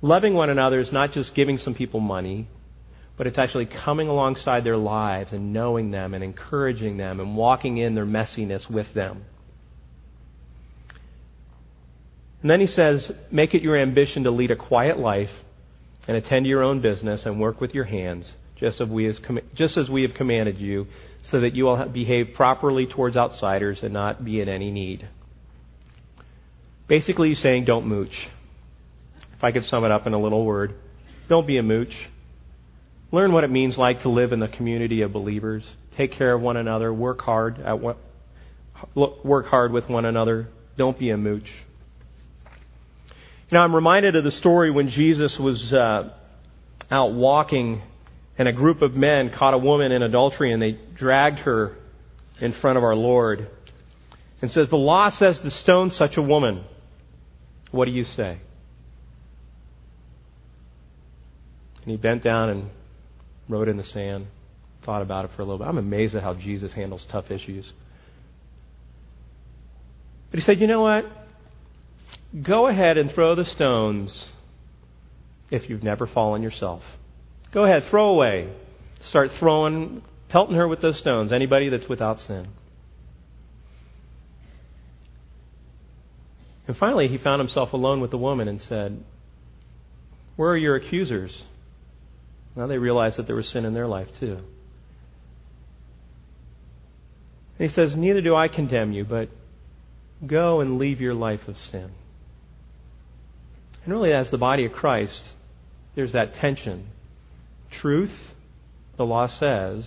Loving 0.00 0.34
one 0.34 0.48
another 0.48 0.78
is 0.78 0.92
not 0.92 1.12
just 1.12 1.34
giving 1.34 1.58
some 1.58 1.74
people 1.74 1.98
money, 1.98 2.46
but 3.16 3.26
it's 3.26 3.38
actually 3.38 3.66
coming 3.66 4.06
alongside 4.06 4.62
their 4.62 4.76
lives 4.76 5.32
and 5.32 5.52
knowing 5.52 5.90
them 5.90 6.14
and 6.14 6.22
encouraging 6.22 6.98
them 6.98 7.18
and 7.18 7.36
walking 7.36 7.78
in 7.78 7.96
their 7.96 8.06
messiness 8.06 8.70
with 8.70 8.94
them. 8.94 9.24
And 12.42 12.50
then 12.50 12.60
he 12.60 12.66
says, 12.66 13.10
Make 13.30 13.54
it 13.54 13.62
your 13.62 13.76
ambition 13.76 14.24
to 14.24 14.30
lead 14.30 14.50
a 14.50 14.56
quiet 14.56 14.98
life 14.98 15.30
and 16.06 16.16
attend 16.16 16.44
to 16.44 16.48
your 16.48 16.62
own 16.62 16.80
business 16.80 17.26
and 17.26 17.40
work 17.40 17.60
with 17.60 17.74
your 17.74 17.84
hands, 17.84 18.32
just 18.56 18.80
as 18.80 18.88
we, 18.88 19.04
have, 19.04 19.18
just 19.54 19.76
as 19.76 19.90
we 19.90 20.02
have 20.02 20.14
commanded 20.14 20.58
you, 20.58 20.86
so 21.22 21.40
that 21.40 21.54
you 21.54 21.64
will 21.64 21.84
behave 21.86 22.34
properly 22.34 22.86
towards 22.86 23.16
outsiders 23.16 23.82
and 23.82 23.92
not 23.92 24.24
be 24.24 24.40
in 24.40 24.48
any 24.48 24.70
need. 24.70 25.08
Basically, 26.86 27.28
he's 27.28 27.40
saying, 27.40 27.64
Don't 27.64 27.86
mooch. 27.86 28.28
If 29.36 29.44
I 29.44 29.52
could 29.52 29.64
sum 29.64 29.84
it 29.84 29.90
up 29.90 30.06
in 30.06 30.14
a 30.14 30.20
little 30.20 30.44
word, 30.44 30.74
don't 31.28 31.46
be 31.46 31.58
a 31.58 31.62
mooch. 31.62 31.94
Learn 33.12 33.32
what 33.32 33.44
it 33.44 33.50
means 33.50 33.78
like 33.78 34.02
to 34.02 34.08
live 34.08 34.32
in 34.32 34.40
the 34.40 34.48
community 34.48 35.02
of 35.02 35.12
believers. 35.12 35.64
Take 35.96 36.12
care 36.12 36.34
of 36.34 36.40
one 36.40 36.56
another. 36.56 36.92
Work 36.92 37.22
hard 37.22 37.60
at 37.60 37.80
what, 37.80 37.98
work 38.94 39.46
hard 39.46 39.72
with 39.72 39.88
one 39.88 40.04
another. 40.04 40.48
Don't 40.76 40.98
be 40.98 41.10
a 41.10 41.16
mooch. 41.16 41.50
Now, 43.50 43.62
I'm 43.62 43.74
reminded 43.74 44.14
of 44.14 44.24
the 44.24 44.30
story 44.30 44.70
when 44.70 44.88
Jesus 44.88 45.38
was 45.38 45.72
uh, 45.72 46.10
out 46.90 47.12
walking 47.14 47.82
and 48.36 48.46
a 48.46 48.52
group 48.52 48.82
of 48.82 48.94
men 48.94 49.30
caught 49.30 49.54
a 49.54 49.58
woman 49.58 49.90
in 49.90 50.02
adultery 50.02 50.52
and 50.52 50.60
they 50.60 50.72
dragged 50.72 51.40
her 51.40 51.76
in 52.40 52.52
front 52.54 52.78
of 52.78 52.84
our 52.84 52.94
Lord. 52.94 53.50
And 54.40 54.50
says, 54.50 54.68
The 54.68 54.76
law 54.76 55.08
says 55.08 55.40
to 55.40 55.50
stone 55.50 55.90
such 55.90 56.16
a 56.16 56.22
woman. 56.22 56.64
What 57.70 57.86
do 57.86 57.90
you 57.90 58.04
say? 58.04 58.38
And 61.82 61.90
he 61.90 61.96
bent 61.96 62.22
down 62.22 62.50
and 62.50 62.70
wrote 63.48 63.68
in 63.68 63.76
the 63.76 63.84
sand, 63.84 64.26
thought 64.84 65.02
about 65.02 65.24
it 65.24 65.30
for 65.34 65.42
a 65.42 65.44
little 65.44 65.58
bit. 65.58 65.66
I'm 65.66 65.78
amazed 65.78 66.14
at 66.14 66.22
how 66.22 66.34
Jesus 66.34 66.72
handles 66.72 67.04
tough 67.10 67.30
issues. 67.30 67.72
But 70.30 70.40
he 70.40 70.46
said, 70.46 70.60
You 70.60 70.66
know 70.66 70.82
what? 70.82 71.06
Go 72.42 72.66
ahead 72.66 72.98
and 72.98 73.10
throw 73.12 73.34
the 73.34 73.44
stones 73.44 74.30
if 75.50 75.68
you've 75.68 75.82
never 75.82 76.06
fallen 76.06 76.42
yourself. 76.42 76.82
Go 77.52 77.64
ahead, 77.64 77.88
throw 77.88 78.10
away. 78.10 78.52
Start 79.08 79.32
throwing, 79.38 80.02
pelting 80.28 80.56
her 80.56 80.68
with 80.68 80.82
those 80.82 80.98
stones. 80.98 81.32
Anybody 81.32 81.70
that's 81.70 81.88
without 81.88 82.20
sin. 82.20 82.48
And 86.66 86.76
finally, 86.76 87.08
he 87.08 87.16
found 87.16 87.40
himself 87.40 87.72
alone 87.72 88.02
with 88.02 88.10
the 88.10 88.18
woman 88.18 88.46
and 88.46 88.60
said, 88.60 89.02
Where 90.36 90.50
are 90.50 90.56
your 90.56 90.76
accusers? 90.76 91.44
Now 92.54 92.66
they 92.66 92.76
realized 92.76 93.16
that 93.16 93.26
there 93.26 93.36
was 93.36 93.48
sin 93.48 93.64
in 93.64 93.72
their 93.72 93.86
life, 93.86 94.08
too. 94.20 94.42
And 97.58 97.68
he 97.70 97.74
says, 97.74 97.96
Neither 97.96 98.20
do 98.20 98.36
I 98.36 98.48
condemn 98.48 98.92
you, 98.92 99.04
but 99.04 99.30
go 100.26 100.60
and 100.60 100.78
leave 100.78 101.00
your 101.00 101.14
life 101.14 101.48
of 101.48 101.56
sin. 101.70 101.92
And 103.84 103.92
really, 103.92 104.12
as 104.12 104.30
the 104.30 104.38
body 104.38 104.64
of 104.64 104.72
Christ, 104.72 105.20
there's 105.94 106.12
that 106.12 106.34
tension. 106.34 106.88
Truth, 107.70 108.12
the 108.96 109.04
law 109.04 109.26
says, 109.26 109.84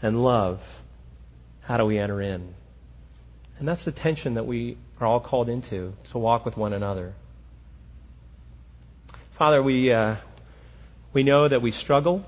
and 0.00 0.22
love. 0.22 0.60
How 1.62 1.76
do 1.76 1.84
we 1.84 1.98
enter 1.98 2.20
in? 2.20 2.54
And 3.58 3.68
that's 3.68 3.84
the 3.84 3.92
tension 3.92 4.34
that 4.34 4.46
we 4.46 4.76
are 5.00 5.06
all 5.06 5.20
called 5.20 5.48
into 5.48 5.94
to 6.10 6.18
walk 6.18 6.44
with 6.44 6.56
one 6.56 6.72
another. 6.72 7.14
Father, 9.38 9.62
we, 9.62 9.92
uh, 9.92 10.16
we 11.12 11.22
know 11.22 11.48
that 11.48 11.62
we 11.62 11.72
struggle, 11.72 12.24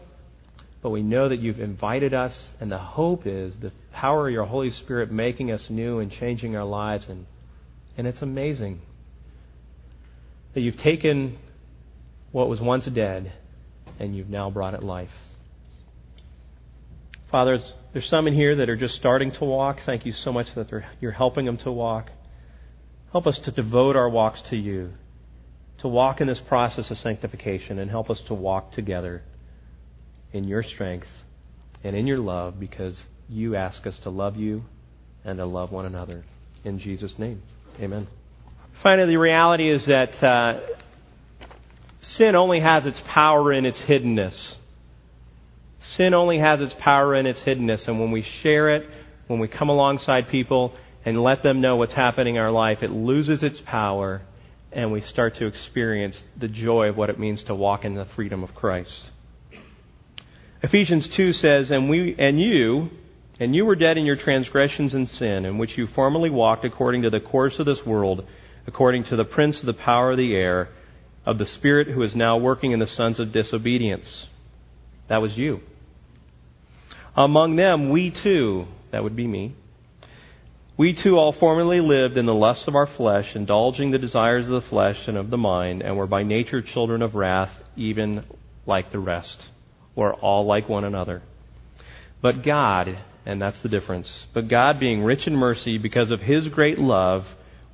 but 0.82 0.90
we 0.90 1.03
know 1.03 1.28
that 1.28 1.40
you've 1.40 1.61
invited 1.61 2.14
us, 2.14 2.51
and 2.61 2.70
the 2.70 2.78
hope 2.78 3.26
is 3.26 3.55
the 3.61 3.72
power 3.92 4.28
of 4.28 4.32
your 4.32 4.45
Holy 4.45 4.70
Spirit 4.70 5.11
making 5.11 5.51
us 5.51 5.70
new 5.70 5.99
and 5.99 6.11
changing 6.11 6.57
our 6.57 6.64
lives. 6.64 7.07
And, 7.09 7.26
and 7.97 8.07
it's 8.07 8.22
amazing 8.22 8.80
that 10.55 10.61
you've 10.61 10.76
taken 10.76 11.38
what 12.32 12.48
was 12.48 12.61
once 12.61 12.86
dead 12.86 13.32
and 13.98 14.16
you've 14.16 14.28
now 14.28 14.50
brought 14.50 14.74
it 14.74 14.82
life. 14.82 15.11
Father, 17.30 17.59
there's 17.92 18.09
some 18.09 18.26
in 18.26 18.34
here 18.34 18.57
that 18.57 18.68
are 18.68 18.76
just 18.76 18.94
starting 18.94 19.32
to 19.32 19.44
walk. 19.44 19.80
Thank 19.84 20.07
you 20.07 20.12
so 20.12 20.32
much 20.32 20.46
that 20.55 20.68
you're 21.00 21.12
helping 21.12 21.46
them 21.46 21.57
to 21.59 21.72
walk. 21.72 22.11
Help 23.12 23.26
us 23.26 23.38
to 23.40 23.50
devote 23.50 23.96
our 23.96 24.09
walks 24.09 24.42
to 24.50 24.57
you, 24.57 24.92
to 25.78 25.88
walk 25.88 26.20
in 26.20 26.26
this 26.26 26.40
process 26.40 26.90
of 26.90 26.98
sanctification, 26.98 27.78
and 27.78 27.90
help 27.90 28.11
us 28.11 28.20
to 28.26 28.34
walk 28.34 28.72
together 28.72 29.22
in 30.32 30.44
your 30.44 30.62
strength 30.62 31.09
and 31.82 31.94
in 31.96 32.07
your 32.07 32.18
love 32.18 32.59
because 32.59 32.96
you 33.28 33.55
ask 33.55 33.86
us 33.86 33.98
to 34.02 34.11
love 34.11 34.36
you 34.36 34.64
and 35.24 35.38
to 35.38 35.46
love 35.46 35.70
one 35.70 35.86
another. 35.86 36.24
In 36.64 36.78
Jesus' 36.78 37.14
name, 37.18 37.42
amen. 37.80 38.07
Finally, 38.82 39.08
the 39.08 39.16
reality 39.16 39.70
is 39.70 39.86
that 39.86 40.22
uh, 40.22 40.60
sin 42.00 42.34
only 42.34 42.60
has 42.60 42.86
its 42.86 43.00
power 43.06 43.52
in 43.52 43.64
its 43.64 43.80
hiddenness. 43.80 44.56
Sin 45.80 46.14
only 46.14 46.38
has 46.38 46.60
its 46.60 46.74
power 46.78 47.14
in 47.14 47.26
its 47.26 47.40
hiddenness. 47.42 47.88
And 47.88 48.00
when 48.00 48.10
we 48.10 48.22
share 48.42 48.74
it, 48.74 48.88
when 49.26 49.38
we 49.38 49.48
come 49.48 49.68
alongside 49.68 50.28
people 50.28 50.74
and 51.04 51.22
let 51.22 51.42
them 51.42 51.60
know 51.60 51.76
what's 51.76 51.94
happening 51.94 52.36
in 52.36 52.40
our 52.40 52.50
life, 52.50 52.82
it 52.82 52.90
loses 52.90 53.42
its 53.42 53.60
power 53.64 54.22
and 54.72 54.90
we 54.90 55.00
start 55.00 55.36
to 55.36 55.46
experience 55.46 56.20
the 56.36 56.48
joy 56.48 56.88
of 56.88 56.96
what 56.96 57.08
it 57.08 57.18
means 57.18 57.42
to 57.44 57.54
walk 57.54 57.84
in 57.84 57.94
the 57.94 58.06
freedom 58.16 58.42
of 58.42 58.54
Christ. 58.54 59.02
Ephesians 60.62 61.06
2 61.08 61.32
says, 61.32 61.70
And 61.70 61.88
we 61.88 62.16
and 62.18 62.40
you 62.40 62.90
and 63.38 63.54
you 63.54 63.64
were 63.64 63.76
dead 63.76 63.98
in 63.98 64.04
your 64.04 64.16
transgressions 64.16 64.94
and 64.94 65.08
sin, 65.08 65.44
in 65.44 65.58
which 65.58 65.78
you 65.78 65.86
formerly 65.88 66.30
walked 66.30 66.64
according 66.64 67.02
to 67.02 67.10
the 67.10 67.20
course 67.20 67.58
of 67.58 67.66
this 67.66 67.84
world 67.84 68.26
according 68.66 69.04
to 69.04 69.16
the 69.16 69.24
prince 69.24 69.60
of 69.60 69.66
the 69.66 69.74
power 69.74 70.12
of 70.12 70.18
the 70.18 70.34
air, 70.34 70.68
of 71.26 71.38
the 71.38 71.46
Spirit 71.46 71.88
who 71.88 72.02
is 72.02 72.14
now 72.14 72.36
working 72.36 72.72
in 72.72 72.78
the 72.78 72.86
sons 72.86 73.18
of 73.18 73.32
disobedience. 73.32 74.26
That 75.08 75.22
was 75.22 75.36
you. 75.36 75.60
Among 77.16 77.56
them, 77.56 77.90
we 77.90 78.10
too, 78.10 78.66
That 78.90 79.02
would 79.02 79.16
be 79.16 79.26
me. 79.26 79.54
We 80.76 80.92
too 80.92 81.16
all 81.16 81.32
formerly 81.32 81.80
lived 81.80 82.16
in 82.16 82.26
the 82.26 82.34
lust 82.34 82.66
of 82.66 82.74
our 82.74 82.86
flesh, 82.86 83.36
indulging 83.36 83.90
the 83.90 83.98
desires 83.98 84.46
of 84.46 84.52
the 84.52 84.68
flesh 84.68 84.98
and 85.06 85.16
of 85.16 85.30
the 85.30 85.36
mind, 85.36 85.82
and 85.82 85.96
were 85.96 86.08
by 86.08 86.24
nature 86.24 86.62
children 86.62 87.00
of 87.00 87.14
wrath, 87.14 87.50
even 87.76 88.24
like 88.66 88.90
the 88.90 88.98
rest. 88.98 89.36
We're 89.94 90.14
all 90.14 90.46
like 90.46 90.68
one 90.68 90.84
another. 90.84 91.22
But 92.20 92.42
God, 92.42 92.98
and 93.24 93.40
that's 93.40 93.60
the 93.62 93.68
difference, 93.68 94.12
but 94.32 94.48
God, 94.48 94.80
being 94.80 95.04
rich 95.04 95.28
in 95.28 95.36
mercy 95.36 95.78
because 95.78 96.10
of 96.10 96.20
his 96.20 96.48
great 96.48 96.78
love 96.78 97.24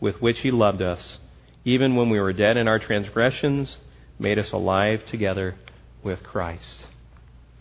with 0.01 0.21
which 0.21 0.41
he 0.41 0.51
loved 0.51 0.83
us, 0.83 1.19
even 1.65 1.95
when 1.95 2.11
we 2.11 2.19
were 2.19 2.33
dead 2.33 2.57
in 2.57 2.67
our 2.67 2.79
transgressions, 2.79 3.77
made 4.19 4.39
us 4.39 4.51
alive 4.53 5.05
together 5.07 5.57
with 6.03 6.23
Christ. 6.23 6.87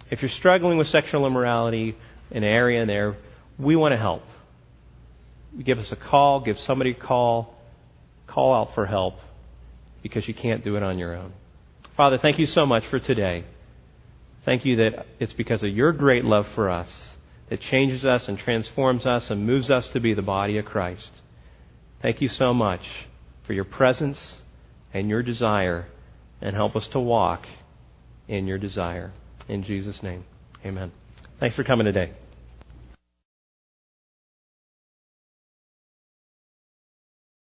If 0.09 0.21
you're 0.21 0.29
struggling 0.29 0.77
with 0.77 0.87
sexual 0.87 1.27
immorality, 1.27 1.95
an 2.31 2.43
area 2.43 2.81
in 2.81 2.87
there, 2.87 3.17
we 3.57 3.75
want 3.75 3.93
to 3.93 3.97
help. 3.97 4.23
Give 5.63 5.77
us 5.79 5.91
a 5.91 5.95
call, 5.95 6.41
give 6.41 6.57
somebody 6.59 6.91
a 6.91 6.95
call, 6.95 7.55
call 8.27 8.53
out 8.53 8.73
for 8.73 8.85
help 8.85 9.15
because 10.01 10.27
you 10.27 10.33
can't 10.33 10.63
do 10.63 10.75
it 10.75 10.83
on 10.83 10.97
your 10.97 11.15
own. 11.15 11.33
Father, 11.97 12.17
thank 12.17 12.39
you 12.39 12.45
so 12.45 12.65
much 12.65 12.85
for 12.87 12.99
today. 12.99 13.43
Thank 14.45 14.65
you 14.65 14.77
that 14.77 15.05
it's 15.19 15.33
because 15.33 15.63
of 15.63 15.69
your 15.69 15.91
great 15.91 16.23
love 16.23 16.47
for 16.55 16.69
us 16.69 16.89
that 17.49 17.59
changes 17.61 18.05
us 18.05 18.27
and 18.27 18.37
transforms 18.37 19.05
us 19.05 19.29
and 19.29 19.45
moves 19.45 19.69
us 19.69 19.87
to 19.89 19.99
be 19.99 20.13
the 20.13 20.21
body 20.21 20.57
of 20.57 20.65
Christ. 20.65 21.09
Thank 22.02 22.22
you 22.22 22.30
so 22.30 22.54
much 22.54 22.82
for 23.45 23.54
your 23.54 23.66
presence 23.66 24.36
and 24.93 25.10
your 25.10 25.22
desire, 25.22 25.88
and 26.41 26.56
help 26.56 26.76
us 26.76 26.88
to 26.89 27.00
walk 27.00 27.45
in 28.28 28.47
your 28.47 28.58
desire. 28.58 29.12
In 29.47 29.64
Jesus' 29.64 30.02
name, 30.02 30.24
amen. 30.66 30.91
Thanks 31.39 31.56
for 31.56 31.64
coming 31.64 31.86
today. 31.86 32.12